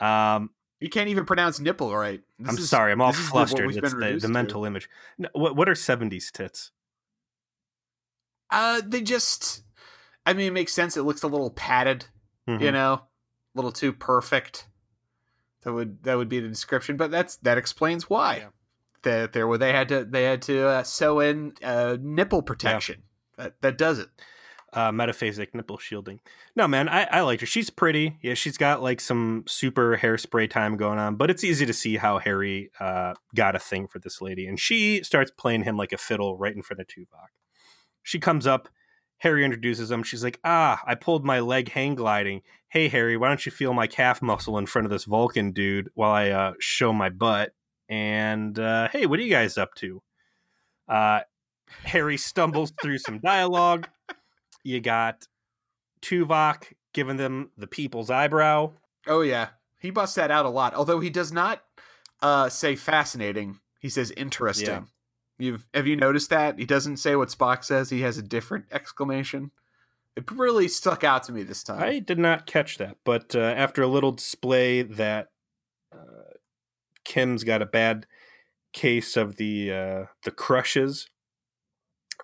Um, 0.00 0.50
you 0.80 0.88
can't 0.88 1.10
even 1.10 1.26
pronounce 1.26 1.60
nipple 1.60 1.94
right. 1.94 2.22
This 2.38 2.48
I'm 2.48 2.56
is, 2.56 2.70
sorry, 2.70 2.92
I'm 2.92 3.02
all 3.02 3.12
flustered. 3.12 3.76
It's 3.76 3.92
the, 3.92 4.18
the 4.20 4.28
mental 4.28 4.64
image. 4.64 4.88
No, 5.18 5.28
what, 5.34 5.54
what 5.54 5.68
are 5.68 5.74
70s 5.74 6.30
tits? 6.32 6.70
Uh, 8.50 8.82
they 8.84 9.00
just, 9.00 9.62
I 10.26 10.32
mean, 10.32 10.48
it 10.48 10.52
makes 10.52 10.72
sense. 10.72 10.96
It 10.96 11.02
looks 11.02 11.22
a 11.22 11.28
little 11.28 11.50
padded, 11.50 12.06
mm-hmm. 12.48 12.62
you 12.62 12.72
know, 12.72 12.94
a 12.94 13.02
little 13.54 13.72
too 13.72 13.92
perfect. 13.92 14.66
That 15.62 15.72
would 15.72 16.02
that 16.04 16.16
would 16.16 16.28
be 16.28 16.40
the 16.40 16.48
description, 16.48 16.96
but 16.96 17.10
that's 17.10 17.36
that 17.38 17.58
explains 17.58 18.08
why. 18.08 18.36
Yeah. 18.36 18.48
That 19.02 19.32
there 19.32 19.46
where 19.46 19.58
they 19.58 19.72
had 19.72 19.88
to 19.88 20.04
they 20.04 20.24
had 20.24 20.42
to 20.42 20.66
uh, 20.66 20.82
sew 20.82 21.20
in 21.20 21.52
uh, 21.62 21.96
nipple 22.00 22.42
protection. 22.42 23.02
Yeah. 23.38 23.44
That 23.44 23.60
that 23.60 23.78
does 23.78 23.98
it. 23.98 24.08
Uh, 24.72 24.92
metaphasic 24.92 25.52
nipple 25.52 25.78
shielding. 25.78 26.20
No, 26.54 26.68
man, 26.68 26.88
I, 26.88 27.02
I 27.04 27.20
liked 27.22 27.40
her. 27.40 27.46
She's 27.46 27.70
pretty. 27.70 28.18
Yeah, 28.22 28.34
she's 28.34 28.56
got 28.56 28.82
like 28.82 29.00
some 29.00 29.42
super 29.48 29.96
hairspray 29.96 30.48
time 30.48 30.76
going 30.76 30.98
on, 30.98 31.16
but 31.16 31.28
it's 31.28 31.42
easy 31.42 31.66
to 31.66 31.72
see 31.72 31.96
how 31.96 32.18
Harry 32.18 32.70
uh, 32.78 33.14
got 33.34 33.56
a 33.56 33.58
thing 33.58 33.88
for 33.88 33.98
this 33.98 34.22
lady. 34.22 34.46
And 34.46 34.60
she 34.60 35.02
starts 35.02 35.32
playing 35.36 35.64
him 35.64 35.76
like 35.76 35.92
a 35.92 35.98
fiddle 35.98 36.38
right 36.38 36.54
in 36.54 36.62
front 36.62 36.80
of 36.80 36.86
Tuvok. 36.86 37.30
She 38.10 38.18
comes 38.18 38.44
up. 38.44 38.68
Harry 39.18 39.44
introduces 39.44 39.88
him. 39.88 40.02
She's 40.02 40.24
like, 40.24 40.40
Ah, 40.42 40.82
I 40.84 40.96
pulled 40.96 41.24
my 41.24 41.38
leg 41.38 41.68
hang 41.68 41.94
gliding. 41.94 42.42
Hey, 42.68 42.88
Harry, 42.88 43.16
why 43.16 43.28
don't 43.28 43.46
you 43.46 43.52
feel 43.52 43.72
my 43.72 43.86
calf 43.86 44.20
muscle 44.20 44.58
in 44.58 44.66
front 44.66 44.84
of 44.86 44.90
this 44.90 45.04
Vulcan 45.04 45.52
dude 45.52 45.90
while 45.94 46.10
I 46.10 46.30
uh, 46.30 46.52
show 46.58 46.92
my 46.92 47.08
butt? 47.08 47.52
And 47.88 48.58
uh, 48.58 48.88
hey, 48.88 49.06
what 49.06 49.20
are 49.20 49.22
you 49.22 49.30
guys 49.30 49.56
up 49.56 49.76
to? 49.76 50.02
Uh, 50.88 51.20
Harry 51.84 52.16
stumbles 52.16 52.72
through 52.82 52.98
some 52.98 53.20
dialogue. 53.20 53.86
You 54.64 54.80
got 54.80 55.28
Tuvok 56.02 56.72
giving 56.92 57.16
them 57.16 57.52
the 57.56 57.68
people's 57.68 58.10
eyebrow. 58.10 58.72
Oh, 59.06 59.20
yeah. 59.20 59.50
He 59.78 59.90
busts 59.90 60.16
that 60.16 60.32
out 60.32 60.46
a 60.46 60.50
lot. 60.50 60.74
Although 60.74 60.98
he 60.98 61.10
does 61.10 61.30
not 61.30 61.62
uh, 62.22 62.48
say 62.48 62.74
fascinating, 62.74 63.60
he 63.78 63.88
says 63.88 64.10
interesting. 64.10 64.66
Yeah. 64.66 64.82
You've 65.40 65.66
have 65.74 65.86
you 65.86 65.96
noticed 65.96 66.30
that 66.30 66.58
he 66.58 66.66
doesn't 66.66 66.98
say 66.98 67.16
what 67.16 67.30
Spock 67.30 67.64
says? 67.64 67.90
He 67.90 68.02
has 68.02 68.18
a 68.18 68.22
different 68.22 68.66
exclamation. 68.70 69.50
It 70.16 70.30
really 70.30 70.68
stuck 70.68 71.04
out 71.04 71.22
to 71.24 71.32
me 71.32 71.42
this 71.42 71.62
time. 71.62 71.82
I 71.82 71.98
did 71.98 72.18
not 72.18 72.46
catch 72.46 72.78
that, 72.78 72.96
but 73.04 73.34
uh, 73.34 73.40
after 73.40 73.82
a 73.82 73.88
little 73.88 74.12
display 74.12 74.82
that 74.82 75.28
uh, 75.92 76.34
Kim's 77.04 77.44
got 77.44 77.62
a 77.62 77.66
bad 77.66 78.06
case 78.72 79.16
of 79.16 79.36
the 79.36 79.72
uh, 79.72 80.04
the 80.24 80.30
crushes, 80.30 81.08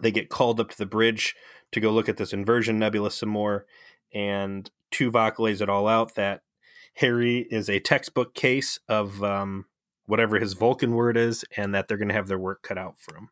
they 0.01 0.11
get 0.11 0.29
called 0.29 0.61
up 0.61 0.71
to 0.71 0.79
the 0.79 0.87
bridge 0.87 1.35
to 1.73 1.81
go 1.81 1.91
look 1.91 2.09
at 2.09 2.17
this 2.17 2.33
inversion 2.33 2.79
nebula 2.79 3.11
some 3.11 3.29
more, 3.29 3.67
and 4.12 4.71
Tuvok 4.93 5.39
lays 5.39 5.61
it 5.61 5.69
all 5.69 5.89
out 5.89 6.14
that 6.17 6.43
Harry 6.97 7.47
is 7.51 7.69
a 7.69 7.81
textbook 7.81 8.35
case 8.35 8.79
of 8.89 9.23
um, 9.23 9.67
whatever 10.07 10.39
his 10.39 10.55
Vulcan 10.55 10.93
word 10.93 11.17
is, 11.17 11.45
and 11.57 11.75
that 11.75 11.89
they're 11.89 11.99
going 11.99 12.09
to 12.09 12.15
have 12.15 12.29
their 12.29 12.39
work 12.39 12.63
cut 12.63 12.79
out 12.79 12.99
for 12.99 13.17
him. 13.17 13.29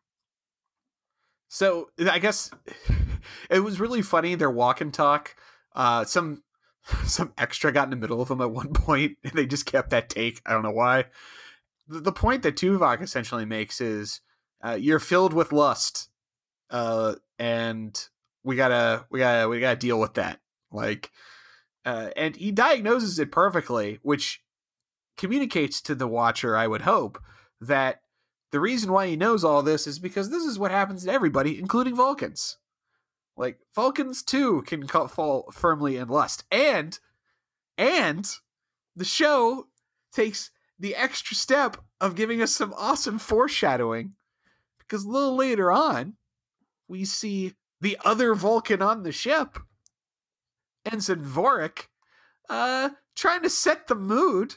So 1.47 1.89
I 2.09 2.19
guess 2.19 2.51
it 3.49 3.59
was 3.59 3.79
really 3.79 4.01
funny 4.01 4.35
their 4.35 4.51
walk 4.51 4.81
and 4.81 4.93
talk. 4.93 5.35
Uh, 5.73 6.03
some 6.03 6.43
some 7.05 7.33
extra 7.37 7.71
got 7.71 7.85
in 7.85 7.89
the 7.91 7.95
middle 7.95 8.21
of 8.21 8.27
them 8.27 8.41
at 8.41 8.51
one 8.51 8.73
point, 8.73 9.17
and 9.23 9.33
they 9.33 9.45
just 9.45 9.65
kept 9.65 9.91
that 9.91 10.09
take. 10.09 10.41
I 10.45 10.53
don't 10.53 10.63
know 10.63 10.71
why. 10.71 11.05
The, 11.87 12.01
the 12.01 12.11
point 12.11 12.43
that 12.43 12.55
Tuvok 12.55 13.01
essentially 13.01 13.45
makes 13.45 13.81
is 13.81 14.21
uh, 14.65 14.77
you're 14.79 14.99
filled 14.99 15.33
with 15.33 15.51
lust, 15.51 16.09
uh, 16.71 17.15
and 17.37 17.97
we 18.43 18.55
gotta 18.55 19.05
we 19.09 19.19
gotta 19.19 19.47
we 19.47 19.59
gotta 19.59 19.79
deal 19.79 19.99
with 19.99 20.15
that. 20.15 20.39
Like, 20.71 21.11
uh, 21.85 22.09
and 22.15 22.35
he 22.35 22.51
diagnoses 22.51 23.19
it 23.19 23.31
perfectly, 23.31 23.99
which 24.01 24.41
communicates 25.17 25.81
to 25.81 25.95
the 25.95 26.07
watcher, 26.07 26.55
I 26.55 26.67
would 26.67 26.81
hope, 26.81 27.21
that 27.61 28.01
the 28.51 28.59
reason 28.59 28.91
why 28.91 29.07
he 29.07 29.15
knows 29.15 29.43
all 29.43 29.61
this 29.61 29.87
is 29.87 29.99
because 29.99 30.29
this 30.29 30.43
is 30.43 30.59
what 30.59 30.71
happens 30.71 31.05
to 31.05 31.11
everybody, 31.11 31.59
including 31.59 31.95
Vulcans. 31.95 32.57
Like 33.37 33.59
Vulcans 33.73 34.23
too 34.23 34.61
can 34.63 34.87
fall 34.87 35.51
firmly 35.51 35.97
in 35.97 36.07
lust, 36.07 36.45
and 36.51 36.97
and 37.77 38.29
the 38.95 39.03
show 39.03 39.67
takes 40.13 40.51
the 40.79 40.95
extra 40.95 41.35
step 41.35 41.77
of 41.99 42.15
giving 42.15 42.41
us 42.41 42.55
some 42.55 42.73
awesome 42.77 43.19
foreshadowing 43.19 44.13
because 44.79 45.03
a 45.03 45.09
little 45.09 45.35
later 45.35 45.71
on 45.71 46.13
we 46.87 47.03
see 47.03 47.53
the 47.81 47.97
other 48.05 48.33
Vulcan 48.35 48.81
on 48.81 49.03
the 49.03 49.11
ship, 49.11 49.59
Ensign 50.85 51.23
Vorik, 51.23 51.87
uh, 52.49 52.91
trying 53.15 53.41
to 53.41 53.49
set 53.49 53.87
the 53.87 53.95
mood 53.95 54.55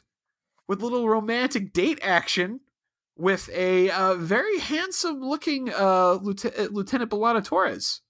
with 0.69 0.81
a 0.81 0.85
little 0.85 1.09
romantic 1.09 1.73
date 1.73 1.99
action 2.03 2.61
with 3.17 3.51
a 3.53 3.91
uh, 3.91 4.15
very 4.15 4.61
handsome 4.61 5.21
looking 5.21 5.73
uh, 5.73 6.19
Lieutenant, 6.23 6.61
uh, 6.61 6.73
Lieutenant 6.73 7.11
B'Elanna 7.11 7.43
Torres. 7.43 8.03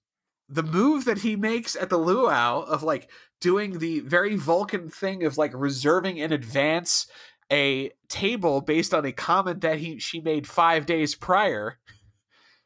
The 0.47 0.63
move 0.63 1.05
that 1.05 1.19
he 1.19 1.35
makes 1.35 1.75
at 1.75 1.89
the 1.89 1.97
luau 1.97 2.61
of 2.61 2.83
like 2.83 3.09
doing 3.39 3.79
the 3.79 4.01
very 4.01 4.35
Vulcan 4.35 4.89
thing 4.89 5.23
of 5.23 5.37
like 5.37 5.51
reserving 5.53 6.17
in 6.17 6.31
advance 6.31 7.07
a 7.51 7.91
table 8.07 8.61
based 8.61 8.93
on 8.93 9.05
a 9.05 9.11
comment 9.11 9.61
that 9.61 9.79
he 9.79 9.99
she 9.99 10.19
made 10.19 10.47
five 10.47 10.85
days 10.85 11.15
prior 11.15 11.79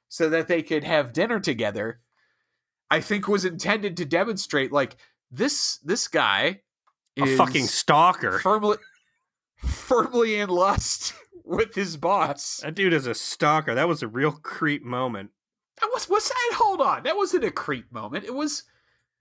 so 0.09 0.29
that 0.29 0.47
they 0.47 0.61
could 0.61 0.83
have 0.83 1.13
dinner 1.13 1.39
together 1.39 1.99
i 2.91 2.99
think 2.99 3.27
was 3.27 3.45
intended 3.45 3.95
to 3.97 4.05
demonstrate 4.05 4.71
like 4.71 4.97
this 5.31 5.77
this 5.83 6.07
guy 6.07 6.59
a 7.17 7.37
fucking 7.37 7.65
stalker 7.65 8.39
firmly 8.39 8.77
firmly 9.63 10.39
in 10.39 10.49
lust 10.49 11.13
with 11.43 11.75
his 11.75 11.97
boss. 11.97 12.61
That 12.63 12.75
dude 12.75 12.93
is 12.93 13.07
a 13.07 13.13
stalker. 13.13 13.75
That 13.75 13.87
was 13.87 14.03
a 14.03 14.07
real 14.07 14.31
creep 14.31 14.83
moment. 14.83 15.31
That 15.81 15.89
was 15.93 16.05
what's 16.05 16.29
that? 16.29 16.51
Hold 16.55 16.81
on, 16.81 17.03
that 17.03 17.17
wasn't 17.17 17.43
a 17.43 17.51
creep 17.51 17.91
moment. 17.91 18.25
It 18.25 18.33
was. 18.33 18.63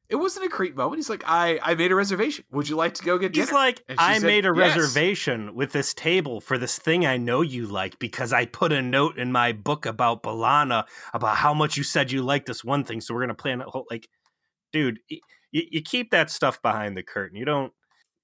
It 0.09 0.17
wasn't 0.17 0.45
a 0.45 0.51
creep 0.51 0.77
moment. 0.77 0.99
He's 0.99 1.09
like, 1.09 1.23
I, 1.27 1.59
I 1.63 1.75
made 1.75 1.91
a 1.91 1.95
reservation. 1.95 2.45
Would 2.51 2.69
you 2.69 2.77
like 2.77 2.93
to 2.95 3.03
go 3.03 3.17
get 3.17 3.33
dinner? 3.33 3.47
He's 3.47 3.53
like, 3.53 3.83
I 3.97 4.19
said, 4.19 4.27
made 4.27 4.45
a 4.45 4.53
yes. 4.55 4.77
reservation 4.77 5.55
with 5.55 5.73
this 5.73 5.95
table 5.95 6.43
for 6.43 6.59
this 6.59 6.79
thing 6.79 7.07
I 7.07 7.17
know 7.17 7.41
you 7.41 7.67
like 7.67 7.99
because 7.99 8.31
I 8.31 8.45
put 8.45 8.73
a 8.73 8.83
note 8.83 9.17
in 9.17 9.33
my 9.33 9.53
book 9.53 9.87
about 9.87 10.23
B'Elanna 10.23 10.85
about 11.15 11.37
how 11.37 11.55
much 11.55 11.79
you 11.79 11.83
said 11.83 12.13
you 12.13 12.23
like 12.23 12.45
this 12.45 12.63
one 12.63 12.85
thing. 12.85 13.01
So 13.01 13.15
we're 13.15 13.23
gonna 13.23 13.35
plan 13.35 13.63
it. 13.63 13.69
Like, 13.91 14.07
dude, 14.71 14.99
you, 15.09 15.21
you 15.51 15.81
keep 15.81 16.11
that 16.11 16.31
stuff 16.31 16.61
behind 16.61 16.95
the 16.95 17.03
curtain. 17.03 17.39
You 17.39 17.47
don't 17.47 17.73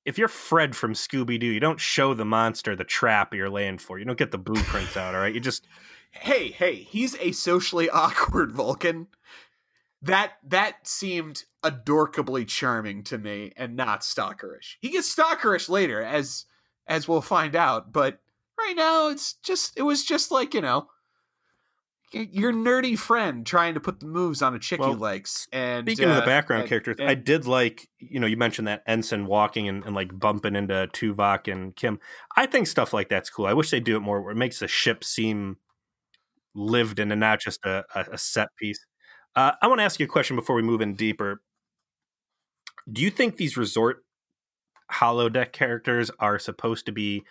if 0.09 0.17
you're 0.17 0.27
Fred 0.27 0.75
from 0.75 0.95
Scooby 0.95 1.39
Doo, 1.39 1.47
you 1.47 1.61
don't 1.61 1.79
show 1.79 2.15
the 2.15 2.25
monster 2.25 2.75
the 2.75 2.83
trap 2.83 3.35
you're 3.35 3.51
laying 3.51 3.77
for. 3.77 3.99
You 3.99 4.07
don't 4.07 4.17
get 4.17 4.31
the 4.31 4.39
blueprints 4.39 4.97
out, 4.97 5.15
all 5.15 5.21
right? 5.21 5.35
You 5.35 5.39
just 5.39 5.69
Hey, 6.11 6.49
hey, 6.49 6.77
he's 6.77 7.15
a 7.17 7.33
socially 7.33 7.91
awkward 7.93 8.53
Vulcan. 8.53 9.09
That 10.01 10.33
that 10.47 10.89
seemed 10.89 11.45
adorkably 11.63 12.47
charming 12.47 13.03
to 13.05 13.19
me 13.19 13.53
and 13.55 13.77
not 13.77 14.01
stalkerish. 14.01 14.77
He 14.81 14.89
gets 14.89 15.15
stalkerish 15.15 15.69
later 15.69 16.03
as 16.03 16.47
as 16.87 17.07
we'll 17.07 17.21
find 17.21 17.55
out, 17.55 17.93
but 17.93 18.19
right 18.59 18.75
now 18.75 19.09
it's 19.09 19.35
just 19.35 19.77
it 19.77 19.83
was 19.83 20.07
just 20.07 20.31
like, 20.31 20.55
you 20.55 20.63
know, 20.63 20.89
your 22.13 22.53
nerdy 22.53 22.99
friend 22.99 23.45
trying 23.45 23.75
to 23.75 23.81
put 23.81 24.01
the 24.01 24.07
moves 24.07 24.43
on 24.43 24.55
a 24.55 24.59
chick 24.59 24.81
well, 24.81 24.95
likes. 24.95 25.47
And 25.53 25.87
speaking 25.87 26.07
uh, 26.07 26.11
of 26.11 26.17
the 26.17 26.23
uh, 26.23 26.27
background 26.27 26.63
and, 26.63 26.69
characters, 26.69 26.97
and, 26.99 27.09
I 27.09 27.15
did 27.15 27.47
like 27.47 27.89
you 27.99 28.19
know 28.21 28.27
you 28.27 28.37
mentioned 28.37 28.69
that 28.69 28.83
ensign 28.87 29.27
walking 29.27 29.69
and, 29.69 29.85
and, 29.85 29.95
like 29.95 30.19
bumping 30.19 30.57
into 30.57 30.89
Tuvok 30.93 31.51
and 31.51 31.75
Kim. 31.77 32.01
I 32.37 32.47
think 32.47 32.67
stuff 32.67 32.93
like 32.93 33.09
that's 33.09 33.31
cool. 33.31 33.47
I 33.47 33.53
wish 33.53 33.71
they 33.71 33.81
do 33.81 33.97
it 33.97 34.01
more. 34.01 34.23
Where 34.23 34.33
it 34.33 34.37
makes 34.37 34.59
the 34.59 34.69
ship 34.69 35.05
seem 35.05 35.59
lived 36.55 36.99
in 36.99 37.13
and 37.13 37.21
not 37.21 37.41
just 37.41 37.65
a, 37.65 37.85
a 37.95 38.19
set 38.19 38.49
piece. 38.59 38.85
Uh, 39.37 39.53
I 39.63 39.69
want 39.69 39.81
to 39.81 39.85
ask 39.85 40.01
you 40.01 40.07
a 40.07 40.09
question 40.09 40.37
before 40.37 40.57
we 40.57 40.63
move 40.63 40.81
in 40.81 40.95
deeper. 40.95 41.43
Do 42.91 43.03
you 43.03 43.11
think 43.11 43.37
these 43.37 43.57
resort 43.57 44.05
holodeck 44.91 45.53
characters 45.53 46.11
are 46.19 46.39
supposed 46.39 46.87
to 46.87 46.93
be 46.93 47.25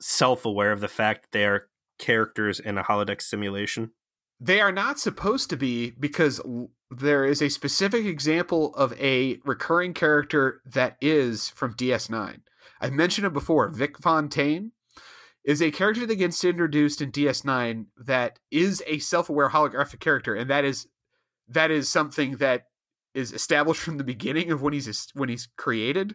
self-aware 0.00 0.72
of 0.72 0.80
the 0.80 0.88
fact 0.88 1.22
that 1.22 1.38
they 1.38 1.44
are 1.44 1.68
characters 1.98 2.58
in 2.58 2.78
a 2.78 2.84
holodeck 2.84 3.20
simulation? 3.20 3.92
They 4.40 4.60
are 4.60 4.72
not 4.72 4.98
supposed 4.98 5.50
to 5.50 5.56
be 5.56 5.90
because 5.90 6.40
there 6.90 7.24
is 7.24 7.42
a 7.42 7.48
specific 7.48 8.06
example 8.06 8.74
of 8.74 8.98
a 9.00 9.38
recurring 9.44 9.94
character 9.94 10.62
that 10.64 10.96
is 11.00 11.50
from 11.50 11.74
DS9. 11.74 12.40
I've 12.80 12.92
mentioned 12.92 13.26
it 13.26 13.32
before. 13.32 13.68
Vic 13.68 13.98
Fontaine 13.98 14.72
is 15.44 15.60
a 15.60 15.70
character 15.70 16.06
that 16.06 16.16
gets 16.16 16.44
introduced 16.44 17.00
in 17.00 17.10
DS9 17.10 17.86
that 17.96 18.38
is 18.50 18.82
a 18.86 18.98
self-aware 18.98 19.50
holographic 19.50 20.00
character, 20.00 20.34
and 20.34 20.48
that 20.50 20.64
is 20.64 20.86
that 21.48 21.70
is 21.70 21.88
something 21.88 22.36
that 22.36 22.64
is 23.14 23.32
established 23.32 23.80
from 23.80 23.98
the 23.98 24.04
beginning 24.04 24.52
of 24.52 24.62
when 24.62 24.72
he's 24.72 25.08
when 25.14 25.28
he's 25.28 25.48
created 25.56 26.14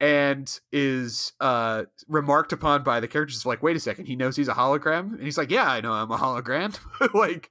and 0.00 0.60
is 0.70 1.32
uh 1.40 1.84
remarked 2.06 2.52
upon 2.52 2.82
by 2.84 3.00
the 3.00 3.08
characters 3.08 3.44
like 3.44 3.62
wait 3.62 3.76
a 3.76 3.80
second 3.80 4.06
he 4.06 4.16
knows 4.16 4.36
he's 4.36 4.48
a 4.48 4.54
hologram? 4.54 5.14
And 5.14 5.22
he's 5.22 5.38
like 5.38 5.50
yeah 5.50 5.70
i 5.70 5.80
know 5.80 5.92
i'm 5.92 6.10
a 6.10 6.18
hologram. 6.18 6.78
Like 7.14 7.50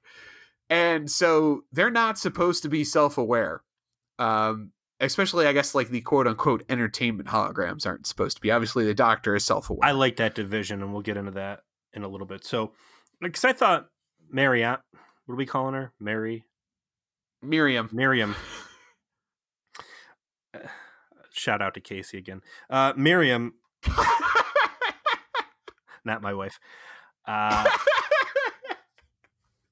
and 0.70 1.10
so 1.10 1.62
they're 1.72 1.90
not 1.90 2.18
supposed 2.18 2.62
to 2.62 2.68
be 2.68 2.84
self-aware 2.84 3.62
um 4.18 4.72
especially 5.00 5.46
i 5.46 5.52
guess 5.52 5.74
like 5.74 5.88
the 5.88 6.00
quote 6.00 6.26
unquote 6.26 6.64
entertainment 6.68 7.28
holograms 7.28 7.86
aren't 7.86 8.06
supposed 8.06 8.36
to 8.36 8.40
be. 8.40 8.50
Obviously 8.50 8.84
the 8.84 8.94
doctor 8.94 9.34
is 9.34 9.44
self-aware. 9.44 9.88
i 9.88 9.92
like 9.92 10.16
that 10.16 10.34
division 10.34 10.82
and 10.82 10.92
we'll 10.92 11.02
get 11.02 11.16
into 11.16 11.32
that 11.32 11.60
in 11.92 12.02
a 12.02 12.08
little 12.08 12.26
bit. 12.26 12.44
So 12.44 12.72
because 13.20 13.44
i 13.44 13.52
thought 13.52 13.88
marriott 14.30 14.80
what 15.28 15.34
are 15.34 15.36
we 15.36 15.44
calling 15.44 15.74
her? 15.74 15.92
Mary? 16.00 16.46
Miriam. 17.42 17.90
Miriam 17.92 18.34
shout 21.38 21.62
out 21.62 21.74
to 21.74 21.80
Casey 21.80 22.18
again. 22.18 22.42
Uh, 22.68 22.92
Miriam, 22.96 23.54
not 26.04 26.22
my 26.22 26.34
wife. 26.34 26.58
Uh, 27.26 27.68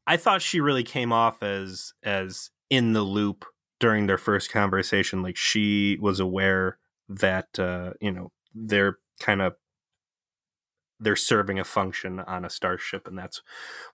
I 0.07 0.17
thought 0.17 0.43
she 0.43 0.61
really 0.61 0.85
came 0.85 1.13
off 1.13 1.43
as 1.43 1.93
as 2.03 2.51
in 2.71 2.93
the 2.93 3.03
loop 3.03 3.45
during 3.81 4.07
their 4.07 4.19
first 4.19 4.51
conversation. 4.51 5.23
Like 5.23 5.37
she 5.37 5.99
was 6.01 6.21
aware 6.21 6.79
that 7.09 7.59
uh, 7.59 7.93
you 8.01 8.13
know 8.13 8.31
they're 8.55 8.99
kind 9.21 9.43
of 9.43 9.57
they're 10.99 11.17
serving 11.17 11.59
a 11.59 11.65
function 11.65 12.21
on 12.21 12.45
a 12.45 12.51
starship, 12.51 13.07
and 13.07 13.19
that's 13.19 13.43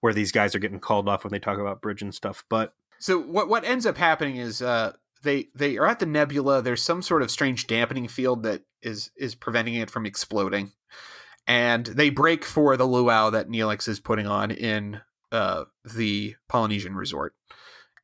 where 0.01 0.12
these 0.12 0.33
guys 0.33 0.55
are 0.55 0.61
getting 0.61 0.81
called 0.81 1.09
off 1.09 1.25
when 1.25 1.33
they 1.33 1.39
talk 1.39 1.59
about 1.59 1.81
bridge 1.81 2.03
and 2.03 2.14
stuff. 2.14 2.45
But 2.49 2.75
so 2.99 3.18
what 3.18 3.49
what 3.49 3.64
ends 3.64 3.87
up 3.87 3.97
happening 3.97 4.37
is 4.37 4.62
uh, 4.62 4.93
they 5.23 5.49
they 5.55 5.79
are 5.79 5.87
at 5.87 5.99
the 5.99 6.07
nebula. 6.07 6.62
There's 6.62 6.83
some 6.83 7.03
sort 7.03 7.23
of 7.23 7.31
strange 7.31 7.66
dampening 7.66 8.09
field 8.09 8.43
that 8.45 8.62
is 8.83 9.11
is 9.16 9.35
preventing 9.35 9.75
it 9.75 9.91
from 9.91 10.07
exploding, 10.07 10.73
and 11.47 11.87
they 11.87 12.11
break 12.11 12.45
for 12.45 12.77
the 12.77 12.87
luau 12.87 13.31
that 13.31 13.49
Neelix 13.49 13.89
is 13.89 14.01
putting 14.01 14.27
on 14.27 14.51
in 14.51 15.01
uh, 15.31 15.64
the 15.85 16.37
Polynesian 16.49 16.95
resort. 16.95 17.35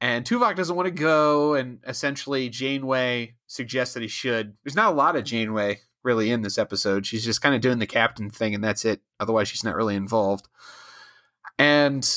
And 0.00 0.24
Tuvok 0.24 0.54
doesn't 0.54 0.76
want 0.76 0.86
to 0.86 0.92
go, 0.92 1.54
and 1.54 1.80
essentially 1.86 2.48
Janeway 2.48 3.34
suggests 3.48 3.94
that 3.94 4.02
he 4.02 4.08
should. 4.08 4.56
There's 4.62 4.76
not 4.76 4.92
a 4.92 4.96
lot 4.96 5.16
of 5.16 5.24
Janeway 5.24 5.80
really 6.04 6.30
in 6.30 6.42
this 6.42 6.56
episode. 6.56 7.04
She's 7.04 7.24
just 7.24 7.42
kind 7.42 7.54
of 7.54 7.60
doing 7.60 7.80
the 7.80 7.86
captain 7.86 8.30
thing, 8.30 8.54
and 8.54 8.62
that's 8.62 8.84
it. 8.84 9.00
Otherwise, 9.18 9.48
she's 9.48 9.64
not 9.64 9.74
really 9.74 9.96
involved. 9.96 10.46
And 11.58 12.08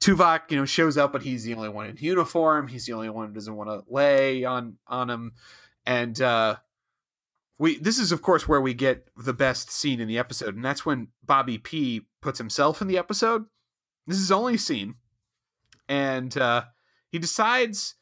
Tuvok, 0.00 0.50
you 0.50 0.56
know, 0.56 0.64
shows 0.64 0.96
up, 0.96 1.12
but 1.12 1.22
he's 1.22 1.44
the 1.44 1.54
only 1.54 1.68
one 1.68 1.86
in 1.86 1.96
uniform. 1.98 2.68
He's 2.68 2.86
the 2.86 2.92
only 2.92 3.08
one 3.08 3.28
who 3.28 3.34
doesn't 3.34 3.56
want 3.56 3.70
to 3.70 3.92
lay 3.92 4.44
on 4.44 4.76
on 4.86 5.10
him, 5.10 5.32
and 5.84 6.20
uh, 6.20 6.56
we. 7.58 7.78
This 7.78 7.98
is, 7.98 8.12
of 8.12 8.22
course, 8.22 8.46
where 8.46 8.60
we 8.60 8.74
get 8.74 9.08
the 9.16 9.32
best 9.32 9.70
scene 9.70 10.00
in 10.00 10.08
the 10.08 10.18
episode, 10.18 10.54
and 10.54 10.64
that's 10.64 10.84
when 10.84 11.08
Bobby 11.24 11.58
P 11.58 12.02
puts 12.20 12.38
himself 12.38 12.82
in 12.82 12.88
the 12.88 12.98
episode. 12.98 13.46
This 14.06 14.18
is 14.18 14.30
only 14.30 14.56
scene, 14.58 14.96
and 15.88 16.36
uh, 16.36 16.64
he 17.10 17.18
decides 17.18 17.94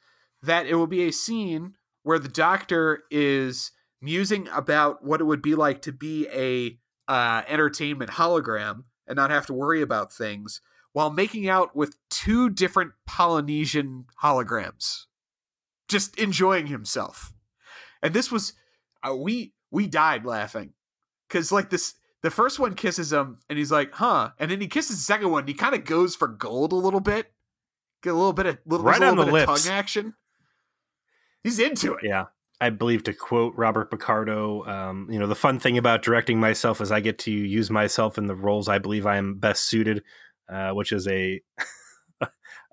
that 0.42 0.66
it 0.66 0.74
will 0.74 0.86
be 0.86 1.06
a 1.06 1.12
scene 1.12 1.74
where 2.02 2.18
the 2.18 2.28
Doctor 2.28 3.04
is 3.10 3.70
musing 4.02 4.48
about 4.48 5.02
what 5.04 5.20
it 5.20 5.24
would 5.24 5.40
be 5.40 5.54
like 5.54 5.80
to 5.82 5.92
be 5.92 6.28
a 6.28 6.78
uh, 7.10 7.42
entertainment 7.48 8.12
hologram 8.12 8.84
and 9.06 9.16
not 9.16 9.30
have 9.30 9.46
to 9.46 9.54
worry 9.54 9.80
about 9.80 10.12
things 10.12 10.60
while 10.94 11.10
making 11.10 11.48
out 11.48 11.74
with 11.76 11.96
two 12.08 12.48
different 12.48 12.92
Polynesian 13.04 14.06
holograms, 14.22 15.04
just 15.88 16.18
enjoying 16.18 16.68
himself. 16.68 17.32
And 18.02 18.14
this 18.14 18.32
was 18.32 18.54
uh, 19.06 19.14
we 19.14 19.52
we 19.70 19.86
died 19.86 20.24
laughing 20.24 20.72
because 21.28 21.52
like 21.52 21.68
this 21.68 21.94
the 22.22 22.30
first 22.30 22.58
one 22.58 22.74
kisses 22.74 23.12
him 23.12 23.40
and 23.50 23.58
he's 23.58 23.72
like, 23.72 23.92
huh, 23.92 24.30
and 24.38 24.50
then 24.50 24.60
he 24.60 24.66
kisses 24.68 24.96
the 24.96 25.02
second 25.02 25.30
one. 25.30 25.40
And 25.40 25.48
he 25.48 25.54
kind 25.54 25.74
of 25.74 25.84
goes 25.84 26.16
for 26.16 26.28
gold 26.28 26.72
a 26.72 26.76
little 26.76 27.00
bit, 27.00 27.30
get 28.02 28.10
a 28.14 28.16
little 28.16 28.32
bit 28.32 28.46
of 28.46 28.58
little, 28.64 28.86
Right 28.86 29.02
a 29.02 29.04
on 29.04 29.16
little 29.16 29.26
the 29.26 29.38
bit 29.38 29.48
lips. 29.48 29.60
of 29.60 29.66
tongue 29.66 29.76
action. 29.76 30.14
He's 31.42 31.58
into 31.58 31.94
it. 31.94 32.04
Yeah. 32.04 32.26
I 32.60 32.70
believe 32.70 33.02
to 33.04 33.12
quote 33.12 33.52
Robert 33.56 33.90
Picardo, 33.90 34.64
um, 34.64 35.08
you 35.10 35.18
know, 35.18 35.26
the 35.26 35.34
fun 35.34 35.58
thing 35.58 35.76
about 35.76 36.02
directing 36.02 36.38
myself 36.40 36.80
is 36.80 36.92
I 36.92 37.00
get 37.00 37.18
to 37.20 37.30
use 37.30 37.68
myself 37.68 38.16
in 38.16 38.26
the 38.28 38.34
roles 38.36 38.68
I 38.68 38.78
believe 38.78 39.06
I 39.06 39.16
am 39.16 39.34
best 39.34 39.64
suited, 39.68 40.02
uh, 40.48 40.70
which 40.70 40.92
is 40.92 41.06
a 41.08 41.40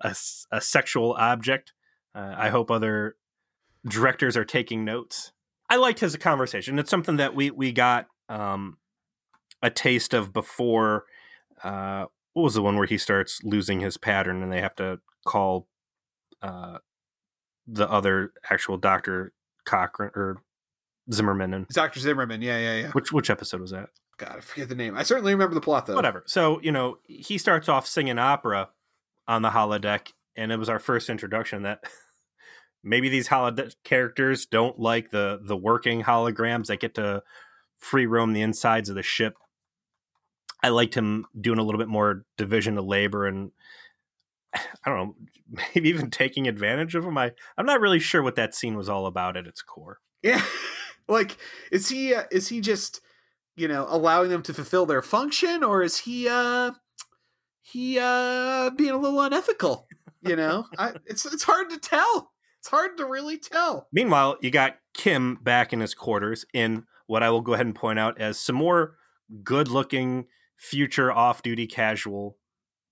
a 0.02 0.60
sexual 0.60 1.12
object. 1.14 1.72
Uh, 2.14 2.34
I 2.36 2.50
hope 2.50 2.70
other 2.70 3.16
directors 3.88 4.36
are 4.36 4.44
taking 4.44 4.84
notes. 4.84 5.32
I 5.70 5.76
liked 5.76 6.00
his 6.00 6.16
conversation. 6.16 6.78
It's 6.78 6.90
something 6.90 7.16
that 7.16 7.34
we 7.34 7.50
we 7.50 7.72
got 7.72 8.06
um, 8.28 8.78
a 9.62 9.70
taste 9.70 10.14
of 10.14 10.32
before. 10.32 11.04
Uh, 11.62 12.06
what 12.34 12.42
was 12.42 12.54
the 12.54 12.62
one 12.62 12.76
where 12.76 12.86
he 12.86 12.98
starts 12.98 13.40
losing 13.44 13.80
his 13.80 13.96
pattern 13.96 14.42
and 14.42 14.52
they 14.52 14.60
have 14.60 14.74
to 14.76 15.00
call 15.26 15.68
uh, 16.40 16.78
the 17.66 17.88
other 17.88 18.32
actual 18.50 18.76
doctor 18.76 19.32
Cochran 19.64 20.10
or 20.14 20.42
Zimmerman 21.12 21.54
and 21.54 21.66
Dr. 21.68 22.00
Zimmerman. 22.00 22.42
Yeah, 22.42 22.58
yeah, 22.58 22.76
yeah. 22.82 22.90
which 22.92 23.12
which 23.12 23.30
episode 23.30 23.60
was 23.60 23.70
that? 23.70 23.90
God, 24.22 24.36
I 24.36 24.40
forget 24.40 24.68
the 24.68 24.76
name. 24.76 24.96
I 24.96 25.02
certainly 25.02 25.32
remember 25.32 25.54
the 25.54 25.60
plot 25.60 25.86
though. 25.86 25.96
Whatever. 25.96 26.22
So 26.26 26.60
you 26.62 26.70
know 26.70 26.98
he 27.02 27.38
starts 27.38 27.68
off 27.68 27.88
singing 27.88 28.20
opera 28.20 28.68
on 29.26 29.42
the 29.42 29.50
holodeck, 29.50 30.12
and 30.36 30.52
it 30.52 30.58
was 30.58 30.68
our 30.68 30.78
first 30.78 31.10
introduction 31.10 31.62
that 31.62 31.82
maybe 32.84 33.08
these 33.08 33.28
holodeck 33.28 33.74
characters 33.82 34.46
don't 34.46 34.78
like 34.78 35.10
the 35.10 35.40
the 35.42 35.56
working 35.56 36.04
holograms 36.04 36.66
that 36.66 36.78
get 36.78 36.94
to 36.94 37.24
free 37.78 38.06
roam 38.06 38.32
the 38.32 38.42
insides 38.42 38.88
of 38.88 38.94
the 38.94 39.02
ship. 39.02 39.34
I 40.62 40.68
liked 40.68 40.94
him 40.94 41.26
doing 41.40 41.58
a 41.58 41.64
little 41.64 41.80
bit 41.80 41.88
more 41.88 42.24
division 42.38 42.78
of 42.78 42.84
labor 42.84 43.26
and 43.26 43.50
I 44.54 44.60
don't 44.86 44.96
know, 44.98 45.14
maybe 45.74 45.88
even 45.88 46.12
taking 46.12 46.46
advantage 46.46 46.94
of 46.94 47.04
him. 47.04 47.18
I 47.18 47.32
I'm 47.58 47.66
not 47.66 47.80
really 47.80 47.98
sure 47.98 48.22
what 48.22 48.36
that 48.36 48.54
scene 48.54 48.76
was 48.76 48.88
all 48.88 49.06
about 49.06 49.36
at 49.36 49.48
its 49.48 49.62
core. 49.62 49.98
Yeah. 50.22 50.44
like 51.08 51.36
is 51.72 51.88
he 51.88 52.14
uh, 52.14 52.22
is 52.30 52.46
he 52.46 52.60
just, 52.60 53.00
you 53.56 53.68
know, 53.68 53.86
allowing 53.88 54.30
them 54.30 54.42
to 54.42 54.54
fulfill 54.54 54.86
their 54.86 55.02
function 55.02 55.62
or 55.62 55.82
is 55.82 55.98
he 55.98 56.28
uh 56.28 56.72
he 57.60 57.98
uh 57.98 58.70
being 58.70 58.90
a 58.90 58.98
little 58.98 59.20
unethical, 59.20 59.86
you 60.22 60.36
know? 60.36 60.66
I 60.78 60.94
it's 61.06 61.24
it's 61.26 61.44
hard 61.44 61.70
to 61.70 61.78
tell. 61.78 62.32
It's 62.60 62.68
hard 62.68 62.96
to 62.98 63.06
really 63.06 63.38
tell. 63.38 63.88
Meanwhile, 63.92 64.36
you 64.40 64.50
got 64.50 64.76
Kim 64.94 65.36
back 65.42 65.72
in 65.72 65.80
his 65.80 65.94
quarters 65.94 66.44
in 66.54 66.84
what 67.06 67.22
I 67.22 67.30
will 67.30 67.40
go 67.40 67.54
ahead 67.54 67.66
and 67.66 67.74
point 67.74 67.98
out 67.98 68.20
as 68.20 68.38
some 68.38 68.56
more 68.56 68.96
good 69.42 69.68
looking 69.68 70.26
future 70.56 71.10
off 71.12 71.42
duty 71.42 71.66
casual 71.66 72.38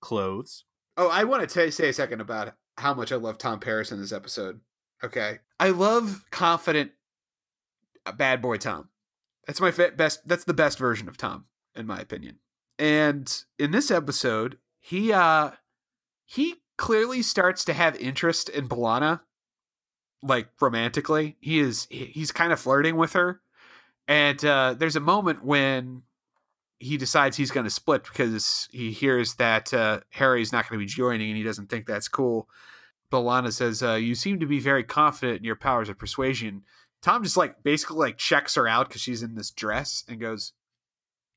clothes. 0.01 0.65
Oh, 0.97 1.09
I 1.09 1.25
want 1.25 1.49
to 1.49 1.73
say 1.73 1.89
a 1.89 1.93
second 1.93 2.21
about 2.21 2.55
how 2.77 2.95
much 2.95 3.13
I 3.13 3.17
love 3.17 3.39
Tom 3.39 3.61
Paris 3.61 3.93
in 3.93 4.01
this 4.01 4.13
episode. 4.13 4.61
Okay. 5.05 5.39
I 5.59 5.71
love 5.71 6.25
confident 6.31 6.91
uh, 8.07 8.13
bad 8.13 8.43
boy 8.43 8.57
Tom. 8.57 8.90
That's 9.51 9.61
my 9.61 9.73
fa- 9.73 9.93
best 9.97 10.29
that's 10.29 10.45
the 10.45 10.55
best 10.55 10.79
version 10.79 11.09
of 11.09 11.17
Tom 11.17 11.47
in 11.75 11.85
my 11.85 11.99
opinion. 11.99 12.39
And 12.79 13.29
in 13.59 13.73
this 13.73 13.91
episode, 13.91 14.59
he 14.79 15.13
uh 15.13 15.51
he 16.25 16.63
clearly 16.79 17.21
starts 17.21 17.65
to 17.65 17.73
have 17.73 17.97
interest 17.97 18.49
in 18.49 18.69
B'Elanna 18.69 19.23
like 20.23 20.51
romantically. 20.61 21.37
He 21.41 21.59
is 21.59 21.89
he's 21.91 22.31
kind 22.31 22.53
of 22.53 22.61
flirting 22.61 22.95
with 22.95 23.15
her. 23.15 23.41
And 24.07 24.45
uh 24.45 24.75
there's 24.79 24.95
a 24.95 25.01
moment 25.01 25.45
when 25.45 26.03
he 26.79 26.97
decides 26.97 27.37
he's 27.37 27.51
going 27.51 27.65
to 27.65 27.71
split 27.71 28.05
because 28.05 28.69
he 28.71 28.93
hears 28.93 29.35
that 29.35 29.75
uh, 29.75 30.01
Harry's 30.11 30.53
not 30.53 30.69
going 30.69 30.79
to 30.79 30.87
be 30.87 30.89
joining 30.89 31.29
and 31.29 31.37
he 31.37 31.43
doesn't 31.43 31.69
think 31.69 31.87
that's 31.87 32.09
cool. 32.09 32.49
B'Elanna 33.11 33.53
says, 33.53 33.83
uh, 33.83 33.95
"You 33.95 34.15
seem 34.15 34.39
to 34.39 34.47
be 34.47 34.61
very 34.61 34.85
confident 34.85 35.39
in 35.39 35.45
your 35.45 35.57
powers 35.57 35.89
of 35.89 35.99
persuasion." 35.99 36.63
Tom 37.03 37.23
just 37.23 37.37
like 37.37 37.63
basically 37.63 37.97
like 37.97 38.19
checks 38.19 38.55
her 38.55 38.69
out 38.69 38.89
because 38.89 39.01
she's 39.01 39.23
in 39.23 39.35
this 39.35 39.51
dress 39.51 40.05
and 40.09 40.21
goes, 40.21 40.53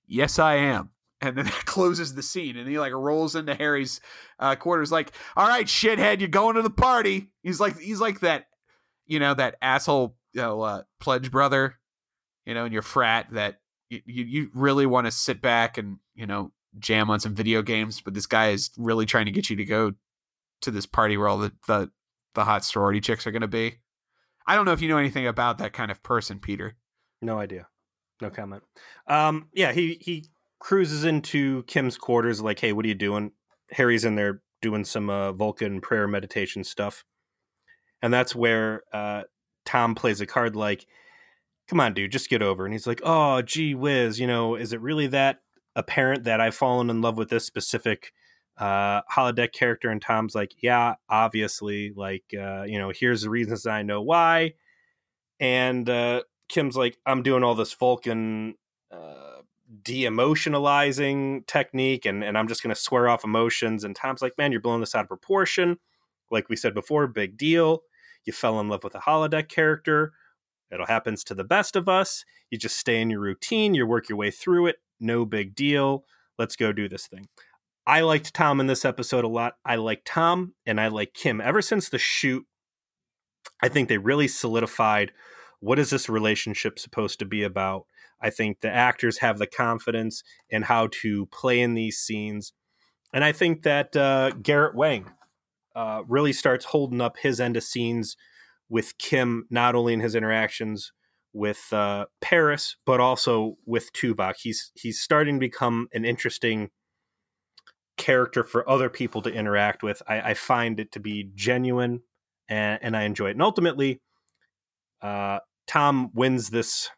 "Yes, 0.07 0.39
I 0.39 0.55
am." 0.55 0.89
And 1.21 1.37
then 1.37 1.45
that 1.45 1.65
closes 1.65 2.13
the 2.13 2.23
scene, 2.23 2.57
and 2.57 2.67
he 2.67 2.79
like 2.79 2.93
rolls 2.93 3.35
into 3.35 3.55
Harry's 3.55 4.01
uh, 4.39 4.55
quarters, 4.55 4.91
like, 4.91 5.11
"All 5.35 5.47
right, 5.47 5.65
shithead, 5.65 6.19
you're 6.19 6.29
going 6.29 6.55
to 6.55 6.61
the 6.61 6.69
party." 6.69 7.29
He's 7.41 7.59
like, 7.59 7.77
he's 7.79 8.01
like 8.01 8.21
that, 8.21 8.45
you 9.05 9.19
know, 9.19 9.33
that 9.33 9.55
asshole, 9.61 10.15
you 10.33 10.41
know, 10.41 10.61
uh, 10.61 10.83
pledge 10.99 11.31
brother, 11.31 11.75
you 12.45 12.53
know, 12.53 12.65
in 12.65 12.73
your 12.73 12.81
frat 12.81 13.27
that 13.31 13.59
you, 13.89 14.01
you 14.05 14.23
you 14.23 14.49
really 14.53 14.85
want 14.85 15.05
to 15.05 15.11
sit 15.11 15.41
back 15.41 15.77
and 15.77 15.97
you 16.15 16.25
know 16.25 16.51
jam 16.79 17.09
on 17.09 17.19
some 17.19 17.35
video 17.35 17.61
games, 17.61 18.01
but 18.01 18.13
this 18.13 18.25
guy 18.25 18.49
is 18.49 18.71
really 18.77 19.05
trying 19.05 19.25
to 19.25 19.31
get 19.31 19.49
you 19.49 19.55
to 19.57 19.65
go 19.65 19.93
to 20.61 20.71
this 20.71 20.85
party 20.85 21.17
where 21.17 21.27
all 21.27 21.37
the 21.37 21.51
the, 21.67 21.89
the 22.33 22.43
hot 22.43 22.65
sorority 22.65 22.99
chicks 22.99 23.27
are 23.27 23.31
going 23.31 23.41
to 23.41 23.47
be. 23.47 23.77
I 24.47 24.55
don't 24.55 24.65
know 24.65 24.71
if 24.71 24.81
you 24.81 24.89
know 24.89 24.97
anything 24.97 25.27
about 25.27 25.57
that 25.59 25.73
kind 25.73 25.91
of 25.91 26.03
person, 26.03 26.39
Peter. 26.39 26.75
No 27.21 27.39
idea. 27.39 27.67
No 28.21 28.29
comment. 28.29 28.63
Um, 29.07 29.47
yeah, 29.53 29.71
he 29.71 29.97
he 30.01 30.29
cruises 30.59 31.03
into 31.03 31.63
Kim's 31.63 31.97
quarters 31.97 32.41
like, 32.41 32.59
"Hey, 32.59 32.73
what 32.73 32.85
are 32.85 32.89
you 32.89 32.95
doing?" 32.95 33.31
Harry's 33.71 34.05
in 34.05 34.15
there 34.15 34.41
doing 34.61 34.85
some 34.85 35.09
uh, 35.09 35.31
Vulcan 35.33 35.81
prayer 35.81 36.07
meditation 36.07 36.63
stuff, 36.63 37.03
and 38.01 38.13
that's 38.13 38.35
where 38.35 38.83
uh, 38.93 39.23
Tom 39.65 39.95
plays 39.95 40.21
a 40.21 40.25
card 40.25 40.55
like, 40.55 40.85
"Come 41.67 41.79
on, 41.79 41.93
dude, 41.93 42.11
just 42.11 42.29
get 42.29 42.41
over." 42.41 42.65
And 42.65 42.73
he's 42.73 42.87
like, 42.87 43.01
"Oh, 43.03 43.41
gee 43.41 43.75
whiz, 43.75 44.19
you 44.19 44.27
know, 44.27 44.55
is 44.55 44.73
it 44.73 44.81
really 44.81 45.07
that 45.07 45.39
apparent 45.75 46.23
that 46.23 46.39
I've 46.39 46.55
fallen 46.55 46.89
in 46.89 47.01
love 47.01 47.17
with 47.17 47.29
this 47.29 47.45
specific 47.45 48.13
uh, 48.57 49.01
holodeck 49.03 49.53
character?" 49.53 49.89
And 49.89 50.01
Tom's 50.01 50.35
like, 50.35 50.55
"Yeah, 50.61 50.95
obviously. 51.09 51.91
Like, 51.95 52.25
uh, 52.37 52.63
you 52.63 52.79
know, 52.79 52.91
here's 52.93 53.21
the 53.23 53.29
reasons 53.29 53.65
I 53.65 53.83
know 53.83 54.01
why." 54.01 54.53
And 55.39 55.89
uh, 55.89 56.23
Kim's 56.49 56.77
like, 56.77 56.97
I'm 57.05 57.23
doing 57.23 57.43
all 57.43 57.55
this 57.55 57.73
Vulcan 57.73 58.55
uh, 58.91 59.41
de-emotionalizing 59.81 61.47
technique, 61.47 62.05
and 62.05 62.23
and 62.23 62.37
I'm 62.37 62.47
just 62.47 62.61
to 62.63 62.75
swear 62.75 63.09
off 63.09 63.23
emotions. 63.23 63.83
And 63.83 63.95
Tom's 63.95 64.21
like, 64.21 64.37
man, 64.37 64.51
you're 64.51 64.61
blowing 64.61 64.79
this 64.79 64.95
out 64.95 65.03
of 65.03 65.07
proportion. 65.07 65.79
Like 66.31 66.49
we 66.49 66.55
said 66.55 66.73
before, 66.73 67.07
big 67.07 67.37
deal. 67.37 67.83
You 68.25 68.33
fell 68.33 68.59
in 68.59 68.69
love 68.69 68.83
with 68.83 68.95
a 68.95 68.99
holodeck 68.99 69.49
character. 69.49 70.13
It 70.71 70.79
happens 70.87 71.23
to 71.25 71.35
the 71.35 71.43
best 71.43 71.75
of 71.75 71.89
us. 71.89 72.25
You 72.49 72.57
just 72.57 72.77
stay 72.77 73.01
in 73.01 73.09
your 73.09 73.19
routine. 73.19 73.73
You 73.75 73.85
work 73.85 74.09
your 74.09 74.17
way 74.17 74.31
through 74.31 74.67
it. 74.67 74.77
No 74.99 75.25
big 75.25 75.55
deal. 75.55 76.05
Let's 76.39 76.55
go 76.55 76.71
do 76.71 76.89
this 76.89 77.05
thing. 77.05 77.27
I 77.85 78.01
liked 78.01 78.33
Tom 78.33 78.59
in 78.59 78.67
this 78.67 78.85
episode 78.85 79.25
a 79.25 79.29
lot. 79.29 79.55
I 79.65 79.75
like 79.75 80.03
Tom 80.05 80.53
and 80.65 80.79
I 80.79 80.87
like 80.87 81.13
Kim. 81.13 81.41
Ever 81.41 81.61
since 81.61 81.89
the 81.89 81.97
shoot, 81.97 82.45
I 83.61 83.67
think 83.67 83.89
they 83.89 83.97
really 83.97 84.27
solidified 84.27 85.11
what 85.59 85.79
is 85.79 85.89
this 85.89 86.09
relationship 86.09 86.79
supposed 86.79 87.19
to 87.19 87.25
be 87.25 87.43
about. 87.43 87.85
I 88.21 88.29
think 88.29 88.61
the 88.61 88.71
actors 88.71 89.17
have 89.17 89.37
the 89.37 89.47
confidence 89.47 90.23
in 90.49 90.63
how 90.63 90.87
to 91.01 91.25
play 91.27 91.59
in 91.59 91.73
these 91.73 91.97
scenes. 91.97 92.53
And 93.13 93.23
I 93.23 93.33
think 93.33 93.63
that 93.63 93.95
uh, 93.95 94.31
Garrett 94.41 94.75
Wang 94.75 95.11
uh, 95.75 96.03
really 96.07 96.33
starts 96.33 96.65
holding 96.65 97.01
up 97.01 97.17
his 97.17 97.41
end 97.41 97.57
of 97.57 97.63
scenes 97.63 98.15
with 98.69 98.97
Kim, 98.97 99.45
not 99.49 99.75
only 99.75 99.93
in 99.93 99.99
his 99.99 100.15
interactions 100.15 100.93
with 101.33 101.71
uh, 101.73 102.05
Paris, 102.21 102.77
but 102.85 102.99
also 102.99 103.57
with 103.65 103.91
Tuvok. 103.93 104.35
He's 104.41 104.71
he's 104.75 105.01
starting 105.01 105.35
to 105.35 105.39
become 105.39 105.87
an 105.93 106.05
interesting 106.05 106.69
character 107.97 108.43
for 108.43 108.67
other 108.69 108.89
people 108.89 109.21
to 109.21 109.31
interact 109.31 109.83
with. 109.83 110.01
I, 110.07 110.31
I 110.31 110.33
find 110.33 110.79
it 110.79 110.91
to 110.93 110.99
be 110.99 111.31
genuine, 111.35 112.01
and, 112.49 112.79
and 112.81 112.97
I 112.97 113.03
enjoy 113.03 113.27
it. 113.27 113.31
And 113.31 113.41
ultimately, 113.41 114.01
uh, 115.01 115.39
Tom 115.67 116.11
wins 116.13 116.49
this 116.49 116.89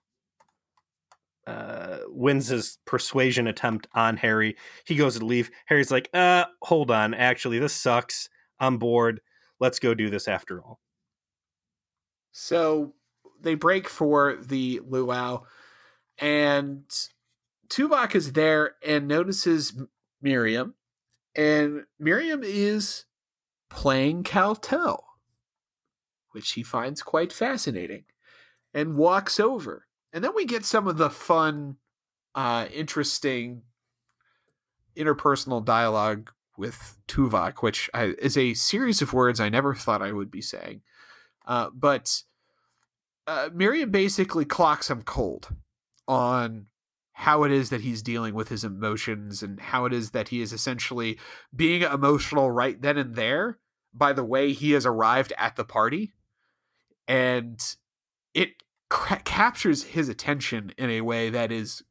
uh, 1.47 1.99
wins 2.07 2.47
his 2.47 2.79
persuasion 2.85 3.45
attempt 3.45 3.87
on 3.93 4.17
Harry. 4.17 4.55
He 4.85 4.95
goes 4.95 5.19
to 5.19 5.25
leave. 5.25 5.51
Harry's 5.67 5.91
like, 5.91 6.09
uh, 6.11 6.45
hold 6.63 6.89
on. 6.89 7.13
Actually, 7.13 7.59
this 7.59 7.73
sucks. 7.73 8.29
I'm 8.59 8.79
bored. 8.79 9.21
Let's 9.59 9.77
go 9.77 9.93
do 9.93 10.09
this 10.09 10.27
after 10.27 10.59
all. 10.61 10.79
So 12.31 12.93
they 13.41 13.55
break 13.55 13.87
for 13.87 14.37
the 14.41 14.81
luau, 14.87 15.43
and 16.17 16.83
Tuvok 17.69 18.15
is 18.15 18.33
there 18.33 18.75
and 18.85 19.07
notices 19.07 19.73
Miriam, 20.21 20.73
and 21.36 21.86
Miriam 21.99 22.41
is 22.43 23.05
playing 23.69 24.23
Kal-toh, 24.23 25.03
which 26.31 26.51
he 26.51 26.63
finds 26.63 27.01
quite 27.01 27.33
fascinating, 27.33 28.05
and 28.73 28.95
walks 28.97 29.39
over. 29.39 29.86
And 30.13 30.23
then 30.23 30.31
we 30.36 30.45
get 30.45 30.65
some 30.65 30.88
of 30.88 30.97
the 30.97 31.09
fun, 31.09 31.77
uh, 32.36 32.67
interesting 32.73 33.63
interpersonal 34.95 35.63
dialogue 35.63 36.31
with 36.57 36.97
Tuvok, 37.07 37.61
which 37.61 37.89
I, 37.93 38.13
is 38.19 38.38
a 38.38 38.53
series 38.53 39.01
of 39.01 39.13
words 39.13 39.39
I 39.39 39.49
never 39.49 39.75
thought 39.75 40.01
I 40.01 40.13
would 40.13 40.31
be 40.31 40.41
saying. 40.41 40.81
Uh, 41.45 41.69
but 41.73 42.21
uh, 43.27 43.49
Miriam 43.53 43.91
basically 43.91 44.45
clocks 44.45 44.89
him 44.89 45.01
cold 45.01 45.53
on 46.07 46.67
how 47.18 47.43
it 47.43 47.51
is 47.51 47.70
that 47.70 47.80
he's 47.80 48.03
dealing 48.03 48.36
with 48.36 48.49
his 48.49 48.66
emotions 48.66 49.41
and 49.41 49.57
how 49.57 49.86
it 49.86 49.93
is 49.93 50.11
that 50.11 50.28
he 50.28 50.41
is 50.41 50.51
essentially 50.51 51.18
being 51.55 51.82
emotional 51.82 52.51
right 52.51 52.82
then 52.82 52.97
and 52.97 53.16
there 53.16 53.57
by 53.93 54.11
the 54.11 54.24
way 54.24 54.51
he 54.51 54.72
has 54.72 54.86
arrived 54.86 55.32
at 55.38 55.55
the 55.55 55.63
party 55.63 56.13
and 57.07 57.76
it 58.34 58.49
cra- 58.89 59.22
captures 59.24 59.82
his 59.82 60.09
attention 60.09 60.74
in 60.78 60.89
a 60.89 60.99
way 60.99 61.30
that 61.30 61.53
is 61.53 61.82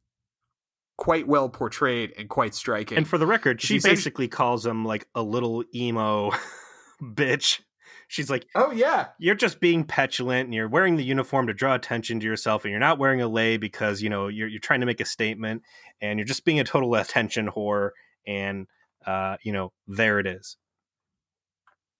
quite 0.95 1.27
well 1.27 1.49
portrayed 1.49 2.13
and 2.19 2.29
quite 2.29 2.53
striking 2.53 2.95
And 2.95 3.07
for 3.07 3.17
the 3.17 3.25
record, 3.25 3.59
she 3.61 3.79
basically 3.79 4.27
calls 4.27 4.63
him 4.63 4.85
like 4.85 5.07
a 5.15 5.23
little 5.23 5.63
emo 5.73 6.31
bitch. 7.01 7.61
She's 8.07 8.29
like, 8.29 8.45
oh 8.55 8.71
yeah. 8.71 9.07
You're 9.19 9.35
just 9.35 9.59
being 9.59 9.83
petulant 9.83 10.45
and 10.45 10.53
you're 10.53 10.67
wearing 10.67 10.95
the 10.95 11.03
uniform 11.03 11.47
to 11.47 11.53
draw 11.53 11.75
attention 11.75 12.19
to 12.19 12.25
yourself 12.25 12.63
and 12.63 12.71
you're 12.71 12.79
not 12.79 12.99
wearing 12.99 13.21
a 13.21 13.27
lei 13.27 13.57
because 13.57 14.01
you 14.01 14.09
know 14.09 14.27
you're, 14.27 14.47
you're 14.47 14.59
trying 14.59 14.81
to 14.81 14.85
make 14.85 15.01
a 15.01 15.05
statement 15.05 15.63
and 16.01 16.19
you're 16.19 16.25
just 16.25 16.45
being 16.45 16.59
a 16.59 16.63
total 16.63 16.93
attention 16.95 17.49
whore 17.49 17.91
and 18.27 18.67
uh 19.05 19.37
you 19.43 19.51
know 19.51 19.71
there 19.87 20.19
it 20.19 20.27
is. 20.27 20.57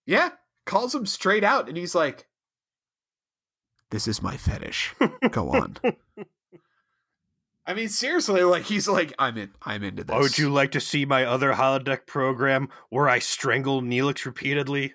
Yeah 0.06 0.30
calls 0.66 0.94
him 0.94 1.06
straight 1.06 1.44
out 1.44 1.68
and 1.68 1.76
he's 1.78 1.94
like 1.94 2.26
this 3.90 4.08
is 4.08 4.20
my 4.20 4.36
fetish. 4.36 4.94
Go 5.30 5.50
on. 5.50 5.76
I 7.68 7.74
mean, 7.74 7.88
seriously, 7.88 8.42
like 8.42 8.64
he's 8.64 8.88
like, 8.88 9.12
I'm 9.16 9.36
in, 9.38 9.50
I'm 9.62 9.84
into 9.84 10.02
this. 10.02 10.14
oh 10.14 10.20
would 10.20 10.38
you 10.38 10.50
like 10.50 10.72
to 10.72 10.80
see 10.80 11.04
my 11.04 11.24
other 11.24 11.52
holodeck 11.52 12.06
program 12.06 12.68
where 12.90 13.08
i 13.08 13.18
strangle 13.20 13.82
neelix 13.82 14.24
repeatedly 14.24 14.94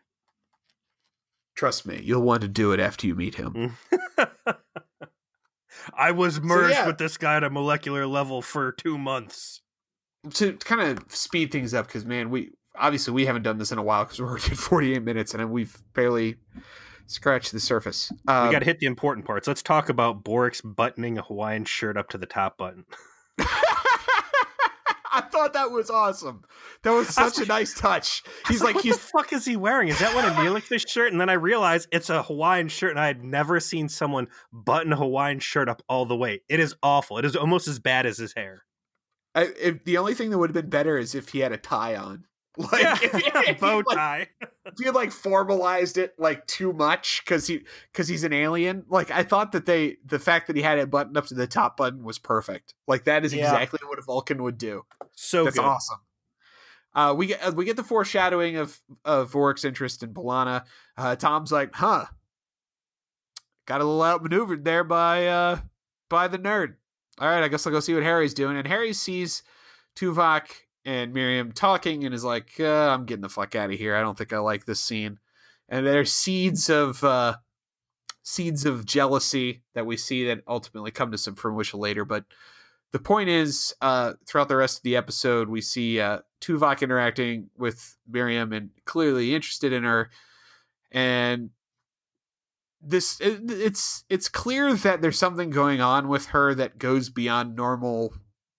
Trust 1.55 1.85
me, 1.85 2.01
you'll 2.03 2.21
want 2.21 2.41
to 2.41 2.47
do 2.47 2.71
it 2.71 2.79
after 2.79 3.07
you 3.07 3.15
meet 3.15 3.35
him. 3.35 3.77
i 5.97 6.11
was 6.11 6.39
merged 6.41 6.75
yeah. 6.75 6.85
with 6.85 6.97
this 6.97 7.17
guy 7.17 7.37
at 7.37 7.43
a 7.43 7.49
molecular 7.49 8.05
level 8.05 8.41
for 8.41 8.71
two 8.73 8.97
months 8.97 9.61
To 10.33 10.53
kind 10.53 10.81
of 10.81 11.13
speed 11.13 11.51
things 11.51 11.73
up, 11.73 11.87
because 11.87 12.05
man, 12.05 12.29
we 12.29 12.51
obviously 12.75 13.13
we 13.13 13.25
haven't 13.25 13.43
done 13.43 13.57
this 13.57 13.71
in 13.71 13.77
a 13.77 13.83
while 13.83 14.05
because 14.05 14.19
we're 14.19 14.29
already 14.29 14.45
at 14.51 14.57
48 14.57 15.03
minutes 15.03 15.33
and 15.33 15.51
we've 15.51 15.75
barely 15.93 16.35
scratched 17.07 17.51
the 17.51 17.59
surface. 17.59 18.11
Um, 18.27 18.47
we 18.47 18.53
got 18.53 18.59
to 18.59 18.65
hit 18.65 18.79
the 18.79 18.85
important 18.85 19.25
parts 19.25 19.47
let's 19.47 19.63
talk 19.63 19.89
about 19.89 20.23
Vorik's 20.23 20.61
buttoning 20.61 21.17
a 21.17 21.21
hawaiian 21.21 21.65
shirt 21.65 21.97
up 21.97 22.09
to 22.09 22.17
the 22.17 22.25
top 22.25 22.57
button 22.57 22.85
thought 25.31 25.53
that 25.53 25.71
was 25.71 25.89
awesome. 25.89 26.43
That 26.83 26.91
was 26.91 27.17
I 27.17 27.25
was 27.25 27.35
such 27.35 27.45
a 27.45 27.47
nice 27.47 27.73
touch. 27.73 28.23
He's 28.47 28.61
like, 28.61 28.75
what 28.75 28.83
he's 28.83 28.95
the 28.95 29.01
fuck 29.01 29.33
is 29.33 29.45
he 29.45 29.55
wearing? 29.55 29.87
Is 29.87 29.99
that 29.99 30.13
one 30.15 30.25
of 30.25 30.33
Neelix's 30.33 30.81
shirt? 30.87 31.11
And 31.11 31.19
then 31.19 31.29
I 31.29 31.33
realized 31.33 31.87
it's 31.91 32.09
a 32.09 32.23
Hawaiian 32.23 32.67
shirt, 32.67 32.91
and 32.91 32.99
I 32.99 33.07
had 33.07 33.23
never 33.23 33.59
seen 33.59 33.89
someone 33.89 34.27
button 34.51 34.93
a 34.93 34.95
Hawaiian 34.95 35.39
shirt 35.39 35.69
up 35.69 35.81
all 35.87 36.05
the 36.05 36.15
way. 36.15 36.41
It 36.49 36.59
is 36.59 36.75
awful. 36.83 37.17
It 37.17 37.25
is 37.25 37.35
almost 37.35 37.67
as 37.67 37.79
bad 37.79 38.05
as 38.05 38.17
his 38.17 38.33
hair. 38.35 38.63
I, 39.33 39.49
if, 39.59 39.83
the 39.85 39.97
only 39.97 40.13
thing 40.13 40.29
that 40.29 40.37
would 40.37 40.49
have 40.49 40.61
been 40.61 40.69
better 40.69 40.97
is 40.97 41.15
if 41.15 41.29
he 41.29 41.39
had 41.39 41.51
a 41.51 41.57
tie 41.57 41.95
on. 41.95 42.25
Like 42.57 42.81
yeah, 42.81 42.97
if, 43.01 43.11
he- 43.13 43.27
if 43.33 43.45
he, 43.45 43.53
bow 43.53 43.77
like, 43.87 43.97
tie. 43.97 44.27
if 44.65 44.73
he 44.77 44.85
had 44.85 44.93
like 44.95 45.11
formalized 45.11 45.97
it 45.97 46.13
like 46.19 46.45
too 46.47 46.73
much 46.73 47.21
because 47.23 47.47
he 47.47 47.61
because 47.91 48.07
he's 48.09 48.25
an 48.25 48.33
alien. 48.33 48.83
Like 48.89 49.09
I 49.09 49.23
thought 49.23 49.53
that 49.53 49.65
they 49.65 49.97
the 50.05 50.19
fact 50.19 50.47
that 50.47 50.57
he 50.57 50.61
had 50.61 50.77
it 50.77 50.89
buttoned 50.91 51.15
up 51.15 51.27
to 51.27 51.33
the 51.33 51.47
top 51.47 51.77
button 51.77 52.03
was 52.03 52.19
perfect. 52.19 52.73
Like 52.87 53.05
that 53.05 53.23
is 53.23 53.33
Yeah. 53.33 53.45
exactly 53.45 53.79
what 53.87 53.99
a 53.99 54.01
Vulcan 54.01 54.43
would 54.43 54.57
do. 54.57 54.83
So 55.13 55.45
That's 55.45 55.55
good. 55.55 55.63
awesome. 55.65 55.99
Uh, 56.93 57.13
we 57.17 57.27
get 57.27 57.41
uh, 57.41 57.51
we 57.55 57.63
get 57.63 57.77
the 57.77 57.83
foreshadowing 57.85 58.57
of 58.57 58.77
of 59.05 59.31
Vorik's 59.31 59.63
interest 59.63 60.03
in 60.03 60.13
B'Elanna. 60.13 60.65
Uh, 60.97 61.15
Tom's 61.15 61.53
like, 61.53 61.73
"Huh, 61.73 62.05
got 63.65 63.79
a 63.81 63.83
little 63.85 64.03
outmaneuvered 64.03 64.65
there 64.65 64.83
by 64.83 65.27
uh, 65.27 65.59
by 66.09 66.27
the 66.27 66.37
nerd." 66.37 66.75
All 67.17 67.29
right, 67.29 67.43
I 67.43 67.47
guess 67.47 67.65
I'll 67.65 67.71
go 67.73 67.79
see 67.79 67.93
what 67.93 68.03
Harry's 68.03 68.33
doing. 68.33 68.57
And 68.57 68.67
Harry 68.67 68.91
sees 68.93 69.43
Tuvok 69.95 70.47
and 70.85 71.13
Miriam 71.13 71.51
talking 71.51 72.05
and 72.05 72.13
is 72.13 72.23
like, 72.23 72.59
uh, 72.59 72.89
"I'm 72.89 73.05
getting 73.05 73.21
the 73.21 73.29
fuck 73.29 73.55
out 73.55 73.71
of 73.71 73.77
here. 73.77 73.95
I 73.95 74.01
don't 74.01 74.17
think 74.17 74.33
I 74.33 74.39
like 74.39 74.65
this 74.65 74.79
scene." 74.79 75.19
And 75.69 75.85
there's 75.85 76.11
seeds 76.11 76.69
of 76.69 77.03
uh, 77.03 77.37
seeds 78.23 78.65
of 78.65 78.85
jealousy 78.85 79.63
that 79.73 79.85
we 79.85 79.97
see 79.97 80.25
that 80.27 80.43
ultimately 80.47 80.91
come 80.91 81.11
to 81.11 81.17
some 81.17 81.35
fruition 81.35 81.79
later. 81.79 82.05
But 82.05 82.25
the 82.91 82.99
point 82.99 83.29
is, 83.29 83.73
uh, 83.81 84.13
throughout 84.27 84.49
the 84.49 84.55
rest 84.57 84.77
of 84.77 84.83
the 84.83 84.97
episode, 84.97 85.49
we 85.49 85.61
see 85.61 85.99
uh, 85.99 86.19
Tuvok 86.41 86.81
interacting 86.81 87.49
with 87.57 87.97
Miriam 88.07 88.51
and 88.53 88.69
clearly 88.85 89.33
interested 89.33 89.73
in 89.73 89.83
her, 89.83 90.09
and 90.91 91.51
this 92.81 93.21
it, 93.21 93.49
it's 93.49 94.03
it's 94.09 94.27
clear 94.27 94.73
that 94.73 95.01
there's 95.01 95.19
something 95.19 95.51
going 95.51 95.81
on 95.81 96.07
with 96.07 96.27
her 96.27 96.53
that 96.55 96.77
goes 96.77 97.09
beyond 97.09 97.55
normal 97.55 98.13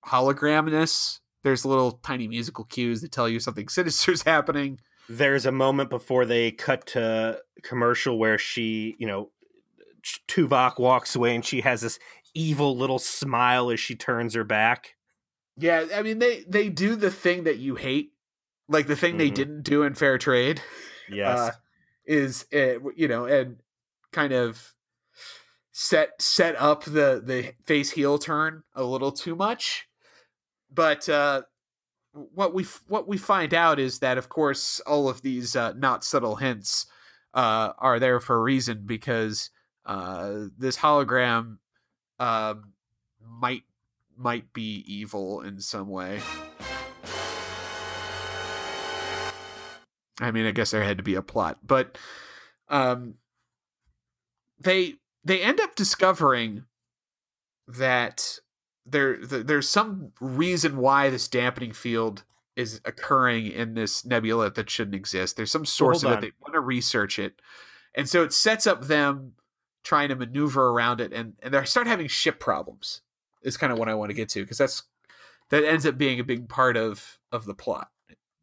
hologramness. 0.07 1.19
There's 1.43 1.65
little 1.65 1.93
tiny 1.93 2.29
musical 2.29 2.65
cues 2.65 3.01
that 3.03 3.13
tell 3.13 3.29
you 3.29 3.41
something 3.41 3.69
sinister 3.69 4.13
is 4.13 4.23
happening. 4.23 4.81
There's 5.09 5.47
a 5.47 5.53
moment 5.53 5.91
before 5.91 6.25
they 6.25 6.53
cut 6.53 6.87
to 6.89 7.41
commercial 7.63 8.19
where 8.19 8.39
she, 8.39 8.95
you 8.99 9.07
know, 9.07 9.31
Tuvok 10.29 10.79
walks 10.79 11.15
away 11.15 11.35
and 11.35 11.45
she 11.45 11.61
has 11.61 11.81
this 11.81 11.99
evil 12.35 12.77
little 12.77 12.99
smile 12.99 13.71
as 13.71 13.79
she 13.79 13.95
turns 13.95 14.35
her 14.35 14.45
back. 14.45 14.95
Yeah, 15.57 15.85
I 15.95 16.03
mean 16.03 16.19
they 16.19 16.45
they 16.49 16.69
do 16.71 16.97
the 16.97 17.11
thing 17.11 17.45
that 17.45 17.59
you 17.59 17.75
hate, 17.77 18.13
like 18.69 18.87
the 18.87 18.97
thing 18.97 19.17
they 19.19 19.31
Mhm. 19.31 19.35
didn't 19.35 19.63
do 19.63 19.83
in 19.83 19.95
Fair 19.95 20.19
Trade. 20.19 20.63
Yes. 21.11 21.39
uh, 21.39 21.53
is 22.07 22.47
uh, 22.55 22.81
you 22.97 23.07
know 23.07 23.27
and 23.27 23.59
kind 24.13 24.33
of 24.33 24.75
set 25.73 26.21
set 26.21 26.57
up 26.57 26.85
the 26.85 27.23
the 27.25 27.55
face 27.65 27.91
heel 27.91 28.19
turn 28.19 28.63
a 28.75 28.83
little 28.83 29.13
too 29.13 29.35
much 29.37 29.89
but 30.73 31.09
uh 31.09 31.43
what 32.13 32.53
we 32.53 32.65
what 32.87 33.09
we 33.09 33.17
find 33.17 33.55
out 33.55 33.79
is 33.79 34.01
that 34.01 34.19
of 34.19 34.29
course 34.29 34.81
all 34.81 35.09
of 35.09 35.23
these 35.23 35.57
uh, 35.57 35.73
not 35.77 36.05
subtle 36.05 36.37
hints 36.37 36.87
uh 37.35 37.73
are 37.79 37.99
there 37.99 38.21
for 38.21 38.37
a 38.37 38.43
reason 38.43 38.83
because 38.85 39.51
uh 39.87 40.45
this 40.59 40.77
hologram 40.77 41.57
um 42.19 42.73
might 43.27 43.63
might 44.17 44.53
be 44.53 44.85
evil 44.87 45.41
in 45.41 45.61
some 45.61 45.89
way. 45.89 46.21
I 50.21 50.31
mean, 50.31 50.47
I 50.47 50.53
guess 50.53 50.71
there 50.71 50.85
had 50.85 50.99
to 50.99 51.03
be 51.03 51.15
a 51.15 51.23
plot, 51.23 51.59
but 51.67 51.99
um, 52.69 53.15
they 54.61 54.95
they 55.25 55.43
end 55.43 55.61
up 55.61 55.75
discovering 55.75 56.65
that 57.67 58.39
there 58.85 59.17
there's 59.25 59.69
some 59.69 60.13
reason 60.21 60.77
why 60.77 61.11
this 61.11 61.29
dampening 61.29 61.73
field 61.73 62.25
is 62.57 62.81
occurring 62.85 63.47
in 63.47 63.75
this 63.75 64.05
nebula 64.05 64.51
that 64.51 64.69
shouldn't 64.69 64.95
exist. 64.95 65.37
There's 65.37 65.51
some 65.51 65.65
source 65.65 66.03
hold 66.03 66.15
of 66.15 66.19
it. 66.19 66.21
They 66.23 66.33
want 66.41 66.55
to 66.55 66.61
research 66.61 67.19
it, 67.19 67.41
and 67.95 68.09
so 68.09 68.23
it 68.23 68.33
sets 68.33 68.67
up 68.67 68.85
them 68.85 69.33
trying 69.85 70.09
to 70.09 70.17
maneuver 70.17 70.69
around 70.69 71.01
it, 71.01 71.13
and 71.13 71.35
and 71.43 71.55
they 71.55 71.65
start 71.65 71.87
having 71.87 72.09
ship 72.09 72.41
problems. 72.41 73.03
Is 73.43 73.57
kind 73.57 73.73
of 73.73 73.79
what 73.79 73.89
I 73.89 73.95
want 73.95 74.11
to 74.11 74.15
get 74.15 74.29
to 74.31 74.43
because 74.43 74.59
that's 74.59 74.85
that 75.51 75.65
ends 75.65 75.85
up 75.87 75.99
being 75.99 76.21
a 76.21 76.25
big 76.25 76.49
part 76.49 76.77
of 76.77 77.19
of 77.31 77.45
the 77.45 77.55
plot. 77.55 77.89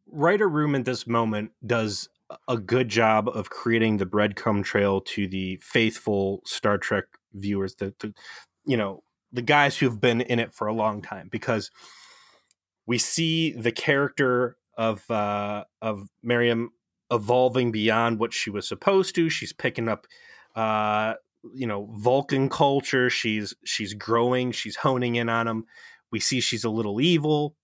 writer 0.06 0.48
room 0.48 0.74
at 0.74 0.84
this 0.84 1.06
moment 1.06 1.52
does 1.66 2.08
a 2.48 2.56
good 2.56 2.88
job 2.88 3.28
of 3.28 3.50
creating 3.50 3.96
the 3.96 4.06
breadcrumb 4.06 4.64
trail 4.64 5.00
to 5.00 5.26
the 5.26 5.56
faithful 5.56 6.42
Star 6.44 6.78
Trek 6.78 7.04
viewers, 7.32 7.74
the, 7.76 7.94
the 7.98 8.14
you 8.64 8.76
know 8.76 9.02
the 9.32 9.42
guys 9.42 9.78
who 9.78 9.88
have 9.88 10.00
been 10.00 10.20
in 10.20 10.38
it 10.38 10.52
for 10.52 10.66
a 10.66 10.74
long 10.74 11.02
time, 11.02 11.28
because 11.30 11.70
we 12.86 12.98
see 12.98 13.52
the 13.52 13.72
character 13.72 14.56
of 14.76 15.08
uh, 15.10 15.64
of 15.80 16.08
Miriam 16.22 16.70
evolving 17.10 17.72
beyond 17.72 18.18
what 18.18 18.32
she 18.32 18.50
was 18.50 18.66
supposed 18.66 19.14
to. 19.16 19.28
She's 19.28 19.52
picking 19.52 19.88
up 19.88 20.06
uh, 20.56 21.14
you 21.54 21.66
know 21.66 21.88
Vulcan 21.92 22.48
culture. 22.48 23.10
She's 23.10 23.54
she's 23.64 23.94
growing. 23.94 24.52
She's 24.52 24.76
honing 24.76 25.16
in 25.16 25.28
on 25.28 25.46
them. 25.46 25.64
We 26.10 26.20
see 26.20 26.40
she's 26.40 26.64
a 26.64 26.70
little 26.70 27.00
evil, 27.00 27.54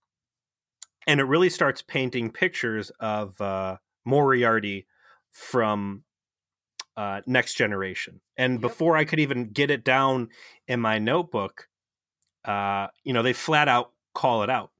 and 1.06 1.20
it 1.20 1.24
really 1.24 1.50
starts 1.50 1.82
painting 1.82 2.30
pictures 2.30 2.90
of 3.00 3.40
uh, 3.40 3.78
Moriarty 4.04 4.86
from 5.30 6.04
uh, 6.96 7.20
Next 7.26 7.54
Generation. 7.54 8.20
And 8.36 8.54
yep. 8.54 8.60
before 8.60 8.96
I 8.96 9.04
could 9.04 9.20
even 9.20 9.50
get 9.50 9.70
it 9.70 9.84
down 9.84 10.28
in 10.66 10.80
my 10.80 10.98
notebook, 10.98 11.68
uh, 12.44 12.88
you 13.04 13.12
know, 13.12 13.22
they 13.22 13.32
flat 13.32 13.68
out 13.68 13.92
call 14.16 14.42
it 14.42 14.50
out. 14.50 14.70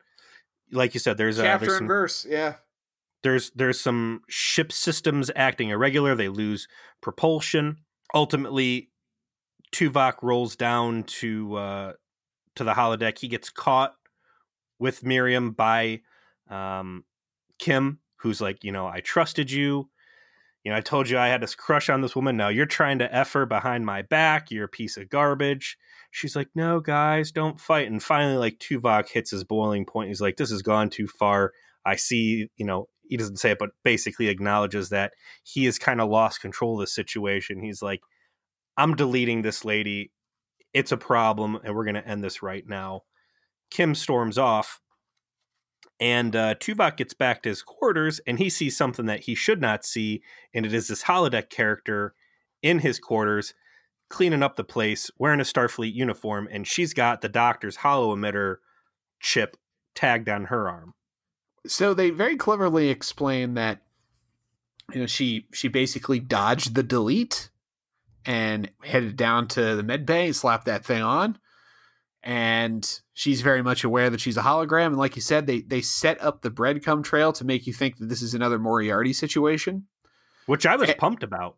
Like 0.73 0.95
you 0.95 1.01
said, 1.01 1.17
there's 1.17 1.37
chapter 1.37 1.51
uh, 1.55 1.59
there's 1.59 1.73
and 1.73 1.79
some, 1.79 1.87
verse, 1.87 2.27
yeah. 2.29 2.55
There's 3.23 3.51
there's 3.51 3.79
some 3.79 4.23
ship 4.29 4.73
systems 4.73 5.31
acting 5.37 5.69
irregular. 5.69 6.15
They 6.15 6.29
lose 6.29 6.67
propulsion. 7.01 7.79
Ultimately, 8.15 8.91
Tuvok 9.73 10.23
rolls 10.23 10.57
down 10.57 11.05
to 11.05 11.55
uh, 11.57 11.93
to 12.57 12.65
the 12.65 12.75
holodeck. 12.75 13.19
He 13.19 13.29
gets 13.29 13.51
caught 13.51 13.95
with 14.79 15.05
Miriam 15.05 15.53
by 15.53 16.01
um, 16.51 17.05
Kim, 17.59 18.01
who's 18.17 18.41
like, 18.41 18.65
you 18.65 18.73
know, 18.73 18.87
I 18.87 19.01
trusted 19.01 19.51
you. 19.51 19.91
You 20.67 20.73
know, 20.73 20.79
I 20.79 20.81
told 20.81 21.09
you 21.09 21.17
I 21.17 21.29
had 21.29 21.41
this 21.41 21.55
crush 21.55 21.89
on 21.89 22.01
this 22.01 22.17
woman. 22.17 22.37
Now 22.37 22.49
you're 22.49 22.67
trying 22.67 22.99
to 22.99 23.15
F 23.15 23.35
her 23.35 23.47
behind 23.47 23.87
my 23.87 24.03
back. 24.03 24.51
You're 24.51 24.65
a 24.65 24.69
piece 24.69 24.97
of 24.97 25.09
garbage. 25.09 25.79
She's 26.11 26.35
like, 26.35 26.49
no, 26.57 26.81
guys, 26.81 27.31
don't 27.31 27.61
fight. 27.61 27.89
And 27.89 28.03
finally, 28.03 28.37
like, 28.37 28.59
Tuvok 28.59 29.09
hits 29.11 29.31
his 29.31 29.45
boiling 29.45 29.87
point. 29.87 30.09
He's 30.09 30.21
like, 30.21 30.39
this 30.39 30.51
has 30.51 30.63
gone 30.63 30.91
too 30.91 31.07
far. 31.07 31.53
I 31.85 31.95
see, 31.95 32.49
you 32.57 32.67
know, 32.67 32.89
he 33.09 33.17
doesn't 33.17 33.37
say 33.37 33.53
it, 33.53 33.61
but 33.61 33.71
basically 33.85 34.27
acknowledges 34.27 34.89
that 34.89 35.13
he 35.45 35.67
has 35.67 35.79
kind 35.79 36.01
of 36.01 36.09
lost 36.09 36.41
control 36.41 36.75
of 36.75 36.81
the 36.81 36.89
situation. 36.89 37.63
He's 37.63 37.81
like, 37.81 38.01
I'm 38.77 38.97
deleting 38.97 39.43
this 39.43 39.65
lady. 39.65 40.11
It's 40.75 40.91
a 40.91 40.97
problem, 40.97 41.61
and 41.63 41.77
we're 41.77 41.85
going 41.85 41.95
to 41.95 42.09
end 42.09 42.25
this 42.25 42.43
right 42.43 42.67
now. 42.67 43.03
Kim 43.71 43.95
storms 43.95 44.37
off, 44.37 44.81
and 45.99 46.37
uh, 46.37 46.55
Tuvok 46.57 46.97
gets 46.97 47.15
back 47.15 47.43
to 47.43 47.49
his 47.49 47.63
quarters 47.63 48.21
and 48.27 48.39
he 48.39 48.51
sees 48.51 48.77
something 48.77 49.07
that 49.07 49.21
he 49.21 49.35
should 49.35 49.61
not 49.61 49.85
see. 49.85 50.23
And 50.53 50.67
it 50.67 50.75
is 50.75 50.89
this 50.89 51.05
holodeck 51.05 51.49
character 51.49 52.15
in 52.63 52.81
his 52.81 52.99
quarters 52.99 53.55
cleaning 54.09 54.43
up 54.43 54.57
the 54.57 54.65
place, 54.65 55.11
wearing 55.19 55.41
a 55.41 55.45
Starfleet 55.45 55.95
uniform. 55.95 56.49
And 56.51 56.67
she's 56.67 56.93
got 56.93 57.23
the 57.23 57.29
doctor's 57.29 57.77
holo 57.77 58.15
emitter 58.15 58.57
chip 59.21 59.57
tagged 59.95 60.29
on 60.29 60.45
her 60.47 60.69
arm. 60.69 60.95
So 61.67 61.95
they 61.95 62.11
very 62.11 62.37
cleverly 62.37 62.91
explain 62.91 63.55
that 63.55 63.81
you 64.93 65.01
know 65.01 65.07
she 65.07 65.47
she 65.53 65.67
basically 65.67 66.21
dodged 66.21 66.77
the 66.77 66.83
delete 66.85 67.51
and 68.25 68.71
headed 68.85 69.17
down 69.17 69.49
to 69.49 69.75
the 69.75 69.83
med 69.83 70.07
bay 70.07 70.27
and 70.27 70.37
slapped 70.37 70.67
that 70.67 70.85
thing 70.85 71.03
on 71.03 71.39
and 72.27 73.01
she's 73.15 73.41
very 73.41 73.63
much 73.63 73.85
aware 73.85 74.11
that 74.11 74.21
she's 74.21 74.37
a 74.37 74.43
hologram. 74.43 74.87
And 74.87 74.99
like 74.99 75.15
you 75.15 75.23
said, 75.23 75.47
they 75.47 75.61
they 75.61 75.81
set 75.81 76.21
up 76.21 76.43
the 76.43 76.51
breadcrumb 76.51 77.05
trail 77.05 77.33
to 77.35 77.45
make 77.45 77.69
you 77.69 77.73
think 77.73 77.99
that 77.99 78.09
this 78.09 78.21
is 78.21 78.35
another 78.35 78.59
Moriarty 78.59 79.13
situation, 79.13 79.87
which 80.47 80.67
I 80.67 80.75
was 80.75 80.91
and, 80.91 80.99
pumped 80.99 81.23
about. 81.23 81.57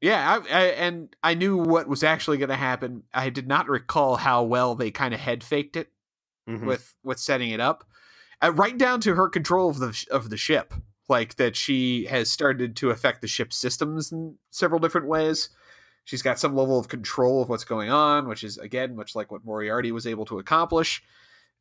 Yeah, 0.00 0.40
I, 0.50 0.56
I, 0.56 0.64
and 0.70 1.14
I 1.22 1.34
knew 1.34 1.56
what 1.56 1.88
was 1.88 2.02
actually 2.02 2.38
going 2.38 2.48
to 2.48 2.56
happen. 2.56 3.04
I 3.14 3.30
did 3.30 3.46
not 3.46 3.68
recall 3.68 4.16
how 4.16 4.42
well 4.42 4.74
they 4.74 4.90
kind 4.90 5.14
of 5.14 5.20
head 5.20 5.44
faked 5.44 5.76
it 5.76 5.92
mm-hmm. 6.48 6.66
with 6.66 6.96
with 7.04 7.20
setting 7.20 7.50
it 7.50 7.60
up, 7.60 7.84
uh, 8.42 8.52
right 8.52 8.76
down 8.76 9.00
to 9.02 9.14
her 9.14 9.28
control 9.28 9.70
of 9.70 9.78
the 9.78 10.04
of 10.10 10.30
the 10.30 10.36
ship, 10.36 10.74
like 11.08 11.36
that 11.36 11.54
she 11.54 12.06
has 12.06 12.28
started 12.28 12.74
to 12.76 12.90
affect 12.90 13.20
the 13.20 13.28
ship's 13.28 13.56
systems 13.56 14.10
in 14.10 14.34
several 14.50 14.80
different 14.80 15.06
ways 15.06 15.50
She's 16.08 16.22
got 16.22 16.38
some 16.38 16.56
level 16.56 16.78
of 16.78 16.88
control 16.88 17.42
of 17.42 17.50
what's 17.50 17.64
going 17.64 17.90
on, 17.90 18.28
which 18.28 18.42
is 18.42 18.56
again 18.56 18.96
much 18.96 19.14
like 19.14 19.30
what 19.30 19.44
Moriarty 19.44 19.92
was 19.92 20.06
able 20.06 20.24
to 20.24 20.38
accomplish. 20.38 21.02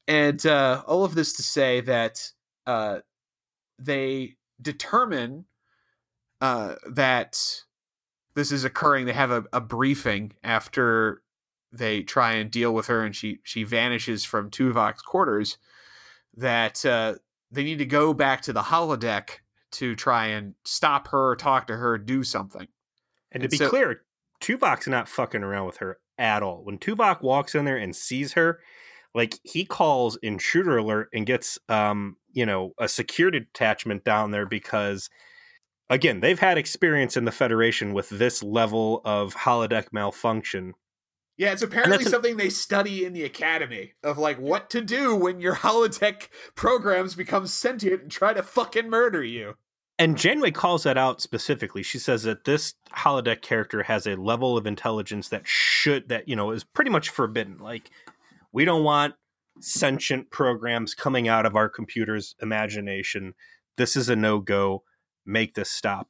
And 0.07 0.43
uh, 0.45 0.83
all 0.87 1.03
of 1.03 1.15
this 1.15 1.33
to 1.33 1.43
say 1.43 1.81
that 1.81 2.31
uh, 2.65 2.99
they 3.77 4.37
determine 4.61 5.43
uh, 6.39 6.75
that 6.89 7.61
this 8.35 8.53
is 8.53 8.63
occurring. 8.63 9.05
They 9.05 9.11
have 9.11 9.31
a, 9.31 9.43
a, 9.51 9.59
briefing 9.59 10.31
after 10.45 11.23
they 11.73 12.03
try 12.03 12.35
and 12.35 12.49
deal 12.49 12.73
with 12.73 12.87
her, 12.87 13.03
and 13.03 13.13
she 13.13 13.39
she 13.43 13.65
vanishes 13.65 14.23
from 14.23 14.49
Tuvok's 14.49 15.01
quarters. 15.01 15.57
That 16.37 16.85
uh, 16.85 17.15
they 17.51 17.65
need 17.65 17.79
to 17.79 17.85
go 17.85 18.13
back 18.13 18.43
to 18.43 18.53
the 18.53 18.61
holodeck 18.61 19.41
to 19.71 19.93
try 19.93 20.27
and 20.27 20.55
stop 20.63 21.09
her, 21.09 21.35
talk 21.35 21.67
to 21.67 21.75
her, 21.75 21.97
do 21.97 22.23
something. 22.23 22.69
And, 23.33 23.43
and 23.43 23.43
to 23.43 23.49
be 23.49 23.57
so, 23.57 23.69
clear, 23.69 24.03
Tuvok's 24.41 24.87
not 24.87 25.09
fucking 25.09 25.43
around 25.43 25.65
with 25.65 25.77
her 25.77 25.99
at 26.17 26.43
all. 26.43 26.63
When 26.63 26.77
Tuvok 26.77 27.21
walks 27.21 27.55
in 27.55 27.65
there 27.65 27.77
and 27.77 27.95
sees 27.95 28.33
her, 28.33 28.59
like 29.13 29.39
he 29.43 29.65
calls 29.65 30.17
intruder 30.21 30.77
alert 30.77 31.09
and 31.13 31.25
gets 31.25 31.57
um, 31.69 32.17
you 32.33 32.45
know, 32.45 32.73
a 32.79 32.87
security 32.87 33.39
detachment 33.39 34.03
down 34.03 34.31
there 34.31 34.45
because 34.45 35.09
again, 35.89 36.19
they've 36.19 36.39
had 36.39 36.57
experience 36.57 37.17
in 37.17 37.25
the 37.25 37.31
Federation 37.31 37.93
with 37.93 38.09
this 38.09 38.43
level 38.43 39.01
of 39.05 39.35
holodeck 39.35 39.87
malfunction. 39.91 40.73
Yeah, 41.37 41.51
it's 41.51 41.61
apparently 41.61 42.05
something 42.05 42.33
an- 42.33 42.37
they 42.37 42.49
study 42.49 43.05
in 43.05 43.13
the 43.13 43.23
academy 43.23 43.93
of 44.03 44.17
like 44.17 44.39
what 44.39 44.69
to 44.71 44.81
do 44.81 45.15
when 45.15 45.39
your 45.39 45.55
holodeck 45.55 46.27
programs 46.55 47.15
become 47.15 47.47
sentient 47.47 48.03
and 48.03 48.11
try 48.11 48.33
to 48.33 48.43
fucking 48.43 48.89
murder 48.89 49.23
you. 49.23 49.55
And 49.99 50.17
Janeway 50.17 50.51
calls 50.51 50.83
that 50.83 50.97
out 50.97 51.21
specifically. 51.21 51.81
She 51.81 51.97
says 51.97 52.23
that 52.23 52.43
this 52.45 52.75
holodeck 52.95 53.41
character 53.41 53.83
has 53.83 54.05
a 54.05 54.15
level 54.15 54.55
of 54.55 54.67
intelligence 54.67 55.29
that 55.29 55.47
should 55.47 56.09
that 56.09 56.27
you 56.27 56.35
know 56.35 56.51
is 56.51 56.63
pretty 56.63 56.91
much 56.91 57.09
forbidden. 57.09 57.57
Like 57.57 57.89
we 58.51 58.63
don't 58.65 58.83
want 58.83 59.15
sentient 59.59 60.29
programs 60.29 60.93
coming 60.93 61.27
out 61.27 61.45
of 61.45 61.55
our 61.55 61.69
computer's 61.69 62.35
imagination. 62.41 63.33
This 63.75 63.95
is 63.95 64.09
a 64.09 64.15
no 64.15 64.39
go. 64.39 64.83
Make 65.25 65.55
this 65.55 65.69
stop. 65.69 66.09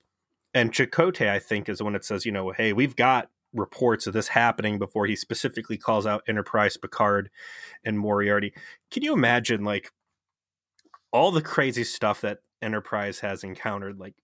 And 0.54 0.74
Chakotay, 0.74 1.30
I 1.30 1.40
think, 1.40 1.70
is 1.70 1.78
the 1.78 1.84
one 1.84 1.94
that 1.94 2.06
says, 2.06 2.26
you 2.26 2.32
know, 2.32 2.52
hey, 2.52 2.74
we've 2.74 2.96
got 2.96 3.30
reports 3.54 4.08
of 4.08 4.14
this 4.14 4.30
happening 4.30 4.80
before 4.80 5.06
he 5.06 5.16
specifically 5.16 5.78
calls 5.78 6.06
out 6.06 6.24
Enterprise, 6.28 6.78
Picard, 6.78 7.30
and 7.84 8.00
Moriarty. 8.00 8.54
Can 8.92 9.04
you 9.04 9.14
imagine, 9.14 9.64
like, 9.64 9.92
all 11.12 11.32
the 11.32 11.42
crazy 11.42 11.84
stuff 11.84 12.22
that 12.22 12.40
Enterprise 12.62 13.20
has 13.20 13.44
encountered. 13.44 14.00
Like, 14.00 14.16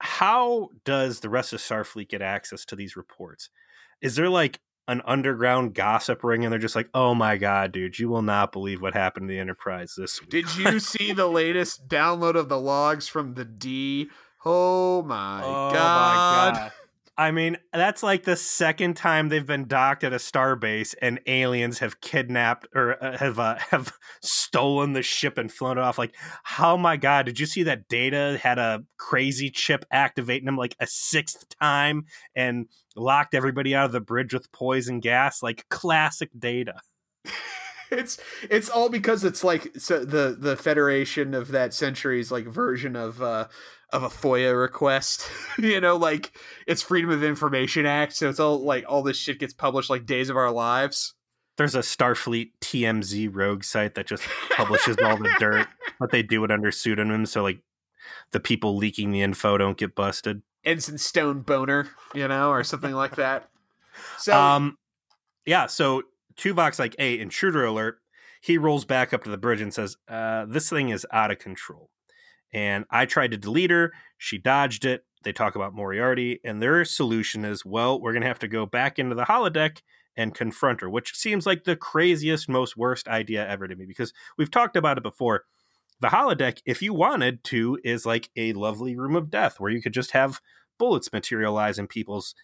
how 0.00 0.68
does 0.84 1.20
the 1.20 1.28
rest 1.28 1.52
of 1.52 1.60
Starfleet 1.60 2.08
get 2.08 2.22
access 2.22 2.64
to 2.66 2.76
these 2.76 2.96
reports? 2.96 3.50
Is 4.00 4.16
there 4.16 4.28
like 4.28 4.60
an 4.88 5.02
underground 5.04 5.72
gossip 5.74 6.24
ring 6.24 6.44
and 6.44 6.50
they're 6.50 6.58
just 6.58 6.74
like, 6.74 6.88
oh 6.94 7.14
my 7.14 7.36
god, 7.36 7.70
dude, 7.70 7.98
you 7.98 8.08
will 8.08 8.22
not 8.22 8.50
believe 8.50 8.82
what 8.82 8.94
happened 8.94 9.28
to 9.28 9.32
the 9.32 9.38
Enterprise 9.38 9.94
this 9.96 10.20
week. 10.20 10.30
Did 10.30 10.56
you 10.56 10.80
see 10.80 11.12
the 11.12 11.28
latest 11.28 11.86
download 11.86 12.34
of 12.34 12.48
the 12.48 12.58
logs 12.58 13.06
from 13.06 13.34
the 13.34 13.44
D? 13.44 14.10
Oh 14.44 15.02
my 15.02 15.42
oh 15.44 15.70
god. 15.72 16.54
My 16.54 16.60
god. 16.60 16.72
I 17.20 17.32
mean, 17.32 17.58
that's 17.70 18.02
like 18.02 18.24
the 18.24 18.34
second 18.34 18.96
time 18.96 19.28
they've 19.28 19.44
been 19.44 19.66
docked 19.66 20.04
at 20.04 20.14
a 20.14 20.16
starbase 20.16 20.94
and 21.02 21.20
aliens 21.26 21.80
have 21.80 22.00
kidnapped 22.00 22.66
or 22.74 22.96
uh, 23.04 23.18
have 23.18 23.38
uh, 23.38 23.58
have 23.70 23.92
stolen 24.22 24.94
the 24.94 25.02
ship 25.02 25.36
and 25.36 25.52
flown 25.52 25.76
it 25.76 25.82
off. 25.82 25.98
Like, 25.98 26.16
how 26.44 26.72
oh 26.72 26.78
my 26.78 26.96
god, 26.96 27.26
did 27.26 27.38
you 27.38 27.44
see 27.44 27.64
that 27.64 27.88
Data 27.88 28.40
had 28.42 28.58
a 28.58 28.84
crazy 28.96 29.50
chip 29.50 29.84
activating 29.92 30.46
them 30.46 30.56
like 30.56 30.74
a 30.80 30.86
sixth 30.86 31.46
time 31.60 32.06
and 32.34 32.68
locked 32.96 33.34
everybody 33.34 33.74
out 33.74 33.84
of 33.84 33.92
the 33.92 34.00
bridge 34.00 34.32
with 34.32 34.50
poison 34.50 34.98
gas? 34.98 35.42
Like 35.42 35.66
classic 35.68 36.30
Data. 36.38 36.80
it's 37.90 38.18
it's 38.48 38.70
all 38.70 38.88
because 38.88 39.24
it's 39.24 39.44
like 39.44 39.70
so 39.76 40.06
the 40.06 40.36
the 40.38 40.56
Federation 40.56 41.34
of 41.34 41.48
that 41.48 41.74
century's 41.74 42.32
like 42.32 42.46
version 42.46 42.96
of 42.96 43.20
uh 43.20 43.46
of 43.92 44.02
a 44.02 44.08
FOIA 44.08 44.58
request. 44.58 45.28
you 45.58 45.80
know, 45.80 45.96
like 45.96 46.32
it's 46.66 46.82
Freedom 46.82 47.10
of 47.10 47.22
Information 47.22 47.86
Act, 47.86 48.14
so 48.14 48.28
it's 48.28 48.40
all 48.40 48.60
like 48.60 48.84
all 48.88 49.02
this 49.02 49.16
shit 49.16 49.38
gets 49.38 49.52
published 49.52 49.90
like 49.90 50.06
Days 50.06 50.30
of 50.30 50.36
Our 50.36 50.50
Lives. 50.50 51.14
There's 51.56 51.74
a 51.74 51.80
Starfleet 51.80 52.52
TMZ 52.60 53.28
rogue 53.32 53.64
site 53.64 53.94
that 53.94 54.06
just 54.06 54.22
publishes 54.50 54.96
all 55.02 55.16
the 55.16 55.30
dirt, 55.38 55.68
but 56.00 56.10
they 56.10 56.22
do 56.22 56.42
it 56.44 56.50
under 56.50 56.72
pseudonym, 56.72 57.26
so 57.26 57.42
like 57.42 57.60
the 58.30 58.40
people 58.40 58.76
leaking 58.76 59.12
the 59.12 59.22
info 59.22 59.58
don't 59.58 59.76
get 59.76 59.94
busted. 59.94 60.42
Ensign 60.64 60.98
Stone 60.98 61.42
Boner, 61.42 61.88
you 62.14 62.28
know, 62.28 62.50
or 62.50 62.64
something 62.64 62.92
like 62.92 63.16
that. 63.16 63.48
So, 64.18 64.38
um, 64.38 64.78
yeah. 65.46 65.66
So 65.66 66.02
Tuvok's 66.36 66.78
like, 66.78 66.94
"Hey, 66.98 67.18
intruder 67.18 67.64
alert!" 67.64 67.98
He 68.40 68.56
rolls 68.56 68.84
back 68.84 69.12
up 69.12 69.24
to 69.24 69.30
the 69.30 69.38
bridge 69.38 69.60
and 69.60 69.72
says, 69.72 69.96
uh, 70.08 70.46
"This 70.46 70.68
thing 70.68 70.90
is 70.90 71.06
out 71.12 71.30
of 71.30 71.38
control." 71.38 71.90
And 72.52 72.84
I 72.90 73.06
tried 73.06 73.30
to 73.30 73.36
delete 73.36 73.70
her. 73.70 73.92
She 74.18 74.38
dodged 74.38 74.84
it. 74.84 75.04
They 75.22 75.32
talk 75.32 75.54
about 75.54 75.74
Moriarty, 75.74 76.40
and 76.44 76.62
their 76.62 76.84
solution 76.84 77.44
is 77.44 77.64
well, 77.64 78.00
we're 78.00 78.12
going 78.12 78.22
to 78.22 78.28
have 78.28 78.38
to 78.38 78.48
go 78.48 78.64
back 78.64 78.98
into 78.98 79.14
the 79.14 79.24
holodeck 79.24 79.82
and 80.16 80.34
confront 80.34 80.80
her, 80.80 80.90
which 80.90 81.14
seems 81.14 81.46
like 81.46 81.64
the 81.64 81.76
craziest, 81.76 82.48
most 82.48 82.76
worst 82.76 83.06
idea 83.06 83.46
ever 83.46 83.68
to 83.68 83.76
me 83.76 83.84
because 83.86 84.12
we've 84.36 84.50
talked 84.50 84.76
about 84.76 84.96
it 84.96 85.02
before. 85.02 85.44
The 86.00 86.08
holodeck, 86.08 86.60
if 86.64 86.80
you 86.80 86.94
wanted 86.94 87.44
to, 87.44 87.78
is 87.84 88.06
like 88.06 88.30
a 88.36 88.54
lovely 88.54 88.96
room 88.96 89.14
of 89.14 89.30
death 89.30 89.60
where 89.60 89.70
you 89.70 89.82
could 89.82 89.92
just 89.92 90.12
have 90.12 90.40
bullets 90.78 91.12
materialize 91.12 91.78
in 91.78 91.86
people's 91.86 92.34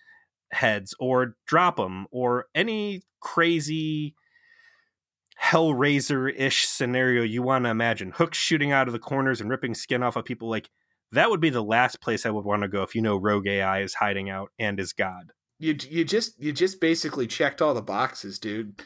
heads 0.53 0.95
or 1.01 1.37
drop 1.47 1.77
them 1.77 2.07
or 2.11 2.47
any 2.55 3.03
crazy 3.21 4.15
Hellraiser 5.43 6.33
ish 6.37 6.67
scenario 6.67 7.23
you 7.23 7.43
want 7.43 7.65
to 7.65 7.71
imagine. 7.71 8.13
Hooks 8.13 8.39
shooting 8.39 8.73
out 8.73 8.89
of 8.89 8.93
the 8.93 8.99
corners 8.99 9.41
and 9.41 9.51
ripping 9.51 9.75
skin 9.75 10.03
off 10.03 10.17
of 10.17 10.25
people. 10.25 10.49
Like 10.49 10.71
that 11.13 11.31
would 11.31 11.41
be 11.41 11.51
the 11.51 11.63
last 11.63 12.01
place 12.01 12.27
I 12.27 12.31
would 12.31 12.45
want 12.45 12.63
to 12.63 12.69
go 12.69 12.83
if 12.83 12.95
you 12.95 13.03
know 13.03 13.17
Rogue 13.17 13.47
AI 13.47 13.81
is 13.81 13.95
hiding 13.95 14.31
out 14.31 14.51
and 14.59 14.81
is 14.81 14.93
God. 14.93 15.33
You 15.59 15.77
you 15.89 16.05
just 16.05 16.41
you 16.43 16.53
just 16.53 16.81
basically 16.81 17.27
checked 17.27 17.63
all 17.63 17.75
the 17.75 17.83
boxes, 17.83 18.39
dude. 18.39 18.83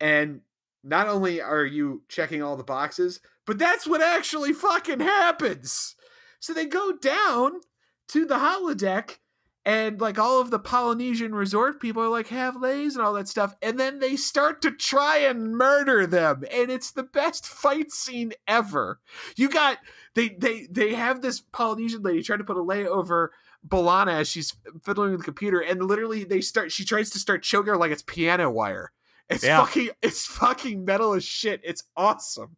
And 0.00 0.40
not 0.82 1.08
only 1.08 1.40
are 1.40 1.64
you 1.64 2.02
checking 2.08 2.42
all 2.42 2.56
the 2.56 2.64
boxes, 2.64 3.20
but 3.46 3.58
that's 3.58 3.86
what 3.86 4.02
actually 4.02 4.52
fucking 4.52 5.00
happens. 5.00 5.94
So 6.40 6.52
they 6.52 6.66
go 6.66 6.92
down 6.92 7.60
to 8.08 8.24
the 8.24 8.36
holodeck 8.36 9.18
and 9.64 10.00
like 10.00 10.18
all 10.18 10.40
of 10.40 10.50
the 10.50 10.58
Polynesian 10.58 11.34
resort 11.34 11.80
people 11.80 12.02
are 12.02 12.08
like 12.08 12.28
have 12.28 12.56
leis 12.56 12.96
and 12.96 13.04
all 13.04 13.12
that 13.14 13.28
stuff, 13.28 13.54
and 13.60 13.78
then 13.78 13.98
they 13.98 14.16
start 14.16 14.62
to 14.62 14.70
try 14.70 15.18
and 15.18 15.56
murder 15.56 16.06
them, 16.06 16.44
and 16.50 16.70
it's 16.70 16.92
the 16.92 17.02
best 17.02 17.46
fight 17.46 17.92
scene 17.92 18.32
ever. 18.46 19.00
You 19.36 19.50
got 19.50 19.78
they 20.14 20.30
they 20.30 20.66
they 20.70 20.94
have 20.94 21.20
this 21.20 21.40
Polynesian 21.40 22.02
lady 22.02 22.22
trying 22.22 22.38
to 22.38 22.44
put 22.44 22.56
a 22.56 22.62
lei 22.62 22.86
over 22.86 23.32
B'Elanna 23.66 24.20
as 24.20 24.28
she's 24.28 24.56
fiddling 24.82 25.12
with 25.12 25.20
the 25.20 25.24
computer, 25.24 25.60
and 25.60 25.84
literally 25.84 26.24
they 26.24 26.40
start. 26.40 26.72
She 26.72 26.84
tries 26.84 27.10
to 27.10 27.18
start 27.18 27.42
choking 27.42 27.72
her 27.72 27.76
like 27.76 27.92
it's 27.92 28.02
piano 28.02 28.50
wire. 28.50 28.92
It's 29.28 29.44
yeah. 29.44 29.60
fucking 29.60 29.90
it's 30.02 30.26
fucking 30.26 30.84
metal 30.84 31.12
as 31.12 31.24
shit. 31.24 31.60
It's 31.62 31.84
awesome. 31.96 32.56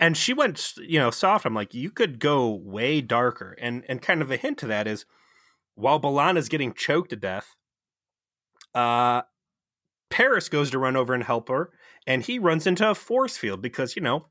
And 0.00 0.16
she 0.16 0.32
went, 0.32 0.72
you 0.78 0.98
know, 0.98 1.10
soft. 1.10 1.46
I'm 1.46 1.54
like, 1.54 1.74
you 1.74 1.90
could 1.90 2.18
go 2.18 2.48
way 2.48 3.00
darker, 3.02 3.56
and 3.60 3.84
and 3.88 4.00
kind 4.00 4.22
of 4.22 4.30
a 4.30 4.36
hint 4.36 4.58
to 4.58 4.66
that 4.68 4.88
is 4.88 5.04
while 5.74 6.00
B'Elanna's 6.00 6.48
getting 6.48 6.72
choked 6.72 7.10
to 7.10 7.16
death, 7.16 7.56
uh, 8.74 9.22
Paris 10.10 10.48
goes 10.48 10.70
to 10.70 10.78
run 10.78 10.96
over 10.96 11.14
and 11.14 11.24
help 11.24 11.48
her, 11.48 11.70
and 12.06 12.22
he 12.22 12.38
runs 12.38 12.66
into 12.66 12.88
a 12.88 12.94
force 12.94 13.36
field 13.36 13.62
because 13.62 13.96
you 13.96 14.02
know 14.02 14.26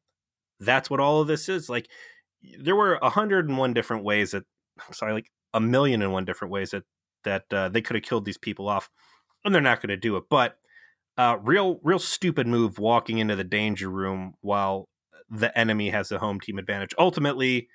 that's 0.59 0.89
what 0.89 0.99
all 0.99 1.21
of 1.21 1.27
this 1.27 1.49
is. 1.49 1.69
Like 1.69 1.87
there 2.59 2.75
were 2.75 2.95
a 3.01 3.09
hundred 3.09 3.49
and 3.49 3.57
one 3.57 3.73
different 3.73 4.03
ways 4.03 4.31
that, 4.31 4.43
sorry, 4.91 5.13
like 5.13 5.31
a 5.53 5.59
million 5.59 6.01
and 6.01 6.13
one 6.13 6.25
different 6.25 6.51
ways 6.51 6.71
that 6.71 6.83
that 7.23 7.45
uh, 7.51 7.69
they 7.69 7.81
could 7.81 7.95
have 7.95 8.03
killed 8.03 8.25
these 8.25 8.37
people 8.37 8.67
off, 8.67 8.89
and 9.43 9.53
they're 9.53 9.61
not 9.61 9.81
going 9.81 9.89
to 9.89 9.97
do 9.97 10.17
it. 10.17 10.23
But 10.29 10.57
uh, 11.17 11.37
real, 11.41 11.79
real 11.83 11.99
stupid 11.99 12.47
move 12.47 12.79
walking 12.79 13.17
into 13.17 13.35
the 13.35 13.43
danger 13.43 13.89
room 13.89 14.33
while 14.41 14.87
the 15.29 15.55
enemy 15.57 15.89
has 15.89 16.09
the 16.09 16.19
home 16.19 16.39
team 16.39 16.57
advantage. 16.57 16.93
Ultimately, 16.97 17.67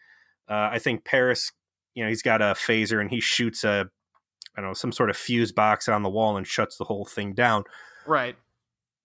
uh, 0.49 0.71
I 0.73 0.79
think 0.79 1.05
Paris 1.05 1.53
you 1.97 2.05
know 2.05 2.09
he's 2.09 2.23
got 2.23 2.41
a 2.41 2.55
phaser 2.55 3.01
and 3.01 3.11
he 3.11 3.19
shoots 3.19 3.65
a 3.65 3.89
I 4.57 4.61
don't 4.61 4.71
know 4.71 4.75
some 4.75 4.93
sort 4.93 5.11
of 5.11 5.17
fuse 5.17 5.51
box 5.51 5.89
on 5.89 6.03
the 6.05 6.09
wall 6.09 6.37
and 6.37 6.47
shuts 6.47 6.77
the 6.77 6.85
whole 6.85 7.05
thing 7.05 7.33
down. 7.33 7.65
Right. 8.07 8.37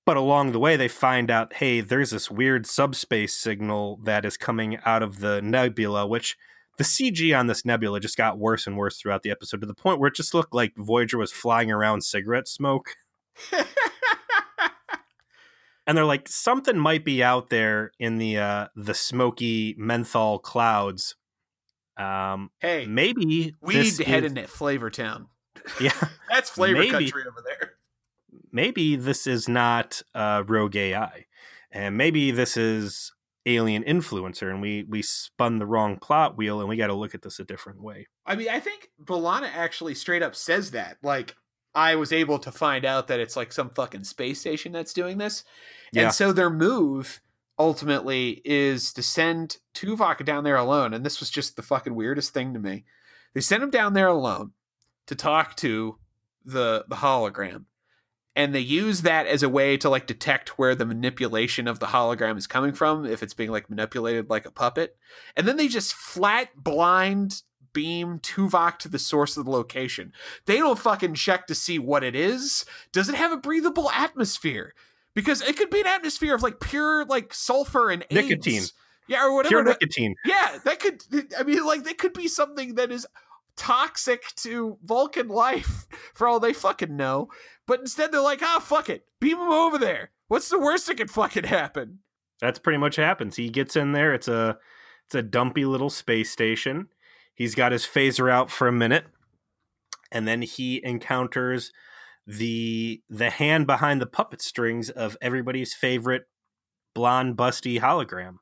But 0.05 0.17
along 0.17 0.51
the 0.51 0.59
way, 0.59 0.77
they 0.77 0.87
find 0.87 1.29
out, 1.29 1.53
hey, 1.53 1.81
there's 1.81 2.11
this 2.11 2.29
weird 2.31 2.65
subspace 2.65 3.35
signal 3.35 3.99
that 4.03 4.25
is 4.25 4.35
coming 4.35 4.79
out 4.85 5.03
of 5.03 5.19
the 5.19 5.41
nebula, 5.41 6.07
which 6.07 6.37
the 6.77 6.83
CG 6.83 7.37
on 7.37 7.47
this 7.47 7.65
nebula 7.65 7.99
just 7.99 8.17
got 8.17 8.39
worse 8.39 8.65
and 8.65 8.77
worse 8.77 8.97
throughout 8.97 9.23
the 9.23 9.31
episode 9.31 9.61
to 9.61 9.67
the 9.67 9.73
point 9.73 9.99
where 9.99 10.07
it 10.07 10.15
just 10.15 10.33
looked 10.33 10.53
like 10.53 10.73
Voyager 10.75 11.17
was 11.17 11.31
flying 11.31 11.71
around 11.71 12.03
cigarette 12.03 12.47
smoke. 12.47 12.95
and 15.85 15.97
they're 15.97 16.05
like, 16.05 16.27
something 16.27 16.79
might 16.79 17.05
be 17.05 17.23
out 17.23 17.49
there 17.49 17.91
in 17.99 18.17
the 18.17 18.37
uh, 18.37 18.67
the 18.75 18.95
smoky 18.95 19.75
menthol 19.77 20.39
clouds 20.39 21.15
um, 21.97 22.49
hey, 22.59 22.85
maybe 22.87 23.55
we 23.61 23.75
need 23.75 23.91
to 23.95 24.03
head 24.03 24.23
into 24.23 24.47
Flavor 24.47 24.89
Town. 24.89 25.27
Yeah, 25.79 25.91
that's 26.27 26.49
flavor 26.49 26.79
maybe, 26.79 26.89
country 26.89 27.21
over 27.27 27.43
there. 27.45 27.73
Maybe 28.51 28.95
this 28.95 29.27
is 29.27 29.47
not 29.47 30.01
uh, 30.15 30.43
Rogue 30.47 30.75
AI, 30.75 31.27
and 31.71 31.95
maybe 31.95 32.31
this 32.31 32.57
is 32.57 33.11
alien 33.45 33.83
influencer, 33.83 34.49
and 34.49 34.59
we 34.59 34.85
we 34.89 35.03
spun 35.03 35.59
the 35.59 35.67
wrong 35.67 35.97
plot 35.97 36.35
wheel, 36.35 36.59
and 36.59 36.67
we 36.67 36.77
got 36.77 36.87
to 36.87 36.95
look 36.95 37.13
at 37.13 37.21
this 37.21 37.39
a 37.39 37.43
different 37.43 37.79
way. 37.81 38.07
I 38.25 38.35
mean, 38.35 38.49
I 38.49 38.59
think 38.59 38.89
B'Elanna 39.03 39.51
actually 39.53 39.93
straight 39.93 40.23
up 40.23 40.35
says 40.35 40.71
that. 40.71 40.97
Like, 41.03 41.35
I 41.75 41.95
was 41.95 42.11
able 42.11 42.39
to 42.39 42.51
find 42.51 42.83
out 42.83 43.07
that 43.09 43.19
it's 43.19 43.35
like 43.35 43.53
some 43.53 43.69
fucking 43.69 44.05
space 44.05 44.39
station 44.39 44.71
that's 44.71 44.93
doing 44.93 45.19
this, 45.19 45.43
yeah. 45.93 46.03
and 46.03 46.13
so 46.13 46.33
their 46.33 46.49
move 46.49 47.21
ultimately 47.61 48.41
is 48.43 48.91
to 48.93 49.03
send 49.03 49.57
Tuvok 49.75 50.25
down 50.25 50.43
there 50.43 50.55
alone. 50.55 50.95
And 50.95 51.05
this 51.05 51.19
was 51.19 51.29
just 51.29 51.55
the 51.55 51.61
fucking 51.61 51.93
weirdest 51.93 52.33
thing 52.33 52.53
to 52.53 52.59
me. 52.59 52.85
They 53.35 53.41
send 53.41 53.61
him 53.61 53.69
down 53.69 53.93
there 53.93 54.07
alone 54.07 54.53
to 55.05 55.15
talk 55.15 55.55
to 55.57 55.97
the 56.43 56.85
the 56.87 56.97
hologram. 56.97 57.65
And 58.35 58.55
they 58.55 58.61
use 58.61 59.01
that 59.01 59.27
as 59.27 59.43
a 59.43 59.49
way 59.49 59.77
to 59.77 59.89
like 59.89 60.07
detect 60.07 60.57
where 60.57 60.73
the 60.73 60.85
manipulation 60.85 61.67
of 61.67 61.79
the 61.79 61.87
hologram 61.87 62.37
is 62.37 62.47
coming 62.47 62.73
from, 62.73 63.05
if 63.05 63.21
it's 63.21 63.35
being 63.35 63.51
like 63.51 63.69
manipulated 63.69 64.29
like 64.29 64.47
a 64.47 64.51
puppet. 64.51 64.97
And 65.37 65.47
then 65.47 65.57
they 65.57 65.67
just 65.67 65.93
flat 65.93 66.49
blind 66.55 67.43
beam 67.73 68.19
Tuvok 68.19 68.79
to 68.79 68.89
the 68.89 68.99
source 68.99 69.37
of 69.37 69.45
the 69.45 69.51
location. 69.51 70.13
They 70.45 70.57
don't 70.57 70.79
fucking 70.79 71.13
check 71.13 71.45
to 71.47 71.55
see 71.55 71.77
what 71.77 72.03
it 72.03 72.15
is. 72.15 72.65
Does 72.91 73.07
it 73.07 73.15
have 73.15 73.31
a 73.31 73.37
breathable 73.37 73.91
atmosphere? 73.91 74.73
Because 75.13 75.41
it 75.41 75.57
could 75.57 75.69
be 75.69 75.81
an 75.81 75.87
atmosphere 75.87 76.35
of 76.35 76.43
like 76.43 76.59
pure 76.59 77.05
like 77.05 77.33
sulfur 77.33 77.89
and 77.89 78.05
AIDS. 78.09 78.29
nicotine. 78.29 78.63
Yeah, 79.07 79.25
or 79.25 79.35
whatever. 79.35 79.49
Pure 79.49 79.63
nicotine. 79.63 80.15
Yeah, 80.25 80.59
that 80.63 80.79
could. 80.79 81.03
I 81.37 81.43
mean, 81.43 81.65
like 81.65 81.83
that 81.83 81.97
could 81.97 82.13
be 82.13 82.27
something 82.27 82.75
that 82.75 82.91
is 82.91 83.05
toxic 83.55 84.23
to 84.37 84.77
Vulcan 84.83 85.27
life 85.27 85.87
for 86.13 86.27
all 86.27 86.39
they 86.39 86.53
fucking 86.53 86.95
know. 86.95 87.29
But 87.67 87.79
instead, 87.79 88.11
they're 88.11 88.21
like, 88.21 88.41
ah, 88.41 88.59
fuck 88.59 88.89
it, 88.89 89.05
beam 89.19 89.37
him 89.37 89.49
over 89.49 89.77
there. 89.77 90.11
What's 90.27 90.49
the 90.49 90.59
worst 90.59 90.87
that 90.87 90.97
could 90.97 91.11
fucking 91.11 91.43
happen? 91.43 91.99
That's 92.39 92.59
pretty 92.59 92.77
much 92.77 92.95
happens. 92.95 93.35
He 93.35 93.49
gets 93.49 93.75
in 93.75 93.91
there. 93.91 94.13
It's 94.13 94.27
a 94.27 94.57
it's 95.05 95.15
a 95.15 95.21
dumpy 95.21 95.65
little 95.65 95.89
space 95.89 96.31
station. 96.31 96.87
He's 97.35 97.55
got 97.55 97.71
his 97.71 97.85
phaser 97.85 98.31
out 98.31 98.49
for 98.49 98.67
a 98.67 98.71
minute, 98.71 99.05
and 100.11 100.27
then 100.27 100.41
he 100.41 100.81
encounters 100.83 101.71
the 102.37 103.01
the 103.09 103.29
hand 103.29 103.67
behind 103.67 104.01
the 104.01 104.05
puppet 104.05 104.41
strings 104.41 104.89
of 104.89 105.17
everybody's 105.21 105.73
favorite 105.73 106.23
blonde 106.93 107.35
busty 107.35 107.79
hologram. 107.79 108.35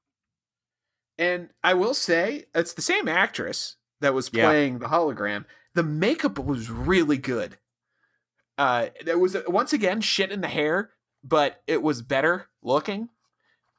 And 1.17 1.49
I 1.63 1.73
will 1.73 1.93
say 1.93 2.45
it's 2.53 2.73
the 2.73 2.81
same 2.81 3.07
actress 3.07 3.77
that 3.99 4.13
was 4.13 4.29
playing 4.29 4.73
yeah. 4.73 4.79
the 4.79 4.85
hologram. 4.87 5.45
The 5.75 5.83
makeup 5.83 6.39
was 6.39 6.69
really 6.69 7.17
good. 7.17 7.57
Uh, 8.57 8.87
there 9.03 9.17
was 9.17 9.35
once 9.47 9.73
again 9.73 10.01
shit 10.01 10.31
in 10.31 10.41
the 10.41 10.47
hair, 10.47 10.91
but 11.23 11.61
it 11.67 11.81
was 11.81 12.01
better 12.01 12.47
looking. 12.61 13.09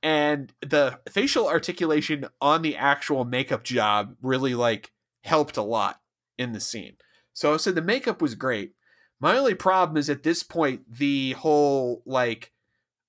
And 0.02 0.52
the 0.60 1.00
facial 1.10 1.46
articulation 1.48 2.26
on 2.40 2.62
the 2.62 2.76
actual 2.76 3.24
makeup 3.24 3.62
job 3.62 4.16
really 4.22 4.54
like 4.54 4.92
helped 5.24 5.56
a 5.56 5.62
lot 5.62 6.00
in 6.38 6.52
the 6.52 6.60
scene. 6.60 6.96
So 7.32 7.54
I 7.54 7.58
said 7.58 7.74
the 7.74 7.82
makeup 7.82 8.22
was 8.22 8.34
great. 8.34 8.72
My 9.20 9.36
only 9.36 9.54
problem 9.54 9.96
is 9.96 10.08
at 10.08 10.22
this 10.22 10.42
point 10.42 10.82
the 10.90 11.32
whole 11.32 12.02
like 12.06 12.52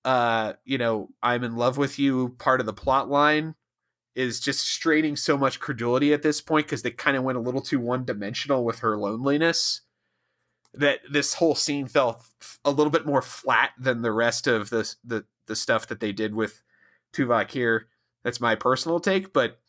uh 0.04 0.54
you 0.66 0.78
know 0.78 1.10
I'm 1.22 1.44
in 1.44 1.56
love 1.56 1.78
with 1.78 1.98
you 1.98 2.36
part 2.38 2.60
of 2.60 2.66
the 2.66 2.74
plot 2.74 3.10
line 3.10 3.56
is 4.14 4.40
just 4.40 4.68
straining 4.68 5.16
so 5.16 5.38
much 5.38 5.60
credulity 5.60 6.14
at 6.14 6.22
this 6.22 6.42
point 6.42 6.66
because 6.66 6.82
they 6.82 6.92
kind 6.92 7.16
of 7.16 7.24
went 7.24 7.38
a 7.38 7.42
little 7.42 7.62
too 7.62 7.80
one 7.80 8.04
dimensional 8.04 8.66
with 8.66 8.80
her 8.80 8.98
loneliness 8.98 9.82
that 10.74 11.00
this 11.10 11.36
whole 11.36 11.56
scene 11.56 11.88
felt 11.88 12.24
a 12.64 12.72
little 12.72 12.92
bit 12.92 13.06
more 13.06 13.22
flat 13.22 13.72
than 13.80 14.02
the 14.02 14.12
rest 14.12 14.48
of 14.48 14.70
the 14.70 14.94
the 15.04 15.26
the 15.48 15.56
stuff 15.56 15.88
that 15.88 16.00
they 16.00 16.12
did 16.12 16.34
with 16.34 16.62
Tuvok 17.14 17.52
here. 17.52 17.88
That's 18.24 18.40
my 18.40 18.56
personal 18.56 19.00
take, 19.00 19.34
but 19.34 19.60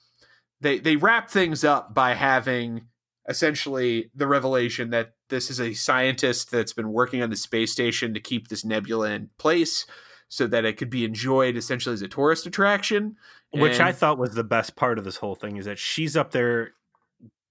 they 0.61 0.79
they 0.79 0.97
wrap 0.97 1.31
things 1.31 1.65
up 1.65 1.95
by 1.95 2.15
having 2.15 2.87
essentially 3.29 4.11
the 4.15 4.27
revelation 4.27 4.91
that 4.91 5.15
this 5.33 5.51
is 5.51 5.59
a 5.59 5.73
scientist 5.73 6.51
that's 6.51 6.75
been 6.75 6.93
working 6.93 7.23
on 7.23 7.31
the 7.31 7.37
space 7.37 7.73
station 7.73 8.13
to 8.13 8.21
keep 8.21 8.49
this 8.49 8.67
nebula 8.67 9.11
in 9.11 9.31
place 9.39 9.87
so 10.29 10.47
that 10.47 10.67
it 10.67 10.77
could 10.77 10.91
be 10.91 11.07
enjoyed 11.07 11.57
essentially 11.57 11.95
as 11.95 12.03
a 12.03 12.09
tourist 12.09 12.47
attraction. 12.47 13.17
Which 13.51 13.79
and... 13.79 13.83
I 13.83 13.93
thought 13.93 14.19
was 14.19 14.35
the 14.35 14.45
best 14.45 14.77
part 14.77 14.99
of 14.99 15.05
this 15.05 15.17
whole 15.17 15.35
thing 15.35 15.57
is 15.57 15.65
that 15.65 15.79
she's 15.79 16.17
up 16.17 16.33
there 16.33 16.75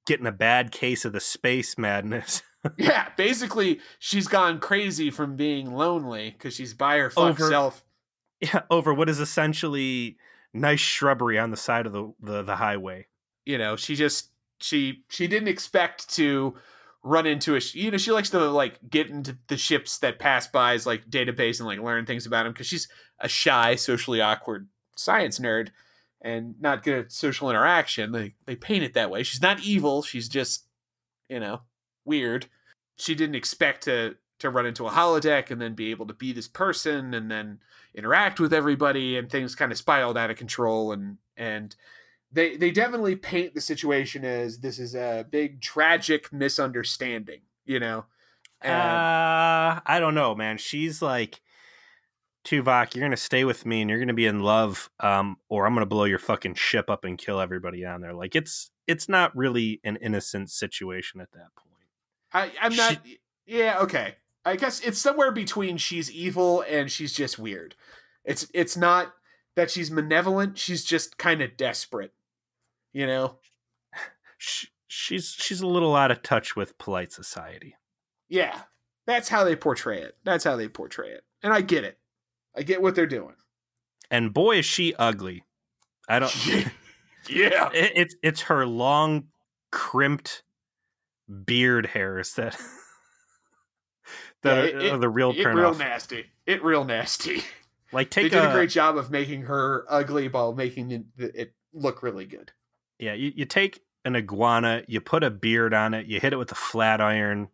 getting 0.06 0.28
a 0.28 0.32
bad 0.32 0.72
case 0.72 1.06
of 1.06 1.12
the 1.12 1.20
space 1.20 1.76
madness. 1.76 2.44
yeah, 2.78 3.10
basically 3.18 3.80
she's 3.98 4.28
gone 4.28 4.60
crazy 4.60 5.10
from 5.10 5.36
being 5.36 5.74
lonely 5.74 6.30
because 6.30 6.54
she's 6.54 6.76
by 6.76 7.00
her 7.00 7.12
over, 7.18 7.50
self. 7.50 7.84
Yeah, 8.40 8.62
over 8.70 8.94
what 8.94 9.10
is 9.10 9.20
essentially 9.20 10.18
nice 10.54 10.80
shrubbery 10.80 11.40
on 11.40 11.50
the 11.50 11.58
side 11.58 11.88
of 11.88 11.94
the, 11.94 12.14
the, 12.22 12.44
the 12.44 12.56
highway. 12.58 13.08
You 13.44 13.58
know, 13.58 13.76
she 13.76 13.96
just 13.96 14.30
she 14.60 15.04
she 15.10 15.28
didn't 15.28 15.48
expect 15.48 16.10
to 16.16 16.56
run 17.04 17.26
into 17.26 17.56
a 17.56 17.60
you 17.74 17.90
know 17.90 17.98
she 17.98 18.12
likes 18.12 18.30
to 18.30 18.40
like 18.52 18.80
get 18.90 19.10
into 19.10 19.36
the 19.48 19.58
ships 19.58 19.98
that 20.00 20.20
pass 20.20 20.46
by's 20.48 20.86
like 20.86 21.10
database 21.10 21.60
and 21.60 21.68
like 21.68 21.80
learn 21.80 22.06
things 22.06 22.28
about 22.28 22.46
him 22.46 22.52
because 22.52 22.68
she's 22.68 22.88
a 23.20 23.28
shy 23.28 23.76
socially 23.76 24.22
awkward 24.22 24.68
science 24.96 25.40
nerd 25.40 25.70
and 26.22 26.56
not 26.62 26.84
good 26.84 26.98
at 26.98 27.12
social 27.12 27.50
interaction. 27.50 28.12
They 28.12 28.36
they 28.46 28.56
paint 28.56 28.84
it 28.84 28.94
that 28.94 29.10
way. 29.10 29.24
She's 29.24 29.42
not 29.42 29.64
evil. 29.64 30.04
She's 30.04 30.30
just 30.30 30.66
you 31.30 31.40
know 31.40 31.62
weird. 32.06 32.48
She 32.96 33.16
didn't 33.16 33.36
expect 33.36 33.84
to 33.84 34.16
to 34.40 34.50
run 34.50 34.66
into 34.66 34.88
a 34.88 34.92
holodeck 34.92 35.52
and 35.52 35.62
then 35.62 35.74
be 35.74 35.92
able 35.92 36.08
to 36.08 36.14
be 36.14 36.34
this 36.34 36.48
person 36.48 37.14
and 37.14 37.30
then 37.30 37.60
interact 37.94 38.40
with 38.40 38.54
everybody 38.54 39.18
and 39.18 39.30
things 39.30 39.54
kind 39.54 39.72
of 39.72 39.78
spiraled 39.78 40.18
out 40.18 40.32
of 40.32 40.38
control 40.38 40.92
and 40.92 41.18
and 41.36 41.76
they 42.32 42.56
they 42.58 42.72
definitely 42.72 43.16
paint 43.16 43.54
the 43.54 43.62
situation 43.62 44.26
as 44.26 44.60
this 44.60 44.80
is 44.80 44.96
a 44.96 45.26
big 45.30 45.62
tragic 45.62 46.32
misunderstanding 46.32 47.42
you 47.66 47.80
know 47.80 48.06
and, 48.62 48.74
uh 48.74 49.80
i 49.86 49.98
don't 50.00 50.16
know 50.16 50.36
man 50.36 50.58
she's 50.58 51.02
like 51.02 51.42
Tuvok, 52.44 52.96
you're 52.96 53.06
gonna 53.06 53.18
stay 53.18 53.44
with 53.46 53.66
me 53.66 53.82
and 53.82 53.90
you're 53.90 54.00
gonna 54.00 54.14
be 54.14 54.26
in 54.26 54.40
love, 54.40 54.90
um, 55.00 55.38
or 55.48 55.68
I'm 55.68 55.76
gonna 55.76 55.86
blow 55.86 56.06
your 56.06 56.18
fucking 56.18 56.56
ship 56.56 56.90
up 56.90 57.06
and 57.06 57.18
kill 57.18 57.40
everybody 57.40 57.86
on 57.86 58.02
there. 58.02 58.14
Like 58.14 58.36
it's 58.36 58.72
it's 58.88 59.08
not 59.08 59.36
really 59.36 59.80
an 59.84 59.98
innocent 59.98 60.50
situation 60.50 61.22
at 61.22 61.32
that 61.34 61.50
point. 61.56 61.86
I, 62.34 62.52
I'm 62.60 62.76
not. 62.76 62.98
She, 63.06 63.20
yeah, 63.46 63.80
okay. 63.82 64.16
I 64.44 64.56
guess 64.56 64.80
it's 64.80 65.00
somewhere 65.00 65.32
between 65.32 65.78
she's 65.78 66.12
evil 66.12 66.64
and 66.68 66.92
she's 66.92 67.14
just 67.14 67.38
weird. 67.38 67.76
It's 68.26 68.48
it's 68.54 68.76
not 68.76 69.14
that 69.56 69.70
she's 69.70 69.92
malevolent. 69.92 70.58
She's 70.58 70.84
just 70.84 71.18
kind 71.18 71.42
of 71.42 71.58
desperate. 71.58 72.12
You 72.94 73.08
know. 73.08 73.38
She, 74.38 74.68
she's 74.88 75.36
she's 75.38 75.62
a 75.62 75.68
little 75.68 75.96
out 75.96 76.12
of 76.12 76.22
touch 76.22 76.56
with 76.56 76.78
polite 76.78 77.12
society. 77.12 77.76
Yeah, 78.28 78.62
that's 79.06 79.30
how 79.30 79.44
they 79.44 79.56
portray 79.56 80.02
it. 80.02 80.18
That's 80.24 80.44
how 80.44 80.56
they 80.56 80.68
portray 80.68 81.10
it, 81.10 81.24
and 81.44 81.54
I 81.54 81.62
get 81.62 81.84
it. 81.84 81.98
I 82.56 82.64
get 82.64 82.82
what 82.82 82.96
they're 82.96 83.06
doing. 83.06 83.36
And 84.10 84.34
boy, 84.34 84.58
is 84.58 84.66
she 84.66 84.94
ugly. 84.96 85.46
I 86.10 86.20
don't. 86.20 86.46
yeah, 87.30 87.70
it, 87.74 87.92
it's 87.96 88.16
it's 88.22 88.42
her 88.42 88.66
long, 88.66 89.28
crimped 89.72 90.44
beard 91.46 91.88
hairs 91.88 92.34
that 92.34 92.58
that 94.44 94.74
yeah, 94.74 94.80
it, 94.80 94.92
are, 94.92 94.96
are, 94.96 94.98
the 94.98 95.10
real 95.10 95.34
turn 95.34 95.56
real 95.56 95.74
nasty. 95.74 96.26
It 96.46 96.64
real 96.64 96.84
nasty. 96.84 97.44
Like 97.94 98.10
take 98.10 98.32
they 98.32 98.38
did 98.38 98.46
a, 98.46 98.52
a, 98.52 98.54
great 98.54 98.70
job 98.70 98.98
of 98.98 99.12
making 99.12 99.44
her 99.44 99.86
ugly 99.90 100.28
while 100.28 100.54
making 100.54 100.92
it, 100.92 101.04
it 101.18 101.54
look 101.74 102.04
really 102.04 102.26
good. 102.26 102.52
Yeah, 103.02 103.14
you, 103.14 103.32
you 103.36 103.46
take 103.46 103.82
an 104.06 104.16
iguana, 104.16 104.84
you 104.88 105.02
put 105.02 105.24
a 105.24 105.30
beard 105.30 105.74
on 105.74 105.94
it, 105.94 106.06
you 106.06 106.20
hit 106.20 106.34
it 106.34 106.38
with 106.38 106.52
a 106.52 106.56
flat 106.56 107.02
iron, 107.02 107.50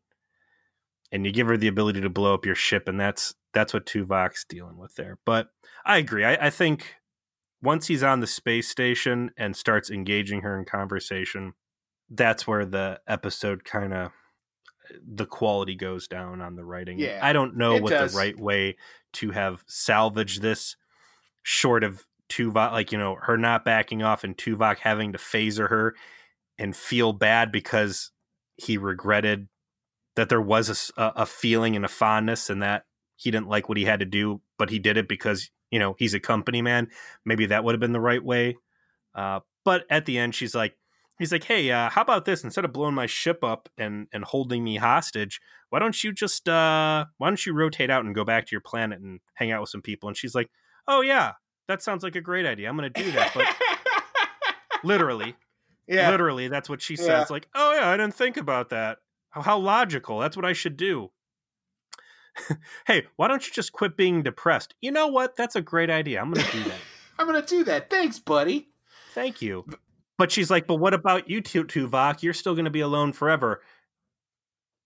and 1.12 1.26
you 1.26 1.32
give 1.32 1.48
her 1.48 1.58
the 1.58 1.68
ability 1.68 2.02
to 2.02 2.10
blow 2.10 2.34
up 2.34 2.46
your 2.46 2.56
ship, 2.56 2.88
and 2.88 3.00
that's 3.00 3.34
that's 3.54 3.74
what 3.74 3.86
Tuvok's 3.86 4.46
dealing 4.48 4.78
with 4.78 4.96
there. 4.96 5.18
But 5.26 5.50
I 5.86 5.98
agree. 5.98 6.26
I, 6.26 6.48
I 6.48 6.50
think 6.50 6.96
once 7.62 7.88
he's 7.88 8.04
on 8.04 8.20
the 8.20 8.28
space 8.28 8.68
station 8.68 9.32
and 9.38 9.56
starts 9.56 9.90
engaging 9.90 10.42
her 10.42 10.60
in 10.60 10.66
conversation, 10.66 11.54
that's 12.10 12.46
where 12.46 12.66
the 12.66 13.00
episode 13.08 13.64
kind 13.64 13.94
of 13.94 14.12
the 15.06 15.26
quality 15.26 15.76
goes 15.76 16.08
down 16.08 16.42
on 16.42 16.56
the 16.56 16.64
writing. 16.64 17.00
Yeah, 17.00 17.20
I 17.22 17.34
don't 17.34 17.58
know 17.58 17.78
what 17.78 17.90
does. 17.90 18.14
the 18.14 18.18
right 18.18 18.40
way 18.40 18.78
to 19.14 19.32
have 19.32 19.64
salvaged 19.68 20.42
this 20.42 20.76
short 21.42 21.84
of 21.84 22.06
Tuvok, 22.30 22.72
like, 22.72 22.92
you 22.92 22.98
know, 22.98 23.18
her 23.22 23.38
not 23.38 23.66
backing 23.66 24.04
off 24.04 24.24
and 24.24 24.38
Tuvok 24.38 24.80
having 24.80 25.14
to 25.14 25.18
phaser 25.18 25.70
her 25.70 25.96
and 26.58 26.76
feel 26.76 27.14
bad 27.14 27.52
because 27.52 28.12
he 28.56 28.78
regretted 28.78 29.48
that 30.16 30.30
there 30.30 30.42
was 30.42 30.92
a, 30.98 31.14
a 31.16 31.26
feeling 31.26 31.76
and 31.76 31.86
a 31.86 31.90
fondness 31.90 32.50
and 32.50 32.62
that 32.62 32.86
he 33.16 33.32
didn't 33.32 33.48
like 33.48 33.70
what 33.70 33.78
he 33.78 33.86
had 33.86 34.00
to 34.00 34.06
do, 34.06 34.42
but 34.58 34.70
he 34.70 34.80
did 34.80 34.98
it 34.98 35.08
because, 35.08 35.50
you 35.72 35.80
know, 35.80 35.96
he's 35.98 36.14
a 36.14 36.20
company 36.20 36.62
man. 36.62 36.88
Maybe 37.26 37.46
that 37.48 37.64
would 37.64 37.74
have 37.74 37.80
been 37.80 37.94
the 37.94 38.00
right 38.00 38.24
way. 38.24 38.58
Uh, 39.16 39.42
but 39.64 39.86
at 39.90 40.06
the 40.06 40.18
end, 40.18 40.36
she's 40.36 40.56
like, 40.56 40.76
he's 41.20 41.32
like, 41.32 41.44
"Hey, 41.44 41.72
uh, 41.72 41.90
how 41.90 42.02
about 42.02 42.26
this? 42.26 42.44
Instead 42.44 42.66
of 42.66 42.74
blowing 42.74 42.94
my 42.94 43.06
ship 43.06 43.44
up 43.44 43.70
and 43.78 44.08
and 44.14 44.24
holding 44.24 44.64
me 44.64 44.78
hostage, 44.78 45.42
why 45.70 45.80
don't 45.80 46.04
you 46.04 46.12
just 46.14 46.48
uh, 46.48 47.06
why 47.18 47.28
don't 47.28 47.46
you 47.46 47.54
rotate 47.54 47.90
out 47.90 48.06
and 48.06 48.16
go 48.16 48.24
back 48.24 48.46
to 48.46 48.52
your 48.52 48.62
planet 48.62 49.00
and 49.02 49.20
hang 49.34 49.52
out 49.52 49.62
with 49.62 49.70
some 49.70 49.82
people?" 49.82 50.08
And 50.08 50.18
she's 50.18 50.36
like, 50.36 50.50
"Oh 50.88 51.02
yeah, 51.02 51.34
that 51.68 51.82
sounds 51.82 52.04
like 52.04 52.16
a 52.16 52.22
great 52.22 52.46
idea. 52.46 52.70
I'm 52.70 52.78
going 52.78 52.92
to 52.92 53.04
do 53.04 53.12
that." 53.12 53.32
But 53.34 53.48
literally, 54.84 55.36
yeah, 55.88 56.10
literally, 56.10 56.48
that's 56.48 56.70
what 56.70 56.82
she 56.82 56.96
says. 56.96 57.08
Yeah. 57.08 57.26
Like, 57.30 57.48
"Oh 57.56 57.74
yeah, 57.74 57.90
I 57.90 57.98
didn't 57.98 58.16
think 58.16 58.38
about 58.38 58.70
that. 58.70 59.00
How, 59.30 59.42
how 59.42 59.58
logical. 59.58 60.20
That's 60.20 60.36
what 60.36 60.46
I 60.46 60.54
should 60.54 60.78
do." 60.78 61.12
hey, 62.88 63.06
why 63.16 63.28
don't 63.28 63.46
you 63.46 63.54
just 63.54 63.72
quit 63.72 63.98
being 63.98 64.24
depressed? 64.24 64.76
You 64.82 64.92
know 64.92 65.08
what? 65.08 65.36
That's 65.36 65.56
a 65.56 65.62
great 65.62 65.90
idea. 65.90 66.22
I'm 66.22 66.32
going 66.32 66.46
to 66.46 66.52
do 66.52 66.64
that. 66.64 66.80
I'm 67.20 67.28
going 67.28 67.42
to 67.42 67.48
do 67.48 67.64
that. 67.66 67.90
Thanks, 67.90 68.20
buddy. 68.20 68.70
Thank 69.14 69.42
you. 69.42 69.66
But 70.18 70.32
she's 70.32 70.50
like, 70.50 70.68
but 70.68 70.76
what 70.76 70.94
about 70.94 71.30
you, 71.30 71.42
Tuvok? 71.42 72.24
You're 72.24 72.34
still 72.34 72.54
going 72.54 72.66
to 72.66 72.72
be 72.72 72.80
alone 72.80 73.14
forever. 73.14 73.62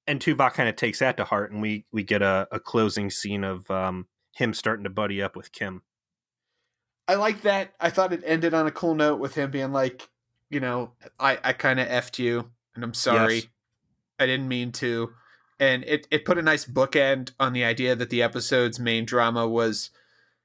And 0.07 0.19
Tuvok 0.19 0.53
kind 0.53 0.67
of 0.67 0.75
takes 0.75 0.99
that 0.99 1.17
to 1.17 1.25
heart, 1.25 1.51
and 1.51 1.61
we 1.61 1.85
we 1.91 2.03
get 2.03 2.21
a, 2.21 2.47
a 2.51 2.59
closing 2.59 3.09
scene 3.09 3.43
of 3.43 3.69
um, 3.69 4.07
him 4.33 4.53
starting 4.53 4.83
to 4.83 4.89
buddy 4.89 5.21
up 5.21 5.35
with 5.35 5.51
Kim. 5.51 5.83
I 7.11 7.15
like 7.15 7.41
that. 7.41 7.73
I 7.77 7.89
thought 7.89 8.13
it 8.13 8.23
ended 8.25 8.53
on 8.53 8.67
a 8.67 8.71
cool 8.71 8.95
note 8.95 9.19
with 9.19 9.35
him 9.35 9.51
being 9.51 9.73
like, 9.73 10.07
you 10.49 10.61
know, 10.61 10.93
I 11.19 11.37
I 11.43 11.51
kind 11.51 11.77
of 11.77 11.89
effed 11.89 12.19
you, 12.19 12.49
and 12.73 12.85
I'm 12.85 12.93
sorry. 12.93 13.35
Yes. 13.35 13.47
I 14.17 14.27
didn't 14.27 14.47
mean 14.47 14.71
to. 14.73 15.11
And 15.59 15.83
it, 15.83 16.07
it 16.09 16.23
put 16.23 16.37
a 16.37 16.41
nice 16.41 16.63
bookend 16.63 17.31
on 17.37 17.51
the 17.51 17.65
idea 17.65 17.97
that 17.97 18.09
the 18.09 18.23
episode's 18.23 18.79
main 18.79 19.03
drama 19.03 19.45
was 19.45 19.89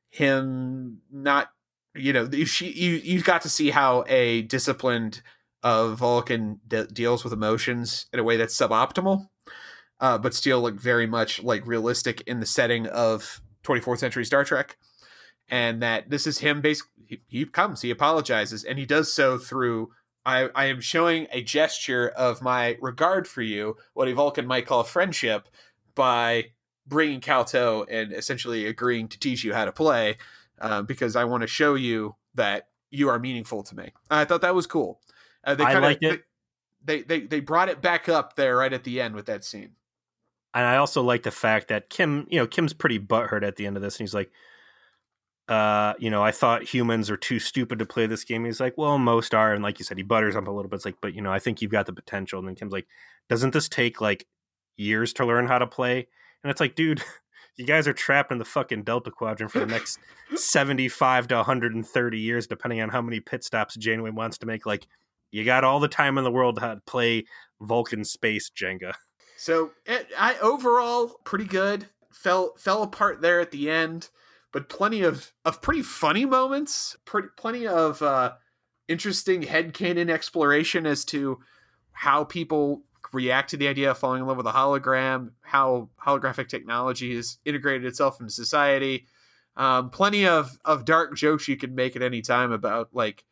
him 0.08 1.02
not 1.10 1.52
you 1.94 2.12
know 2.12 2.28
she 2.44 2.70
you 2.72 2.94
you 2.94 3.22
got 3.22 3.42
to 3.42 3.48
see 3.48 3.70
how 3.70 4.04
a 4.08 4.42
disciplined 4.42 5.22
uh, 5.62 5.94
Vulcan 5.94 6.60
de- 6.66 6.88
deals 6.88 7.22
with 7.22 7.32
emotions 7.32 8.06
in 8.12 8.18
a 8.18 8.24
way 8.24 8.36
that's 8.36 8.56
suboptimal, 8.56 9.28
uh, 10.00 10.18
but 10.18 10.34
still 10.34 10.60
like 10.60 10.74
very 10.74 11.06
much 11.06 11.44
like 11.44 11.64
realistic 11.64 12.22
in 12.22 12.40
the 12.40 12.46
setting 12.46 12.88
of 12.88 13.40
24th 13.62 13.98
century 13.98 14.24
Star 14.24 14.44
Trek, 14.44 14.76
and 15.48 15.82
that 15.82 16.10
this 16.10 16.26
is 16.26 16.38
him 16.38 16.60
basically 16.60 16.92
he, 17.06 17.20
he 17.28 17.44
comes 17.44 17.82
he 17.82 17.90
apologizes 17.90 18.64
and 18.64 18.78
he 18.78 18.86
does 18.86 19.12
so 19.12 19.38
through 19.38 19.90
I, 20.26 20.48
I 20.56 20.64
am 20.64 20.80
showing 20.80 21.28
a 21.30 21.40
gesture 21.40 22.08
of 22.08 22.42
my 22.42 22.76
regard 22.80 23.28
for 23.28 23.42
you, 23.42 23.76
what 23.94 24.08
a 24.08 24.12
Vulcan 24.12 24.44
might 24.44 24.66
call 24.66 24.82
friendship, 24.82 25.48
by 25.94 26.46
bringing 26.84 27.20
Kal-toh 27.20 27.86
and 27.88 28.12
essentially 28.12 28.66
agreeing 28.66 29.06
to 29.08 29.20
teach 29.20 29.44
you 29.44 29.54
how 29.54 29.64
to 29.64 29.72
play 29.72 30.18
uh, 30.60 30.82
because 30.82 31.14
I 31.14 31.24
want 31.24 31.42
to 31.42 31.46
show 31.46 31.76
you 31.76 32.16
that 32.34 32.66
you 32.90 33.08
are 33.08 33.20
meaningful 33.20 33.62
to 33.62 33.76
me. 33.76 33.92
I 34.10 34.24
thought 34.24 34.40
that 34.40 34.54
was 34.54 34.66
cool. 34.66 35.00
Uh, 35.44 35.54
they 35.54 35.64
I 35.64 35.78
liked 35.78 36.02
it. 36.02 36.24
They, 36.84 37.02
they 37.02 37.20
they 37.20 37.40
brought 37.40 37.68
it 37.68 37.80
back 37.80 38.08
up 38.08 38.36
there 38.36 38.56
right 38.56 38.72
at 38.72 38.84
the 38.84 39.00
end 39.00 39.14
with 39.14 39.26
that 39.26 39.44
scene. 39.44 39.70
And 40.54 40.64
I 40.64 40.76
also 40.76 41.02
like 41.02 41.22
the 41.22 41.30
fact 41.30 41.68
that 41.68 41.90
Kim, 41.90 42.26
you 42.30 42.38
know, 42.38 42.46
Kim's 42.46 42.72
pretty 42.72 42.98
butthurt 42.98 43.44
at 43.44 43.56
the 43.56 43.66
end 43.66 43.76
of 43.76 43.82
this, 43.82 43.98
and 43.98 44.06
he's 44.06 44.14
like, 44.14 44.30
uh, 45.48 45.94
you 45.98 46.10
know, 46.10 46.22
I 46.22 46.32
thought 46.32 46.64
humans 46.64 47.08
are 47.08 47.16
too 47.16 47.38
stupid 47.38 47.78
to 47.78 47.86
play 47.86 48.06
this 48.06 48.24
game. 48.24 48.44
He's 48.44 48.60
like, 48.60 48.76
well, 48.76 48.98
most 48.98 49.34
are, 49.34 49.52
and 49.52 49.62
like 49.62 49.78
you 49.78 49.84
said, 49.84 49.96
he 49.96 50.02
butters 50.02 50.34
up 50.34 50.48
a 50.48 50.50
little 50.50 50.68
bit. 50.68 50.76
It's 50.76 50.84
like, 50.84 50.96
but 51.00 51.14
you 51.14 51.22
know, 51.22 51.32
I 51.32 51.38
think 51.38 51.62
you've 51.62 51.70
got 51.70 51.86
the 51.86 51.92
potential. 51.92 52.38
And 52.38 52.48
then 52.48 52.56
Kim's 52.56 52.72
like, 52.72 52.88
doesn't 53.28 53.52
this 53.52 53.68
take 53.68 54.00
like 54.00 54.26
years 54.76 55.12
to 55.14 55.26
learn 55.26 55.46
how 55.46 55.58
to 55.58 55.66
play? 55.66 56.08
And 56.42 56.50
it's 56.50 56.60
like, 56.60 56.74
dude, 56.74 57.02
you 57.56 57.64
guys 57.64 57.86
are 57.86 57.92
trapped 57.92 58.32
in 58.32 58.38
the 58.38 58.44
fucking 58.44 58.82
Delta 58.82 59.10
Quadrant 59.10 59.52
for 59.52 59.60
the 59.60 59.66
next 59.66 59.98
75 60.34 61.28
to 61.28 61.36
130 61.36 62.18
years, 62.18 62.46
depending 62.46 62.80
on 62.80 62.88
how 62.88 63.00
many 63.00 63.20
pit 63.20 63.44
stops 63.44 63.76
Janeway 63.76 64.10
wants 64.10 64.38
to 64.38 64.46
make. 64.46 64.66
Like, 64.66 64.86
you 65.30 65.44
got 65.44 65.64
all 65.64 65.80
the 65.80 65.88
time 65.88 66.18
in 66.18 66.24
the 66.24 66.30
world 66.30 66.58
to 66.58 66.80
play 66.86 67.24
Vulcan 67.60 68.04
space 68.04 68.50
Jenga. 68.50 68.94
So, 69.36 69.72
it, 69.84 70.08
I 70.18 70.36
overall 70.38 71.14
pretty 71.24 71.44
good. 71.44 71.88
Fell 72.10 72.54
fell 72.56 72.82
apart 72.82 73.20
there 73.20 73.40
at 73.40 73.50
the 73.50 73.70
end, 73.70 74.08
but 74.56 74.70
plenty 74.70 75.02
of 75.02 75.34
of 75.44 75.60
pretty 75.60 75.82
funny 75.82 76.24
moments. 76.24 76.96
Pretty 77.04 77.28
plenty 77.36 77.66
of 77.66 78.00
uh, 78.00 78.32
interesting 78.88 79.42
headcanon 79.42 80.08
exploration 80.08 80.86
as 80.86 81.04
to 81.04 81.40
how 81.92 82.24
people 82.24 82.82
react 83.12 83.50
to 83.50 83.58
the 83.58 83.68
idea 83.68 83.90
of 83.90 83.98
falling 83.98 84.22
in 84.22 84.26
love 84.26 84.38
with 84.38 84.46
a 84.46 84.52
hologram, 84.52 85.32
how 85.42 85.90
holographic 86.02 86.48
technology 86.48 87.14
has 87.14 87.36
integrated 87.44 87.84
itself 87.84 88.18
into 88.18 88.32
society. 88.32 89.06
Um, 89.58 89.90
plenty 89.90 90.26
of 90.26 90.58
of 90.64 90.86
dark 90.86 91.14
jokes 91.14 91.48
you 91.48 91.58
can 91.58 91.74
make 91.74 91.94
at 91.94 92.00
any 92.00 92.22
time 92.22 92.50
about 92.50 92.88
like 92.94 93.26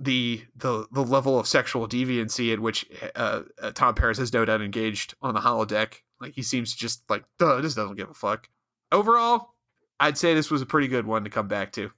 the 0.00 0.42
the 0.56 0.88
the 0.90 1.04
level 1.04 1.38
of 1.38 1.46
sexual 1.46 1.86
deviancy 1.86 2.52
in 2.52 2.60
which 2.60 2.84
uh, 3.14 3.42
uh, 3.62 3.70
Tom 3.70 3.94
Paris 3.94 4.18
has 4.18 4.32
no 4.32 4.44
doubt 4.44 4.62
engaged 4.62 5.14
on 5.22 5.32
the 5.32 5.40
holodeck. 5.42 5.98
Like 6.20 6.32
he 6.34 6.42
seems 6.42 6.74
just 6.74 7.08
like, 7.08 7.22
duh, 7.38 7.60
this 7.60 7.76
doesn't 7.76 7.94
give 7.94 8.10
a 8.10 8.14
fuck. 8.14 8.48
Overall, 8.90 9.53
I'd 10.00 10.18
say 10.18 10.34
this 10.34 10.50
was 10.50 10.62
a 10.62 10.66
pretty 10.66 10.88
good 10.88 11.06
one 11.06 11.24
to 11.24 11.30
come 11.30 11.48
back 11.48 11.72
to. 11.72 11.90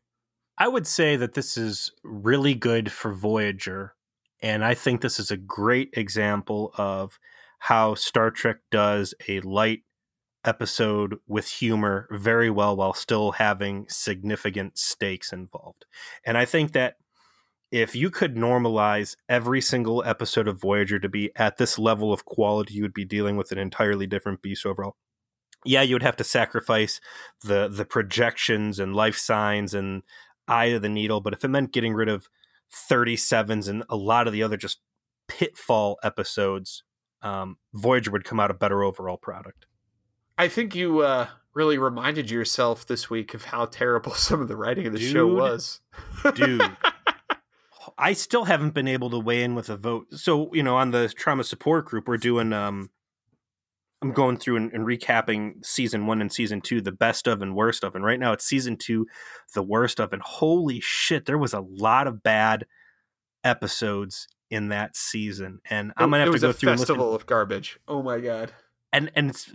I 0.58 0.68
would 0.68 0.86
say 0.86 1.16
that 1.16 1.34
this 1.34 1.56
is 1.56 1.92
really 2.02 2.54
good 2.54 2.90
for 2.90 3.12
Voyager 3.12 3.96
and 4.42 4.64
I 4.64 4.74
think 4.74 5.00
this 5.00 5.18
is 5.18 5.30
a 5.30 5.36
great 5.36 5.90
example 5.94 6.72
of 6.76 7.18
how 7.58 7.94
Star 7.94 8.30
Trek 8.30 8.58
does 8.70 9.14
a 9.28 9.40
light 9.40 9.82
episode 10.44 11.16
with 11.26 11.48
humor 11.48 12.06
very 12.12 12.50
well 12.50 12.76
while 12.76 12.92
still 12.92 13.32
having 13.32 13.86
significant 13.88 14.78
stakes 14.78 15.32
involved. 15.32 15.86
And 16.24 16.38
I 16.38 16.44
think 16.44 16.72
that 16.72 16.96
if 17.72 17.96
you 17.96 18.10
could 18.10 18.36
normalize 18.36 19.16
every 19.28 19.60
single 19.60 20.04
episode 20.04 20.46
of 20.46 20.60
Voyager 20.60 21.00
to 21.00 21.08
be 21.08 21.30
at 21.34 21.56
this 21.56 21.78
level 21.78 22.12
of 22.12 22.24
quality, 22.24 22.74
you 22.74 22.82
would 22.82 22.94
be 22.94 23.04
dealing 23.04 23.36
with 23.36 23.50
an 23.50 23.58
entirely 23.58 24.06
different 24.06 24.42
beast 24.42 24.64
overall. 24.64 24.96
Yeah, 25.66 25.82
you 25.82 25.94
would 25.94 26.02
have 26.02 26.16
to 26.16 26.24
sacrifice 26.24 27.00
the 27.42 27.68
the 27.68 27.84
projections 27.84 28.78
and 28.78 28.94
life 28.94 29.16
signs 29.16 29.74
and 29.74 30.02
eye 30.48 30.66
of 30.66 30.82
the 30.82 30.88
needle, 30.88 31.20
but 31.20 31.32
if 31.32 31.44
it 31.44 31.48
meant 31.48 31.72
getting 31.72 31.94
rid 31.94 32.08
of 32.08 32.28
37s 32.90 33.68
and 33.68 33.84
a 33.88 33.96
lot 33.96 34.26
of 34.26 34.32
the 34.32 34.42
other 34.42 34.56
just 34.56 34.80
pitfall 35.28 35.98
episodes, 36.02 36.84
um, 37.22 37.56
Voyager 37.74 38.10
would 38.10 38.24
come 38.24 38.40
out 38.40 38.50
a 38.50 38.54
better 38.54 38.82
overall 38.82 39.16
product. 39.16 39.66
I 40.38 40.48
think 40.48 40.74
you 40.74 41.00
uh, 41.00 41.28
really 41.54 41.78
reminded 41.78 42.30
yourself 42.30 42.86
this 42.86 43.08
week 43.08 43.34
of 43.34 43.44
how 43.44 43.66
terrible 43.66 44.12
some 44.14 44.40
of 44.40 44.48
the 44.48 44.56
writing 44.56 44.86
of 44.86 44.92
the 44.92 44.98
Dude. 44.98 45.12
show 45.12 45.26
was. 45.26 45.80
Dude. 46.34 46.62
I 47.98 48.12
still 48.12 48.44
haven't 48.44 48.74
been 48.74 48.88
able 48.88 49.10
to 49.10 49.18
weigh 49.18 49.42
in 49.42 49.54
with 49.54 49.70
a 49.70 49.76
vote. 49.76 50.08
So, 50.12 50.52
you 50.52 50.62
know, 50.62 50.76
on 50.76 50.90
the 50.90 51.08
trauma 51.08 51.44
support 51.44 51.86
group, 51.86 52.08
we're 52.08 52.18
doing 52.18 52.52
um 52.52 52.90
I'm 54.02 54.12
going 54.12 54.36
through 54.36 54.56
and, 54.56 54.72
and 54.72 54.86
recapping 54.86 55.64
season 55.64 56.06
one 56.06 56.20
and 56.20 56.30
season 56.32 56.60
two, 56.60 56.80
the 56.80 56.92
best 56.92 57.26
of 57.26 57.40
and 57.40 57.54
worst 57.56 57.82
of. 57.82 57.94
And 57.94 58.04
right 58.04 58.20
now 58.20 58.32
it's 58.32 58.44
season 58.44 58.76
two, 58.76 59.06
the 59.54 59.62
worst 59.62 60.00
of. 60.00 60.12
And 60.12 60.22
holy 60.22 60.80
shit, 60.80 61.24
there 61.24 61.38
was 61.38 61.54
a 61.54 61.60
lot 61.60 62.06
of 62.06 62.22
bad 62.22 62.66
episodes 63.42 64.28
in 64.50 64.68
that 64.68 64.96
season. 64.96 65.60
And 65.70 65.92
I'm 65.96 66.10
gonna 66.10 66.24
have 66.24 66.34
to 66.34 66.38
go 66.38 66.52
through 66.52 66.76
festival 66.76 67.14
of 67.14 67.26
garbage. 67.26 67.78
Oh 67.88 68.02
my 68.02 68.20
god. 68.20 68.52
and 68.92 69.10
and 69.14 69.30
it's 69.30 69.50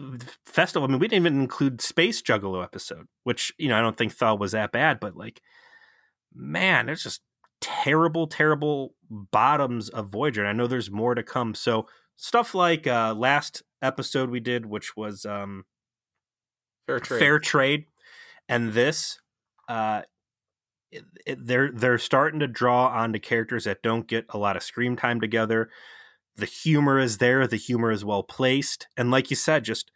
festival. 0.46 0.88
I 0.88 0.92
mean, 0.92 1.00
we 1.00 1.08
didn't 1.08 1.26
even 1.26 1.40
include 1.40 1.82
Space 1.82 2.22
Juggalo 2.22 2.64
episode, 2.64 3.08
which 3.24 3.54
you 3.58 3.70
know 3.70 3.78
I 3.78 3.82
don't 3.82 3.98
think 3.98 4.12
thought 4.12 4.40
was 4.40 4.54
that 4.54 4.72
bad, 4.72 5.00
but 5.00 5.16
like, 5.16 5.42
man, 6.34 6.88
there's 6.88 7.04
just 7.04 7.22
terrible, 7.62 8.28
terrible 8.28 8.96
bottoms 9.10 9.90
of 9.90 10.10
Voyager. 10.10 10.42
And 10.42 10.50
I 10.50 10.54
know 10.54 10.68
there's 10.68 10.92
more 10.92 11.16
to 11.16 11.24
come. 11.24 11.54
So 11.54 11.88
stuff 12.22 12.54
like 12.54 12.86
uh 12.86 13.14
last 13.18 13.64
episode 13.82 14.30
we 14.30 14.40
did, 14.40 14.66
which 14.66 14.96
was 14.96 15.26
um 15.26 15.66
Fair 16.88 17.00
trade. 17.00 17.20
fair 17.20 17.40
trade, 17.40 17.86
and 18.48 18.74
this, 18.74 19.20
uh, 19.68 20.02
it, 20.92 21.04
it, 21.26 21.46
they're 21.46 21.72
they're 21.72 21.98
starting 21.98 22.40
to 22.40 22.48
draw 22.48 22.88
onto 22.88 23.20
characters 23.20 23.66
that 23.66 23.82
don't 23.82 24.08
get 24.08 24.26
a 24.30 24.38
lot 24.38 24.56
of 24.56 24.64
screen 24.64 24.96
time 24.96 25.20
together. 25.20 25.70
The 26.36 26.46
humor 26.46 27.00
is 27.00 27.18
there. 27.18 27.46
The 27.48 27.58
humor 27.58 27.92
is 27.92 28.06
well 28.06 28.24
placed, 28.24 28.88
and 28.98 29.12
like 29.12 29.30
you 29.30 29.36
said, 29.36 29.64
just 29.64 29.92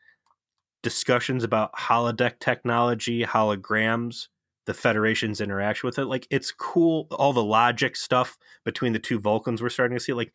discussions 0.83 1.43
about 1.43 1.73
holodeck 1.73 2.39
technology, 2.39 3.23
holograms, 3.23 4.27
the 4.65 4.73
Federation's 4.73 5.41
interaction 5.41 5.87
with 5.87 5.97
it. 5.99 6.05
Like 6.05 6.27
it's 6.29 6.51
cool. 6.51 7.07
All 7.11 7.33
the 7.33 7.43
logic 7.43 7.95
stuff 7.95 8.37
between 8.63 8.93
the 8.93 8.99
two 8.99 9.19
Vulcans 9.19 9.61
we're 9.61 9.69
starting 9.69 9.97
to 9.97 10.03
see. 10.03 10.13
Like 10.13 10.33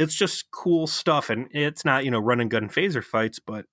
it's 0.00 0.14
just 0.14 0.50
cool 0.50 0.86
stuff, 0.86 1.30
and 1.30 1.48
it's 1.52 1.84
not 1.84 2.04
you 2.04 2.10
know 2.10 2.18
run 2.18 2.40
and 2.40 2.50
gun 2.50 2.68
phaser 2.68 3.04
fights, 3.04 3.38
but 3.38 3.66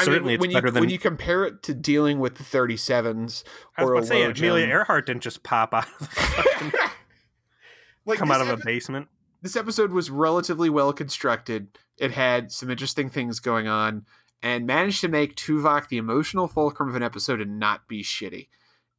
I 0.00 0.02
mean, 0.02 0.12
certainly 0.14 0.36
when 0.38 0.50
it's 0.50 0.54
you 0.54 0.60
better 0.60 0.70
than 0.72 0.80
when 0.80 0.90
you 0.90 0.98
compare 0.98 1.44
it 1.44 1.62
to 1.64 1.74
dealing 1.74 2.18
with 2.18 2.36
the 2.36 2.42
37s 2.44 3.44
I 3.78 3.84
was 3.84 3.90
or 3.90 3.94
a 3.96 4.04
say 4.04 4.22
Amelia. 4.24 4.66
Earhart 4.66 5.06
didn't 5.06 5.22
just 5.22 5.42
pop 5.44 5.72
out 5.72 5.86
of 5.86 5.98
the 6.00 6.04
fucking, 6.16 6.72
like 8.04 8.18
come 8.18 8.30
out 8.30 8.40
of 8.40 8.48
a 8.48 8.56
basement. 8.56 9.08
this 9.42 9.56
episode 9.56 9.92
was 9.92 10.10
relatively 10.10 10.68
well 10.70 10.92
constructed. 10.92 11.68
It 11.98 12.10
had 12.10 12.50
some 12.50 12.70
interesting 12.70 13.08
things 13.08 13.38
going 13.40 13.68
on 13.68 14.04
and 14.42 14.66
managed 14.66 15.00
to 15.02 15.08
make 15.08 15.36
Tuvok 15.36 15.88
the 15.88 15.96
emotional 15.98 16.48
fulcrum 16.48 16.88
of 16.88 16.96
an 16.96 17.02
episode 17.02 17.40
and 17.40 17.58
not 17.58 17.86
be 17.88 18.02
shitty. 18.02 18.48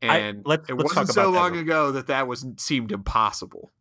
I- 0.01 0.17
And 0.19 0.43
let's- 0.45 0.69
it 0.69 0.75
let's 0.75 0.95
wasn't 0.95 1.09
so 1.15 1.29
long 1.29 1.57
ago 1.57 1.91
that 1.91 2.07
that 2.07 2.27
was 2.27 2.45
seemed 2.57 2.91
impossible. 2.91 3.73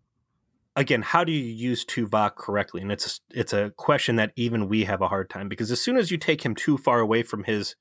Again, 0.77 1.03
how 1.03 1.23
do 1.23 1.31
you 1.31 1.45
use 1.45 1.85
Tuvok 1.85 2.35
correctly? 2.35 2.83
And 2.83 2.91
it's 2.91 3.21
a, 3.33 3.39
it's 3.39 3.53
a 3.53 3.71
question 3.77 4.17
that 4.17 4.33
even 4.35 4.69
we 4.69 4.85
have 4.85 5.01
a 5.01 5.09
hard 5.09 5.31
time 5.31 5.49
because 5.49 5.71
as 5.71 5.81
soon 5.81 5.97
as 5.97 6.11
you 6.11 6.19
take 6.19 6.45
him 6.45 6.55
too 6.55 6.77
far 6.77 6.99
away 6.99 7.23
from 7.23 7.45
his 7.45 7.77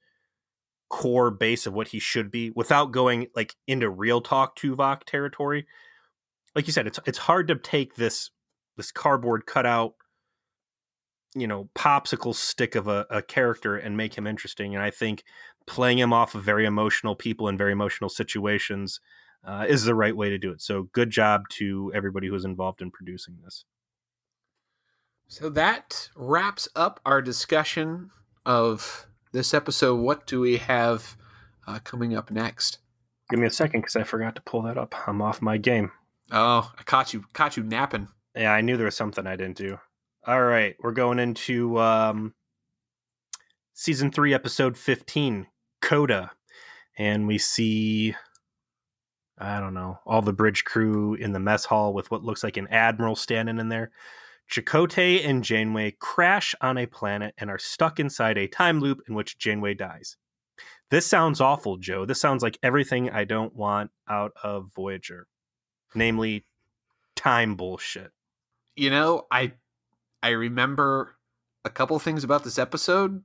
core 0.90 1.32
base 1.32 1.66
of 1.66 1.74
what 1.74 1.88
he 1.88 1.98
should 1.98 2.30
be, 2.30 2.52
without 2.52 2.92
going 2.92 3.28
like 3.36 3.56
into 3.68 3.90
real 3.90 4.22
talk 4.22 4.56
Tuvok 4.56 5.06
territory, 5.06 5.66
like 6.56 6.68
you 6.68 6.74
said, 6.74 6.86
it's 6.86 7.00
it's 7.08 7.18
hard 7.18 7.48
to 7.48 7.56
take 7.56 7.96
this 7.96 8.30
this 8.78 8.92
cardboard 8.92 9.48
cutout, 9.48 9.96
you 11.36 11.48
know, 11.48 11.70
popsicle 11.76 12.36
stick 12.36 12.76
of 12.76 12.88
a, 12.88 13.08
a 13.10 13.22
character 13.24 13.76
and 13.76 13.98
make 13.98 14.16
him 14.16 14.28
interesting. 14.28 14.76
And 14.76 14.84
I 14.84 14.92
think 14.92 15.24
playing 15.66 15.98
him 15.98 16.14
off 16.14 16.36
of 16.36 16.44
very 16.44 16.66
emotional 16.66 17.16
people 17.16 17.48
in 17.48 17.58
very 17.58 17.72
emotional 17.72 18.10
situations 18.10 19.00
uh, 19.46 19.66
is 19.68 19.84
the 19.84 19.96
right 19.96 20.16
way 20.16 20.30
to 20.30 20.38
do 20.38 20.52
it. 20.52 20.62
So 20.62 20.90
good 20.94 21.10
job 21.10 21.50
to 21.54 21.92
everybody 21.94 22.28
who 22.28 22.34
was 22.34 22.46
involved 22.46 22.82
in 22.82 22.92
producing 22.92 23.38
this. 23.44 23.66
So 25.28 25.50
that 25.50 26.10
wraps 26.16 26.68
up 26.76 27.00
our 27.06 27.22
discussion 27.22 28.12
of 28.46 29.08
this 29.32 29.54
episode. 29.54 29.96
What 29.96 30.28
do 30.28 30.40
we 30.40 30.58
have 30.58 31.18
uh, 31.68 31.80
coming 31.84 32.16
up 32.16 32.30
next? 32.30 32.80
Give 33.30 33.40
me 33.40 33.48
a 33.48 33.52
second 33.52 33.82
because 33.82 33.96
I 33.96 34.04
forgot 34.04 34.36
to 34.36 34.42
pull 34.42 34.62
that 34.64 34.78
up. 34.78 34.94
I'm 35.08 35.22
off 35.22 35.42
my 35.42 35.58
game. 35.58 35.92
Oh, 36.32 36.72
I 36.78 36.84
caught 36.84 37.14
you 37.14 37.26
caught 37.34 37.58
you 37.58 37.64
napping. 37.64 38.10
Yeah, 38.36 38.52
I 38.52 38.62
knew 38.62 38.78
there 38.78 38.86
was 38.86 38.98
something 38.98 39.26
I 39.26 39.36
didn't 39.36 39.58
do. 39.58 39.80
All 40.26 40.42
right, 40.42 40.76
we're 40.80 40.92
going 40.92 41.20
into 41.20 41.80
um, 41.80 42.34
season 43.74 44.12
three, 44.12 44.34
episode 44.34 44.78
15, 44.78 45.48
Coda. 45.82 46.32
And 46.98 47.28
we 47.28 47.38
see, 47.38 48.16
I 49.38 49.60
don't 49.60 49.74
know, 49.74 50.00
all 50.06 50.22
the 50.22 50.34
bridge 50.34 50.64
crew 50.64 51.16
in 51.16 51.34
the 51.34 51.40
mess 51.40 51.66
hall 51.66 51.94
with 51.94 52.12
what 52.12 52.24
looks 52.24 52.44
like 52.44 52.58
an 52.58 52.68
admiral 52.68 53.16
standing 53.16 53.60
in 53.60 53.70
there. 53.70 53.92
Chakotay 54.52 55.28
and 55.28 55.44
Janeway 55.44 55.96
crash 56.00 56.54
on 56.62 56.78
a 56.78 56.86
planet 56.86 57.34
and 57.38 57.50
are 57.50 57.58
stuck 57.58 58.00
inside 58.00 58.38
a 58.38 58.48
time 58.48 58.80
loop 58.80 59.02
in 59.08 59.16
which 59.16 59.38
Janeway 59.40 59.74
dies. 59.74 60.18
This 60.92 61.08
sounds 61.08 61.42
awful, 61.42 61.78
Joe. 61.78 62.06
This 62.06 62.22
sounds 62.22 62.44
like 62.44 62.60
everything 62.62 63.10
I 63.10 63.24
don't 63.24 63.56
want 63.56 63.90
out 64.08 64.34
of 64.44 64.70
Voyager, 64.76 65.28
namely 65.96 66.46
time 67.16 67.56
bullshit. 67.56 68.12
You 68.76 68.92
know, 68.92 69.26
I 69.32 69.54
I 70.22 70.30
remember 70.30 71.16
a 71.66 71.70
couple 71.70 71.98
things 71.98 72.24
about 72.24 72.44
this 72.44 72.60
episode, 72.60 73.24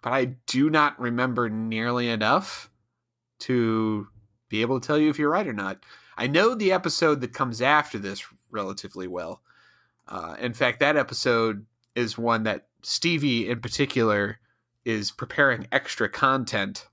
but 0.00 0.12
I 0.12 0.36
do 0.46 0.70
not 0.70 1.00
remember 1.00 1.48
nearly 1.48 2.08
enough 2.08 2.70
to 3.40 4.06
be 4.52 4.60
able 4.60 4.78
to 4.78 4.86
tell 4.86 4.98
you 4.98 5.08
if 5.10 5.18
you're 5.18 5.30
right 5.30 5.46
or 5.48 5.52
not. 5.54 5.82
I 6.16 6.26
know 6.26 6.54
the 6.54 6.72
episode 6.72 7.22
that 7.22 7.32
comes 7.32 7.62
after 7.62 7.98
this 7.98 8.22
relatively 8.50 9.08
well. 9.08 9.40
Uh, 10.06 10.36
in 10.38 10.52
fact, 10.52 10.78
that 10.80 10.94
episode 10.96 11.64
is 11.96 12.18
one 12.18 12.42
that 12.42 12.66
Stevie, 12.82 13.48
in 13.48 13.60
particular, 13.60 14.38
is 14.84 15.10
preparing 15.10 15.66
extra 15.72 16.08
content 16.08 16.86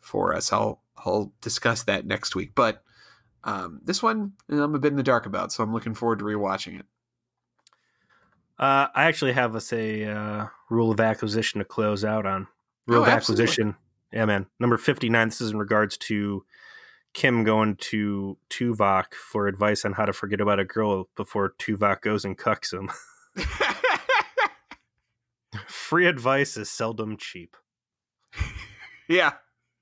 for 0.00 0.34
us. 0.34 0.52
I'll 0.52 0.82
I'll 1.04 1.32
discuss 1.40 1.82
that 1.82 2.06
next 2.06 2.36
week. 2.36 2.52
But 2.54 2.82
um, 3.42 3.80
this 3.84 4.02
one, 4.02 4.34
I'm 4.48 4.74
a 4.74 4.78
bit 4.78 4.92
in 4.92 4.96
the 4.96 5.02
dark 5.02 5.26
about, 5.26 5.52
so 5.52 5.64
I'm 5.64 5.72
looking 5.72 5.94
forward 5.94 6.20
to 6.20 6.24
rewatching 6.24 6.78
it. 6.78 6.86
Uh, 8.58 8.86
I 8.94 9.04
actually 9.04 9.32
have 9.32 9.56
us 9.56 9.72
a 9.72 10.04
uh, 10.04 10.46
rule 10.70 10.92
of 10.92 11.00
acquisition 11.00 11.58
to 11.58 11.64
close 11.64 12.04
out 12.04 12.24
on. 12.24 12.46
Rule 12.86 13.00
Oh, 13.00 13.02
of 13.02 13.08
absolutely. 13.08 13.44
acquisition. 13.44 13.74
Yeah, 14.12 14.26
man. 14.26 14.46
Number 14.60 14.76
59. 14.78 15.28
This 15.28 15.40
is 15.40 15.50
in 15.50 15.58
regards 15.58 15.96
to 15.98 16.44
Kim 17.14 17.44
going 17.44 17.76
to 17.76 18.36
Tuvok 18.50 19.14
for 19.14 19.46
advice 19.46 19.84
on 19.84 19.92
how 19.92 20.04
to 20.04 20.12
forget 20.12 20.40
about 20.40 20.58
a 20.60 20.64
girl 20.64 21.08
before 21.16 21.54
Tuvok 21.58 22.02
goes 22.02 22.24
and 22.24 22.36
cucks 22.36 22.72
him. 22.72 22.90
Free 25.68 26.06
advice 26.06 26.56
is 26.56 26.68
seldom 26.70 27.16
cheap. 27.16 27.56
yeah. 29.08 29.32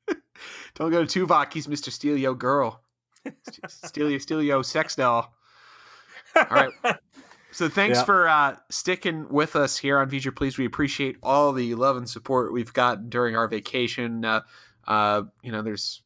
Don't 0.75 0.91
go 0.91 1.05
to 1.05 1.27
Tuvok. 1.27 1.53
He's 1.53 1.67
Mr. 1.67 1.91
Steal 1.91 2.17
Yo 2.17 2.35
Girl. 2.35 2.83
Steal 3.69 4.11
Yo, 4.11 4.19
Steal 4.19 4.43
Yo 4.43 4.63
Sex 4.63 4.97
Doll. 4.97 5.33
All 6.37 6.45
right. 6.51 6.73
So 7.53 7.69
thanks 7.69 7.99
Yeah. 7.99 8.05
for 8.05 8.29
uh, 8.29 8.57
sticking 8.71 9.29
with 9.31 9.57
us 9.57 9.79
here 9.79 9.99
on 9.99 10.09
Feature 10.11 10.33
Please. 10.33 10.59
We 10.59 10.65
appreciate 10.67 11.17
all 11.23 11.53
the 11.53 11.75
love 11.75 11.97
and 11.97 12.09
support 12.09 12.53
we've 12.53 12.73
gotten 12.73 13.09
during 13.09 13.37
our 13.37 13.49
vacation. 13.49 14.25
Uh, 14.25 14.41
uh, 14.87 15.23
you 15.43 15.53
know, 15.53 15.63
there's 15.63 16.03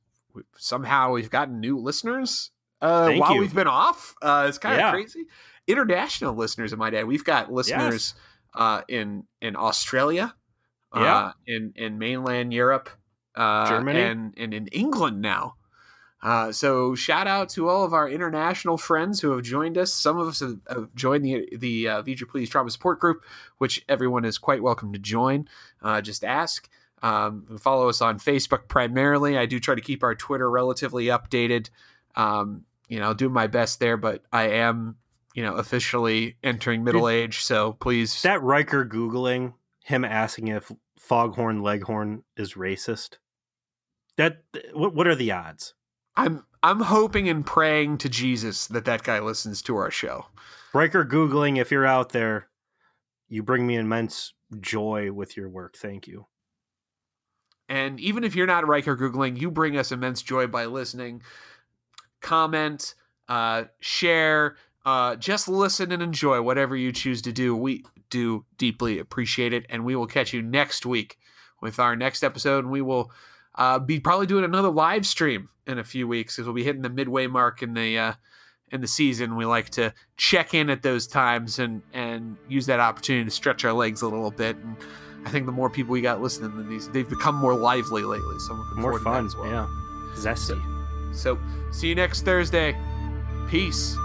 somehow 0.57 1.13
we've 1.13 1.31
gotten 1.31 1.61
new 1.61 1.79
listeners 1.79 2.51
uh, 2.81 3.13
while 3.15 3.35
you. 3.35 3.41
we've 3.41 3.55
been 3.55 3.67
off. 3.69 4.15
Uh, 4.23 4.47
it's 4.49 4.59
kind 4.59 4.75
of 4.75 4.81
Yeah. 4.81 4.91
crazy. 4.93 5.25
International 5.67 6.35
listeners, 6.35 6.73
I 6.73 6.77
my 6.77 6.91
day. 6.91 7.05
We've 7.05 7.25
got 7.25 7.53
listeners 7.53 8.15
uh, 8.55 8.83
in 8.89 9.25
in 9.41 9.57
Australia, 9.57 10.35
uh, 10.93 11.01
Yeah. 11.01 11.33
in 11.47 11.73
in 11.77 11.99
mainland 11.99 12.53
Europe, 12.55 12.89
uh, 13.35 13.69
Germany. 13.69 14.01
and 14.01 14.35
and 14.37 14.55
in 14.55 14.67
England 14.69 15.21
now. 15.21 15.57
Uh, 16.23 16.51
so 16.51 16.95
shout 16.95 17.27
out 17.27 17.49
to 17.51 17.69
all 17.69 17.85
of 17.85 17.93
our 17.93 18.09
international 18.09 18.77
friends 18.79 19.21
who 19.21 19.31
have 19.33 19.43
joined 19.43 19.77
us. 19.77 19.93
Some 19.93 20.17
of 20.19 20.27
us 20.29 20.41
have, 20.41 20.59
have 20.69 20.95
joined 20.95 21.25
the 21.25 21.49
the 21.57 21.89
uh, 21.89 22.03
Vija 22.03 22.27
Please 22.29 22.49
Trauma 22.49 22.71
Support 22.71 22.99
Group, 23.01 23.23
which 23.59 23.85
everyone 23.89 24.25
is 24.25 24.39
quite 24.39 24.63
welcome 24.63 24.93
to 24.93 24.99
join. 24.99 25.47
Uh, 25.83 26.01
just 26.01 26.25
ask. 26.25 26.69
Um, 27.02 27.59
follow 27.60 27.89
us 27.89 28.01
on 28.01 28.18
Facebook 28.18 28.68
primarily. 28.68 29.36
I 29.36 29.47
do 29.47 29.60
try 29.60 29.74
to 29.74 29.81
keep 29.81 30.02
our 30.02 30.14
Twitter 30.14 30.51
relatively 30.51 31.06
updated. 31.06 31.70
Um, 32.14 32.64
you 32.89 32.98
know, 32.98 33.06
I'll 33.06 33.14
do 33.14 33.28
my 33.28 33.47
best 33.47 33.81
there, 33.81 33.97
but 33.97 34.23
I 34.32 34.48
am, 34.48 34.97
you 35.35 35.43
know, 35.43 35.55
officially 35.55 36.36
entering 36.43 36.85
middle 36.85 37.09
age. 37.09 37.40
So 37.40 37.74
please. 37.74 38.23
That 38.23 38.43
Riker 38.43 38.85
Googling 38.85 39.55
him 39.85 40.05
asking 40.05 40.48
if 40.48 40.73
Foghorn 40.98 41.62
Leghorn 41.62 42.24
is 42.36 42.55
racist. 42.55 43.18
That 44.16 44.43
what 44.73 44.94
what 44.94 45.06
are 45.06 45.14
the 45.14 45.31
odds? 45.31 45.74
I'm 46.16 46.44
I'm 46.62 46.81
hoping 46.81 47.28
and 47.28 47.44
praying 47.44 47.98
to 47.98 48.09
Jesus 48.09 48.66
that 48.68 48.86
that 48.86 49.05
guy 49.05 49.20
listens 49.20 49.62
to 49.62 49.77
our 49.77 49.90
show. 49.90 50.27
Riker 50.73 51.05
Googling, 51.05 51.60
if 51.60 51.70
you're 51.70 51.86
out 51.86 52.10
there, 52.10 52.48
you 53.28 53.43
bring 53.43 53.66
me 53.66 53.77
immense 53.77 54.32
joy 54.60 55.12
with 55.12 55.36
your 55.36 55.48
work. 55.48 55.77
Thank 55.77 56.06
you. 56.06 56.27
And 57.68 57.98
even 58.01 58.24
if 58.24 58.34
you're 58.34 58.47
not 58.47 58.66
Riker 58.66 58.97
Googling, 58.97 59.40
you 59.40 59.51
bring 59.51 59.76
us 59.76 59.93
immense 59.93 60.22
joy 60.22 60.47
by 60.47 60.66
listening. 60.66 61.22
Comment, 62.20 62.94
uh, 63.28 63.64
share, 63.80 64.56
uh, 64.84 65.16
just 65.16 65.48
listen 65.48 65.90
and 65.90 66.02
enjoy 66.02 66.40
whatever 66.43 66.76
you 66.76 66.93
choose 66.93 67.22
to 67.22 67.32
do. 67.32 67.56
We 67.56 67.84
do 68.09 68.44
deeply 68.56 68.98
appreciate 68.98 69.52
it. 69.52 69.66
And 69.68 69.84
we 69.84 69.97
will 69.97 70.06
catch 70.06 70.32
you 70.32 70.43
next 70.43 70.86
week 70.86 71.18
with 71.60 71.80
our 71.80 71.97
next 71.97 72.22
episode. 72.22 72.64
And 72.64 72.70
we 72.70 72.82
will 72.82 73.10
uh, 73.56 73.78
be 73.78 73.98
probably 73.98 74.26
doing 74.26 74.44
another 74.44 74.70
live 74.70 75.06
stream 75.06 75.48
in 75.66 75.78
a 75.78 75.84
few 75.84 76.06
weeks 76.06 76.36
because 76.36 76.47
we'll 76.47 76.55
be 76.55 76.64
hitting 76.64 76.82
the 76.82 76.90
midway 76.90 77.26
mark 77.26 77.62
in 77.62 77.74
the 77.74 77.98
uh, 77.98 78.12
in 78.70 78.80
the 78.80 78.86
season. 78.86 79.36
We 79.36 79.44
like 79.44 79.70
to 79.70 79.93
check 80.16 80.55
in 80.55 80.70
at 80.70 80.82
those 80.82 81.06
times 81.06 81.59
and 81.59 81.82
and 81.93 82.36
use 82.48 82.66
that 82.66 82.80
opportunity 82.80 83.24
to 83.24 83.30
stretch 83.30 83.64
our 83.64 83.72
legs 83.72 84.02
a 84.02 84.09
little 84.09 84.30
bit. 84.30 84.56
And 84.56 84.76
I 85.27 85.28
think 85.28 85.44
the 85.44 85.53
more 85.53 85.69
people 85.69 85.90
we 85.90 86.01
got 86.01 86.23
listening 86.23 86.53
to 86.53 86.62
these, 86.62 86.89
they've 86.89 87.09
become 87.09 87.35
more 87.35 87.53
lively 87.53 88.05
lately. 88.05 88.39
So 88.39 88.55
I'm 88.55 88.81
more 88.81 89.01
fun 89.01 89.27
as 89.27 89.35
well. 89.35 89.51
Yeah, 89.51 89.66
zesty. 90.15 90.62
So, 91.12 91.35
so 91.35 91.39
see 91.73 91.89
you 91.89 91.97
next 91.97 92.23
Thursday. 92.23 92.77
Peace. 93.48 93.97